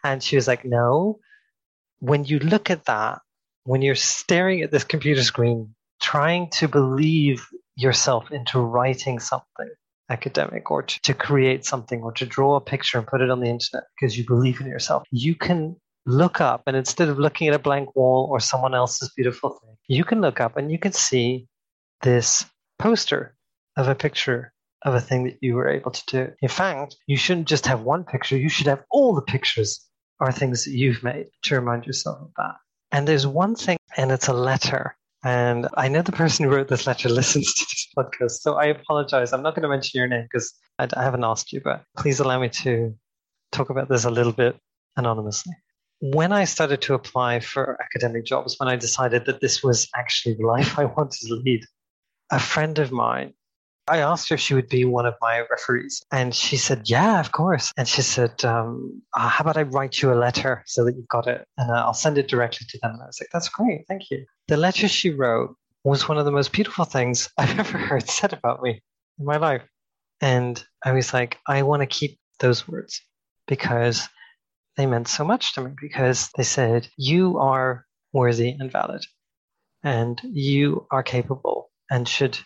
and 0.04 0.22
she 0.22 0.36
was 0.36 0.46
like, 0.46 0.64
no, 0.64 1.18
when 1.98 2.24
you 2.24 2.38
look 2.38 2.70
at 2.70 2.86
that, 2.86 3.20
when 3.64 3.82
you're 3.82 3.94
staring 3.94 4.62
at 4.62 4.70
this 4.70 4.84
computer 4.84 5.22
screen, 5.22 5.74
trying 6.00 6.50
to 6.50 6.68
believe 6.68 7.46
yourself 7.76 8.30
into 8.30 8.58
writing 8.58 9.18
something, 9.18 9.70
academic 10.10 10.70
or 10.70 10.82
to, 10.82 11.00
to 11.02 11.14
create 11.14 11.64
something 11.64 12.02
or 12.02 12.12
to 12.12 12.26
draw 12.26 12.56
a 12.56 12.60
picture 12.60 12.98
and 12.98 13.06
put 13.06 13.20
it 13.20 13.30
on 13.30 13.40
the 13.40 13.46
internet 13.46 13.84
because 13.98 14.18
you 14.18 14.26
believe 14.26 14.60
in 14.60 14.66
yourself, 14.66 15.04
you 15.10 15.34
can 15.34 15.76
look 16.06 16.40
up 16.40 16.62
and 16.66 16.76
instead 16.76 17.08
of 17.08 17.18
looking 17.18 17.48
at 17.48 17.54
a 17.54 17.58
blank 17.58 17.94
wall 17.94 18.28
or 18.30 18.40
someone 18.40 18.74
else's 18.74 19.12
beautiful 19.14 19.50
thing, 19.50 19.76
you 19.86 20.04
can 20.04 20.20
look 20.20 20.40
up 20.40 20.56
and 20.56 20.70
you 20.72 20.78
can 20.78 20.92
see 20.92 21.46
this 22.02 22.44
poster 22.78 23.34
of 23.76 23.88
a 23.88 23.94
picture 23.94 24.52
of 24.82 24.94
a 24.94 25.00
thing 25.00 25.24
that 25.24 25.36
you 25.40 25.54
were 25.54 25.68
able 25.68 25.90
to 25.90 26.02
do. 26.06 26.32
In 26.40 26.48
fact, 26.48 26.96
you 27.06 27.16
shouldn't 27.16 27.48
just 27.48 27.66
have 27.66 27.82
one 27.82 28.04
picture, 28.04 28.36
you 28.36 28.48
should 28.48 28.66
have 28.66 28.82
all 28.90 29.14
the 29.14 29.22
pictures 29.22 29.86
or 30.20 30.30
things 30.30 30.64
that 30.64 30.72
you've 30.72 31.02
made 31.02 31.26
to 31.42 31.54
remind 31.56 31.86
yourself 31.86 32.20
of 32.20 32.30
that. 32.36 32.56
And 32.92 33.08
there's 33.08 33.26
one 33.26 33.54
thing, 33.54 33.78
and 33.96 34.12
it's 34.12 34.28
a 34.28 34.32
letter 34.32 34.96
and 35.22 35.68
I 35.74 35.88
know 35.88 36.00
the 36.00 36.12
person 36.12 36.46
who 36.46 36.54
wrote 36.54 36.68
this 36.68 36.86
letter 36.86 37.08
listens 37.20 37.52
to 37.54 37.64
this 37.64 37.88
podcast, 37.96 38.40
so 38.40 38.54
I 38.54 38.66
apologize. 38.66 39.32
I'm 39.32 39.42
not 39.42 39.54
going 39.54 39.62
to 39.62 39.68
mention 39.68 39.98
your 39.98 40.08
name 40.08 40.22
because 40.22 40.54
I, 40.78 40.88
I 40.96 41.02
haven't 41.02 41.24
asked 41.24 41.52
you, 41.52 41.60
but 41.62 41.84
please 41.96 42.20
allow 42.20 42.40
me 42.40 42.48
to 42.48 42.94
talk 43.52 43.70
about 43.70 43.88
this 43.88 44.04
a 44.04 44.10
little 44.10 44.32
bit 44.32 44.56
anonymously. 44.96 45.54
When 46.00 46.32
I 46.32 46.44
started 46.44 46.80
to 46.82 46.94
apply 46.94 47.40
for 47.40 47.78
academic 47.82 48.24
jobs, 48.24 48.56
when 48.58 48.70
I 48.70 48.76
decided 48.76 49.26
that 49.26 49.42
this 49.42 49.62
was 49.62 49.88
actually 49.94 50.36
the 50.36 50.46
life 50.46 50.78
I 50.78 50.86
wanted 50.86 51.28
to 51.28 51.34
lead, 51.34 51.64
a 52.30 52.38
friend 52.38 52.78
of 52.78 52.90
mine 52.90 53.34
I 53.90 53.98
asked 53.98 54.28
her 54.28 54.36
if 54.36 54.40
she 54.40 54.54
would 54.54 54.68
be 54.68 54.84
one 54.84 55.04
of 55.04 55.16
my 55.20 55.44
referees, 55.50 56.00
and 56.12 56.32
she 56.32 56.56
said, 56.56 56.88
"Yeah, 56.88 57.18
of 57.18 57.32
course." 57.32 57.72
And 57.76 57.88
she 57.88 58.02
said, 58.02 58.44
um, 58.44 59.02
uh, 59.16 59.28
"How 59.28 59.42
about 59.42 59.56
I 59.56 59.62
write 59.62 60.00
you 60.00 60.12
a 60.12 60.14
letter 60.14 60.62
so 60.66 60.84
that 60.84 60.94
you've 60.94 61.08
got 61.08 61.26
it, 61.26 61.44
and 61.58 61.72
uh, 61.72 61.84
I'll 61.84 61.92
send 61.92 62.16
it 62.16 62.28
directly 62.28 62.68
to 62.70 62.78
them." 62.80 62.92
And 62.92 63.02
I 63.02 63.06
was 63.06 63.20
like, 63.20 63.30
"That's 63.32 63.48
great, 63.48 63.86
thank 63.88 64.08
you." 64.10 64.24
The 64.46 64.56
letter 64.56 64.86
she 64.86 65.10
wrote 65.10 65.56
was 65.82 66.08
one 66.08 66.18
of 66.18 66.24
the 66.24 66.30
most 66.30 66.52
beautiful 66.52 66.84
things 66.84 67.28
I've 67.38 67.58
ever 67.58 67.78
heard 67.78 68.08
said 68.08 68.32
about 68.32 68.62
me 68.62 68.80
in 69.18 69.24
my 69.24 69.38
life, 69.38 69.66
and 70.20 70.62
I 70.84 70.92
was 70.92 71.12
like, 71.12 71.38
"I 71.48 71.62
want 71.62 71.80
to 71.82 71.86
keep 71.86 72.20
those 72.38 72.68
words 72.68 73.02
because 73.48 74.08
they 74.76 74.86
meant 74.86 75.08
so 75.08 75.24
much 75.24 75.54
to 75.54 75.62
me." 75.62 75.72
Because 75.80 76.30
they 76.36 76.44
said, 76.44 76.88
"You 76.96 77.38
are 77.38 77.86
worthy 78.12 78.50
and 78.56 78.70
valid, 78.70 79.04
and 79.82 80.20
you 80.22 80.86
are 80.92 81.02
capable 81.02 81.72
and 81.90 82.06
should." 82.06 82.38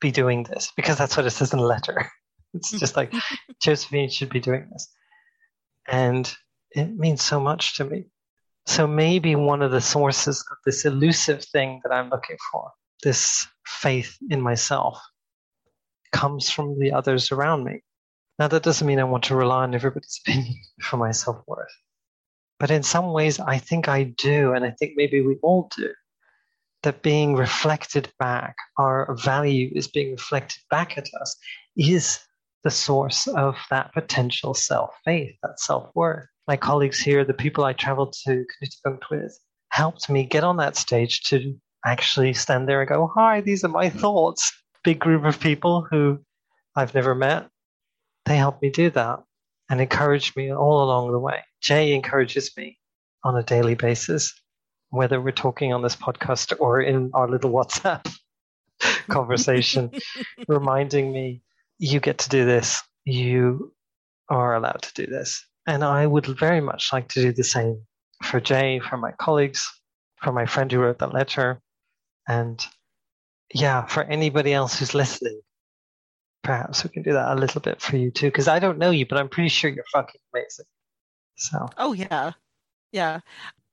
Be 0.00 0.10
doing 0.10 0.44
this 0.44 0.72
because 0.76 0.96
that's 0.98 1.16
what 1.16 1.26
it 1.26 1.30
says 1.30 1.52
in 1.52 1.58
the 1.58 1.66
letter. 1.66 2.10
It's 2.54 2.70
just 2.70 2.96
like 2.96 3.12
Josephine 3.62 4.08
should 4.08 4.30
be 4.30 4.40
doing 4.40 4.66
this. 4.72 4.88
And 5.86 6.34
it 6.70 6.96
means 6.96 7.22
so 7.22 7.38
much 7.38 7.76
to 7.76 7.84
me. 7.84 8.06
So 8.64 8.86
maybe 8.86 9.36
one 9.36 9.60
of 9.60 9.70
the 9.70 9.82
sources 9.82 10.42
of 10.50 10.56
this 10.64 10.86
elusive 10.86 11.44
thing 11.44 11.82
that 11.84 11.92
I'm 11.92 12.08
looking 12.08 12.38
for, 12.50 12.70
this 13.02 13.46
faith 13.66 14.16
in 14.30 14.40
myself, 14.40 14.98
comes 16.10 16.48
from 16.48 16.78
the 16.78 16.92
others 16.92 17.30
around 17.30 17.64
me. 17.64 17.82
Now, 18.38 18.48
that 18.48 18.62
doesn't 18.62 18.86
mean 18.86 18.98
I 18.98 19.04
want 19.04 19.24
to 19.24 19.36
rely 19.36 19.64
on 19.64 19.74
everybody's 19.74 20.18
opinion 20.26 20.56
for 20.80 20.96
my 20.96 21.10
self 21.10 21.42
worth. 21.46 21.68
But 22.58 22.70
in 22.70 22.82
some 22.82 23.12
ways, 23.12 23.38
I 23.38 23.58
think 23.58 23.88
I 23.88 24.04
do, 24.04 24.54
and 24.54 24.64
I 24.64 24.70
think 24.70 24.94
maybe 24.96 25.20
we 25.20 25.36
all 25.42 25.70
do 25.76 25.92
that 26.82 27.02
being 27.02 27.34
reflected 27.34 28.10
back, 28.18 28.56
our 28.78 29.14
value 29.16 29.70
is 29.74 29.88
being 29.88 30.12
reflected 30.12 30.60
back 30.70 30.96
at 30.96 31.08
us, 31.20 31.36
is 31.76 32.20
the 32.64 32.70
source 32.70 33.26
of 33.28 33.56
that 33.70 33.92
potential 33.92 34.54
self 34.54 34.90
faith, 35.04 35.34
that 35.42 35.60
self 35.60 35.90
worth. 35.94 36.26
My 36.46 36.56
colleagues 36.56 37.00
here, 37.00 37.24
the 37.24 37.34
people 37.34 37.64
I 37.64 37.72
traveled 37.72 38.14
to 38.24 38.44
Knutpunkt 38.62 39.10
with, 39.10 39.38
helped 39.70 40.08
me 40.08 40.24
get 40.24 40.44
on 40.44 40.56
that 40.58 40.76
stage 40.76 41.22
to 41.24 41.54
actually 41.84 42.34
stand 42.34 42.68
there 42.68 42.80
and 42.80 42.88
go, 42.88 43.10
Hi, 43.14 43.40
these 43.40 43.64
are 43.64 43.68
my 43.68 43.90
mm. 43.90 44.00
thoughts. 44.00 44.52
Big 44.84 44.98
group 44.98 45.24
of 45.24 45.40
people 45.40 45.86
who 45.90 46.20
I've 46.76 46.94
never 46.94 47.14
met. 47.14 47.48
They 48.24 48.36
helped 48.36 48.62
me 48.62 48.70
do 48.70 48.90
that 48.90 49.20
and 49.68 49.80
encouraged 49.80 50.36
me 50.36 50.52
all 50.52 50.82
along 50.82 51.12
the 51.12 51.18
way. 51.18 51.42
Jay 51.60 51.92
encourages 51.92 52.56
me 52.56 52.78
on 53.24 53.36
a 53.36 53.42
daily 53.42 53.74
basis 53.74 54.32
whether 54.90 55.20
we're 55.20 55.32
talking 55.32 55.72
on 55.72 55.82
this 55.82 55.96
podcast 55.96 56.54
or 56.60 56.80
in 56.80 57.10
our 57.14 57.28
little 57.28 57.50
WhatsApp 57.50 58.06
conversation, 59.08 59.90
reminding 60.48 61.12
me, 61.12 61.42
you 61.78 62.00
get 62.00 62.18
to 62.18 62.28
do 62.28 62.44
this. 62.44 62.82
You 63.04 63.72
are 64.28 64.54
allowed 64.54 64.82
to 64.82 64.94
do 64.94 65.06
this. 65.06 65.44
And 65.66 65.84
I 65.84 66.06
would 66.06 66.26
very 66.26 66.60
much 66.60 66.92
like 66.92 67.08
to 67.08 67.22
do 67.22 67.32
the 67.32 67.44
same 67.44 67.82
for 68.22 68.40
Jay, 68.40 68.80
for 68.80 68.96
my 68.96 69.12
colleagues, 69.12 69.68
for 70.22 70.32
my 70.32 70.46
friend 70.46 70.70
who 70.70 70.78
wrote 70.78 70.98
that 70.98 71.14
letter, 71.14 71.60
and 72.26 72.64
yeah, 73.54 73.86
for 73.86 74.02
anybody 74.04 74.52
else 74.52 74.78
who's 74.78 74.94
listening. 74.94 75.40
Perhaps 76.42 76.84
we 76.84 76.90
can 76.90 77.02
do 77.02 77.12
that 77.12 77.32
a 77.32 77.40
little 77.40 77.60
bit 77.60 77.80
for 77.80 77.96
you 77.96 78.10
too, 78.10 78.26
because 78.26 78.48
I 78.48 78.58
don't 78.58 78.78
know 78.78 78.90
you, 78.90 79.06
but 79.06 79.18
I'm 79.18 79.28
pretty 79.28 79.48
sure 79.48 79.70
you're 79.70 79.84
fucking 79.92 80.20
amazing. 80.34 80.66
So. 81.36 81.68
Oh 81.76 81.92
yeah, 81.92 82.32
yeah. 82.92 83.20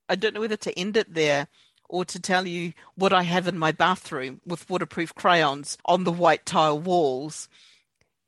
I 0.08 0.16
don't 0.16 0.34
know 0.34 0.42
whether 0.42 0.58
to 0.58 0.80
end 0.80 0.98
it 0.98 1.14
there 1.14 1.48
or 1.90 2.06
to 2.06 2.20
tell 2.20 2.48
you 2.48 2.74
what 2.96 3.14
I 3.14 3.24
have 3.24 3.48
in 3.48 3.58
my 3.58 3.72
bathroom 3.72 4.42
with 4.46 4.70
waterproof 4.70 5.14
crayons 5.16 5.78
on 5.86 6.04
the 6.04 6.12
white 6.12 6.46
tile 6.46 6.80
walls 6.80 7.48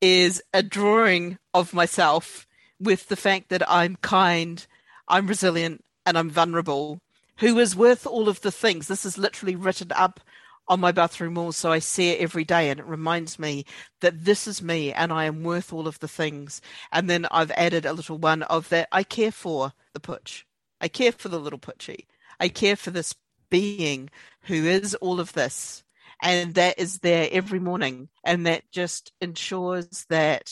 is 0.02 0.42
a 0.54 0.62
drawing 0.62 1.38
of 1.54 1.74
myself 1.74 2.48
with 2.80 3.08
the 3.08 3.16
fact 3.16 3.50
that 3.50 3.68
I'm 3.70 3.96
kind, 3.98 4.66
I'm 5.08 5.28
resilient, 5.28 5.84
and 6.06 6.18
I'm 6.18 6.30
vulnerable, 6.30 7.02
who 7.38 7.58
is 7.60 7.76
worth 7.76 8.06
all 8.06 8.30
of 8.30 8.42
the 8.42 8.52
things. 8.52 8.88
This 8.88 9.06
is 9.06 9.18
literally 9.18 9.56
written 9.56 9.92
up 9.94 10.20
on 10.68 10.80
my 10.80 10.92
bathroom 10.92 11.36
wall, 11.36 11.52
so 11.52 11.72
I 11.72 11.80
see 11.80 12.10
it 12.10 12.20
every 12.20 12.44
day, 12.44 12.70
and 12.70 12.80
it 12.80 12.86
reminds 12.86 13.40
me 13.40 13.66
that 14.02 14.26
this 14.26 14.48
is 14.48 14.62
me 14.62 14.94
and 14.94 15.12
I 15.12 15.26
am 15.26 15.44
worth 15.44 15.74
all 15.74 15.88
of 15.88 16.00
the 16.00 16.08
things. 16.08 16.62
And 16.92 17.10
then 17.10 17.26
I've 17.32 17.52
added 17.52 17.86
a 17.86 17.94
little 17.94 18.18
one 18.18 18.44
of 18.44 18.70
that 18.70 18.88
I 18.92 19.04
care 19.04 19.32
for 19.32 19.74
the 19.94 20.00
putch. 20.00 20.46
I 20.82 20.88
care 20.88 21.12
for 21.12 21.30
the 21.30 21.40
little 21.40 21.60
putchy. 21.60 22.08
I 22.40 22.50
care 22.50 22.76
for 22.76 22.92
this 22.92 23.16
being 23.50 24.10
who 24.42 24.66
is 24.66 24.96
all 24.96 25.20
of 25.20 25.34
this. 25.34 25.84
And 26.22 26.56
that 26.56 26.80
is 26.80 27.00
there 27.00 27.30
every 27.32 27.60
morning. 27.60 28.10
And 28.24 28.46
that 28.48 28.64
just 28.72 29.12
ensures 29.22 30.06
that 30.10 30.52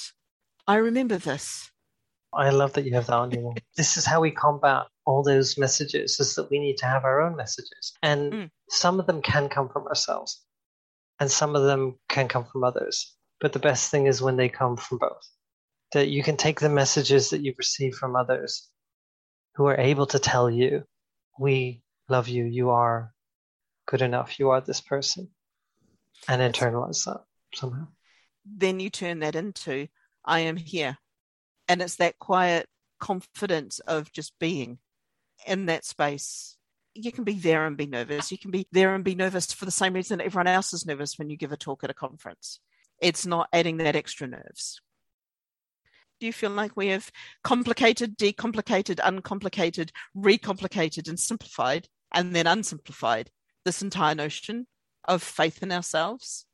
I 0.68 0.76
remember 0.76 1.18
this. 1.18 1.72
I 2.34 2.50
love 2.50 2.74
that 2.74 2.86
you 2.86 2.94
have 2.96 3.08
that 3.08 3.14
on 3.14 3.32
your 3.32 3.42
wall. 3.42 3.56
this 3.78 3.98
is 3.98 4.06
how 4.06 4.20
we 4.20 4.32
combat 4.32 4.84
all 5.06 5.24
those 5.24 5.58
messages, 5.58 6.20
is 6.20 6.36
that 6.36 6.50
we 6.50 6.60
need 6.60 6.78
to 6.78 6.86
have 6.86 7.06
our 7.06 7.22
own 7.22 7.36
messages. 7.36 7.94
And 8.04 8.34
mm. 8.34 8.50
some 8.70 9.00
of 9.00 9.08
them 9.08 9.22
can 9.22 9.48
come 9.48 9.70
from 9.70 9.88
ourselves, 9.88 10.44
and 11.20 11.32
some 11.32 11.56
of 11.56 11.64
them 11.64 11.98
can 12.10 12.28
come 12.28 12.46
from 12.46 12.64
others. 12.64 13.16
But 13.40 13.54
the 13.54 13.60
best 13.60 13.90
thing 13.90 14.08
is 14.08 14.22
when 14.22 14.36
they 14.36 14.50
come 14.50 14.76
from 14.76 14.98
both. 14.98 15.30
That 15.94 16.10
you 16.10 16.24
can 16.24 16.36
take 16.36 16.60
the 16.60 16.70
messages 16.70 17.30
that 17.30 17.42
you've 17.42 17.58
received 17.58 17.96
from 17.96 18.16
others 18.16 18.70
who 19.56 19.66
are 19.68 19.80
able 19.80 20.06
to 20.08 20.20
tell 20.20 20.50
you, 20.50 20.84
we 21.40 21.82
love 22.10 22.28
you, 22.28 22.46
you 22.46 22.70
are 22.72 23.14
good 23.86 24.02
enough, 24.02 24.40
you 24.40 24.50
are 24.50 24.62
this 24.62 24.82
person, 24.82 25.30
and 26.28 26.42
internalize 26.42 27.06
that 27.06 27.22
somehow. 27.54 27.88
Then 28.46 28.80
you 28.80 28.90
turn 28.90 29.20
that 29.20 29.36
into, 29.36 29.88
I 30.24 30.42
am 30.42 30.58
here. 30.58 30.98
And 31.68 31.82
it's 31.82 31.96
that 31.96 32.20
quiet 32.20 32.68
confidence 33.00 33.80
of 33.80 34.12
just 34.12 34.34
being 34.40 34.78
in 35.48 35.66
that 35.68 35.86
space. 35.86 36.58
You 36.94 37.12
can 37.12 37.24
be 37.24 37.34
there 37.34 37.66
and 37.66 37.76
be 37.76 37.88
nervous. 37.88 38.32
You 38.32 38.38
can 38.38 38.52
be 38.52 38.68
there 38.72 38.94
and 38.94 39.04
be 39.04 39.16
nervous 39.16 39.52
for 39.52 39.66
the 39.66 39.72
same 39.72 39.94
reason 39.94 40.22
everyone 40.22 40.48
else 40.48 40.74
is 40.74 40.86
nervous 40.86 41.18
when 41.18 41.30
you 41.30 41.38
give 41.38 41.52
a 41.52 41.58
talk 41.58 41.84
at 41.84 41.90
a 41.90 41.94
conference. 41.94 42.60
It's 43.02 43.26
not 43.26 43.50
adding 43.52 43.78
that 43.78 43.96
extra 43.96 44.28
nerves. 44.28 44.80
Do 46.20 46.26
you 46.26 46.34
feel 46.34 46.52
like 46.52 46.78
we 46.78 46.88
have 46.88 47.12
complicated, 47.44 48.18
decomplicated, 48.18 49.00
uncomplicated, 49.04 49.92
recomplicated, 50.16 51.10
and 51.10 51.20
simplified, 51.20 51.90
and 52.14 52.34
then 52.34 52.48
unsimplified 52.48 53.30
this 53.66 53.82
entire 53.82 54.16
notion 54.16 54.68
of 55.06 55.22
faith 55.22 55.62
in 55.62 55.72
ourselves? 55.72 56.46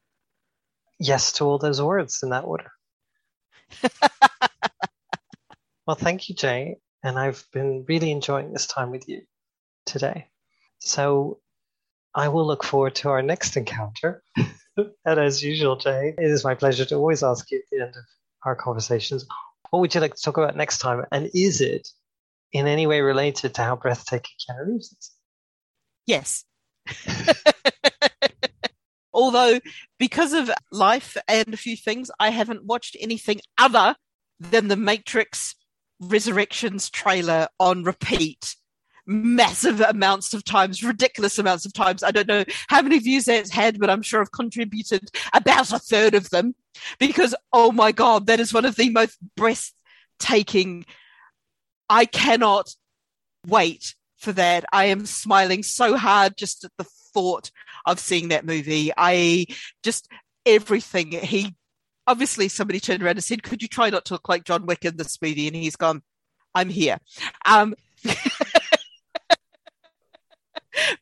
Yes, 0.99 1.33
to 1.33 1.45
all 1.45 1.59
those 1.59 1.81
words 1.81 2.21
in 2.23 2.29
that 2.29 2.43
order. 2.43 2.71
well, 5.85 5.95
thank 5.95 6.29
you, 6.29 6.35
Jay. 6.35 6.77
And 7.03 7.17
I've 7.17 7.45
been 7.53 7.85
really 7.87 8.11
enjoying 8.11 8.53
this 8.53 8.67
time 8.67 8.91
with 8.91 9.07
you 9.07 9.21
today. 9.85 10.27
So 10.79 11.39
I 12.13 12.27
will 12.27 12.45
look 12.45 12.63
forward 12.63 12.95
to 12.95 13.09
our 13.09 13.21
next 13.21 13.57
encounter. 13.57 14.23
and 14.77 14.91
as 15.05 15.43
usual, 15.43 15.75
Jay, 15.75 16.13
it 16.17 16.31
is 16.31 16.43
my 16.43 16.55
pleasure 16.55 16.85
to 16.85 16.95
always 16.95 17.23
ask 17.23 17.49
you 17.51 17.59
at 17.59 17.63
the 17.71 17.83
end 17.85 17.95
of 17.95 18.03
our 18.43 18.55
conversations 18.55 19.25
what 19.71 19.79
would 19.79 19.95
you 19.95 20.01
like 20.01 20.15
to 20.15 20.21
talk 20.21 20.37
about 20.37 20.55
next 20.55 20.77
time? 20.77 21.03
And 21.11 21.29
is 21.33 21.61
it 21.61 21.87
in 22.51 22.67
any 22.67 22.85
way 22.85 23.01
related 23.01 23.55
to 23.55 23.63
how 23.63 23.75
breathtaking 23.75 24.35
Keanu 24.39 24.67
Reeves 24.67 24.95
is? 24.99 25.11
Yes. 26.05 26.45
Although, 29.13 29.59
because 29.97 30.33
of 30.33 30.51
life 30.71 31.17
and 31.27 31.53
a 31.53 31.57
few 31.57 31.75
things, 31.75 32.11
I 32.19 32.29
haven't 32.29 32.65
watched 32.65 32.97
anything 32.99 33.39
other 33.57 33.95
than 34.39 34.67
the 34.67 34.77
Matrix 34.77 35.55
Resurrections 35.99 36.89
trailer 36.89 37.47
on 37.59 37.83
repeat 37.83 38.55
massive 39.05 39.81
amounts 39.81 40.33
of 40.33 40.43
times, 40.43 40.83
ridiculous 40.83 41.39
amounts 41.39 41.65
of 41.65 41.73
times. 41.73 42.03
I 42.03 42.11
don't 42.11 42.27
know 42.27 42.43
how 42.67 42.81
many 42.81 42.99
views 42.99 43.25
that's 43.25 43.51
had, 43.51 43.79
but 43.79 43.89
I'm 43.89 44.01
sure 44.01 44.21
I've 44.21 44.31
contributed 44.31 45.09
about 45.33 45.71
a 45.71 45.79
third 45.79 46.13
of 46.13 46.29
them 46.29 46.55
because, 46.99 47.35
oh 47.53 47.71
my 47.71 47.91
God, 47.91 48.27
that 48.27 48.39
is 48.39 48.53
one 48.53 48.65
of 48.65 48.75
the 48.75 48.89
most 48.89 49.17
breathtaking. 49.35 50.85
I 51.89 52.05
cannot 52.05 52.73
wait 53.47 53.95
for 54.17 54.31
that. 54.33 54.65
I 54.71 54.85
am 54.85 55.05
smiling 55.05 55.63
so 55.63 55.97
hard 55.97 56.37
just 56.37 56.63
at 56.63 56.71
the 56.77 56.85
thought 57.13 57.51
of 57.85 57.99
seeing 57.99 58.29
that 58.29 58.45
movie. 58.45 58.91
I 58.95 59.47
just 59.83 60.07
everything 60.45 61.11
he 61.11 61.55
obviously 62.07 62.47
somebody 62.49 62.79
turned 62.79 63.03
around 63.03 63.17
and 63.17 63.23
said, 63.23 63.43
Could 63.43 63.61
you 63.61 63.67
try 63.67 63.89
not 63.89 64.05
to 64.05 64.13
look 64.13 64.29
like 64.29 64.43
John 64.43 64.65
Wick 64.65 64.85
in 64.85 64.97
this 64.97 65.21
movie? 65.21 65.47
And 65.47 65.55
he's 65.55 65.75
gone, 65.75 66.01
I'm 66.53 66.69
here. 66.69 66.97
Um, 67.45 67.75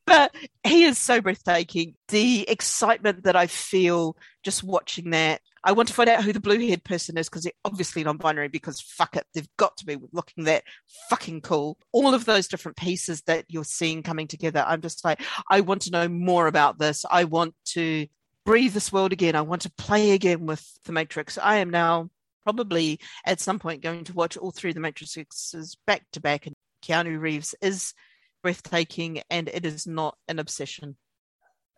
but 0.05 0.33
he 0.69 0.83
is 0.83 0.97
so 0.97 1.19
breathtaking. 1.19 1.95
The 2.09 2.47
excitement 2.47 3.23
that 3.23 3.35
I 3.35 3.47
feel 3.47 4.15
just 4.43 4.63
watching 4.63 5.09
that. 5.11 5.41
I 5.63 5.73
want 5.73 5.89
to 5.89 5.93
find 5.93 6.09
out 6.09 6.23
who 6.23 6.31
the 6.31 6.39
blue 6.39 6.59
haired 6.59 6.83
person 6.83 7.17
is 7.17 7.27
because 7.27 7.43
they're 7.43 7.51
obviously 7.65 8.03
non 8.03 8.17
binary 8.17 8.47
because 8.47 8.79
fuck 8.79 9.17
it, 9.17 9.25
they've 9.33 9.49
got 9.57 9.75
to 9.77 9.85
be 9.85 9.97
looking 10.13 10.45
that 10.45 10.63
fucking 11.09 11.41
cool. 11.41 11.77
All 11.91 12.13
of 12.13 12.25
those 12.25 12.47
different 12.47 12.77
pieces 12.77 13.21
that 13.23 13.45
you're 13.49 13.65
seeing 13.65 14.03
coming 14.03 14.27
together. 14.27 14.63
I'm 14.65 14.81
just 14.81 15.03
like, 15.03 15.21
I 15.49 15.61
want 15.61 15.81
to 15.83 15.91
know 15.91 16.07
more 16.07 16.47
about 16.47 16.79
this. 16.79 17.03
I 17.09 17.25
want 17.25 17.55
to 17.69 18.07
breathe 18.45 18.73
this 18.73 18.93
world 18.93 19.11
again. 19.11 19.35
I 19.35 19.41
want 19.41 19.63
to 19.63 19.71
play 19.71 20.11
again 20.11 20.45
with 20.45 20.65
the 20.85 20.93
Matrix. 20.93 21.37
I 21.37 21.57
am 21.57 21.71
now 21.71 22.09
probably 22.43 22.99
at 23.25 23.41
some 23.41 23.59
point 23.59 23.83
going 23.83 24.05
to 24.05 24.13
watch 24.13 24.37
all 24.37 24.51
three 24.51 24.69
of 24.69 24.75
the 24.75 24.81
Matrixes 24.81 25.75
back 25.85 26.03
to 26.13 26.21
back. 26.21 26.45
And 26.45 26.55
Keanu 26.83 27.19
Reeves 27.19 27.53
is 27.61 27.93
breathtaking 28.41 29.21
and 29.29 29.47
it 29.49 29.65
is 29.65 29.85
not 29.87 30.17
an 30.27 30.39
obsession. 30.39 30.95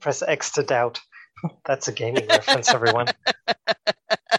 Press 0.00 0.22
X 0.22 0.52
to 0.52 0.62
doubt. 0.62 1.00
That's 1.64 1.88
a 1.88 1.92
gaming 1.92 2.28
reference, 2.28 2.72
everyone. 2.72 3.08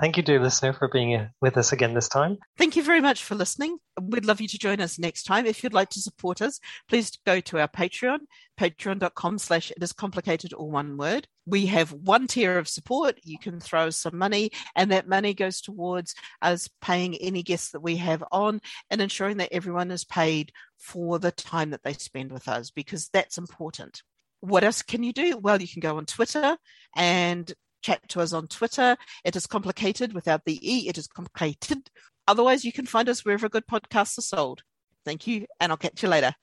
Thank 0.00 0.16
you, 0.16 0.24
dear 0.24 0.40
listener, 0.40 0.72
for 0.72 0.88
being 0.88 1.28
with 1.40 1.56
us 1.56 1.72
again 1.72 1.94
this 1.94 2.08
time. 2.08 2.38
Thank 2.58 2.74
you 2.74 2.82
very 2.82 3.00
much 3.00 3.22
for 3.22 3.36
listening. 3.36 3.78
We'd 4.00 4.24
love 4.24 4.40
you 4.40 4.48
to 4.48 4.58
join 4.58 4.80
us 4.80 4.98
next 4.98 5.22
time. 5.22 5.46
If 5.46 5.62
you'd 5.62 5.72
like 5.72 5.90
to 5.90 6.00
support 6.00 6.42
us, 6.42 6.58
please 6.88 7.16
go 7.24 7.40
to 7.40 7.60
our 7.60 7.68
Patreon, 7.68 8.18
patreon.com 8.58 9.38
slash 9.38 9.70
it 9.70 9.82
is 9.82 9.92
complicated, 9.92 10.52
or 10.52 10.68
one 10.68 10.96
word. 10.96 11.28
We 11.46 11.66
have 11.66 11.92
one 11.92 12.26
tier 12.26 12.58
of 12.58 12.68
support. 12.68 13.18
You 13.22 13.38
can 13.38 13.60
throw 13.60 13.90
some 13.90 14.18
money, 14.18 14.50
and 14.74 14.90
that 14.90 15.08
money 15.08 15.32
goes 15.32 15.60
towards 15.60 16.14
us 16.42 16.68
paying 16.80 17.14
any 17.16 17.44
guests 17.44 17.70
that 17.70 17.80
we 17.80 17.96
have 17.96 18.24
on 18.32 18.60
and 18.90 19.00
ensuring 19.00 19.36
that 19.36 19.52
everyone 19.52 19.92
is 19.92 20.04
paid 20.04 20.50
for 20.76 21.20
the 21.20 21.30
time 21.30 21.70
that 21.70 21.84
they 21.84 21.92
spend 21.92 22.32
with 22.32 22.48
us, 22.48 22.70
because 22.70 23.08
that's 23.12 23.38
important 23.38 24.02
what 24.40 24.62
else 24.62 24.82
can 24.82 25.02
you 25.02 25.12
do? 25.14 25.38
Well, 25.38 25.60
you 25.60 25.66
can 25.66 25.80
go 25.80 25.96
on 25.96 26.04
Twitter 26.04 26.58
and 26.94 27.50
chat 27.84 28.00
to 28.08 28.20
us 28.20 28.32
on 28.32 28.48
Twitter. 28.48 28.96
It 29.24 29.36
is 29.36 29.46
complicated 29.46 30.12
without 30.14 30.44
the 30.44 30.58
E, 30.62 30.88
it 30.88 30.98
is 30.98 31.06
complicated. 31.06 31.90
Otherwise, 32.26 32.64
you 32.64 32.72
can 32.72 32.86
find 32.86 33.08
us 33.08 33.24
wherever 33.24 33.48
good 33.48 33.66
podcasts 33.66 34.18
are 34.18 34.22
sold. 34.22 34.62
Thank 35.04 35.26
you, 35.26 35.46
and 35.60 35.70
I'll 35.70 35.78
catch 35.78 36.02
you 36.02 36.08
later. 36.08 36.34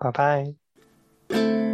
Bye 0.00 0.54
bye. 1.30 1.65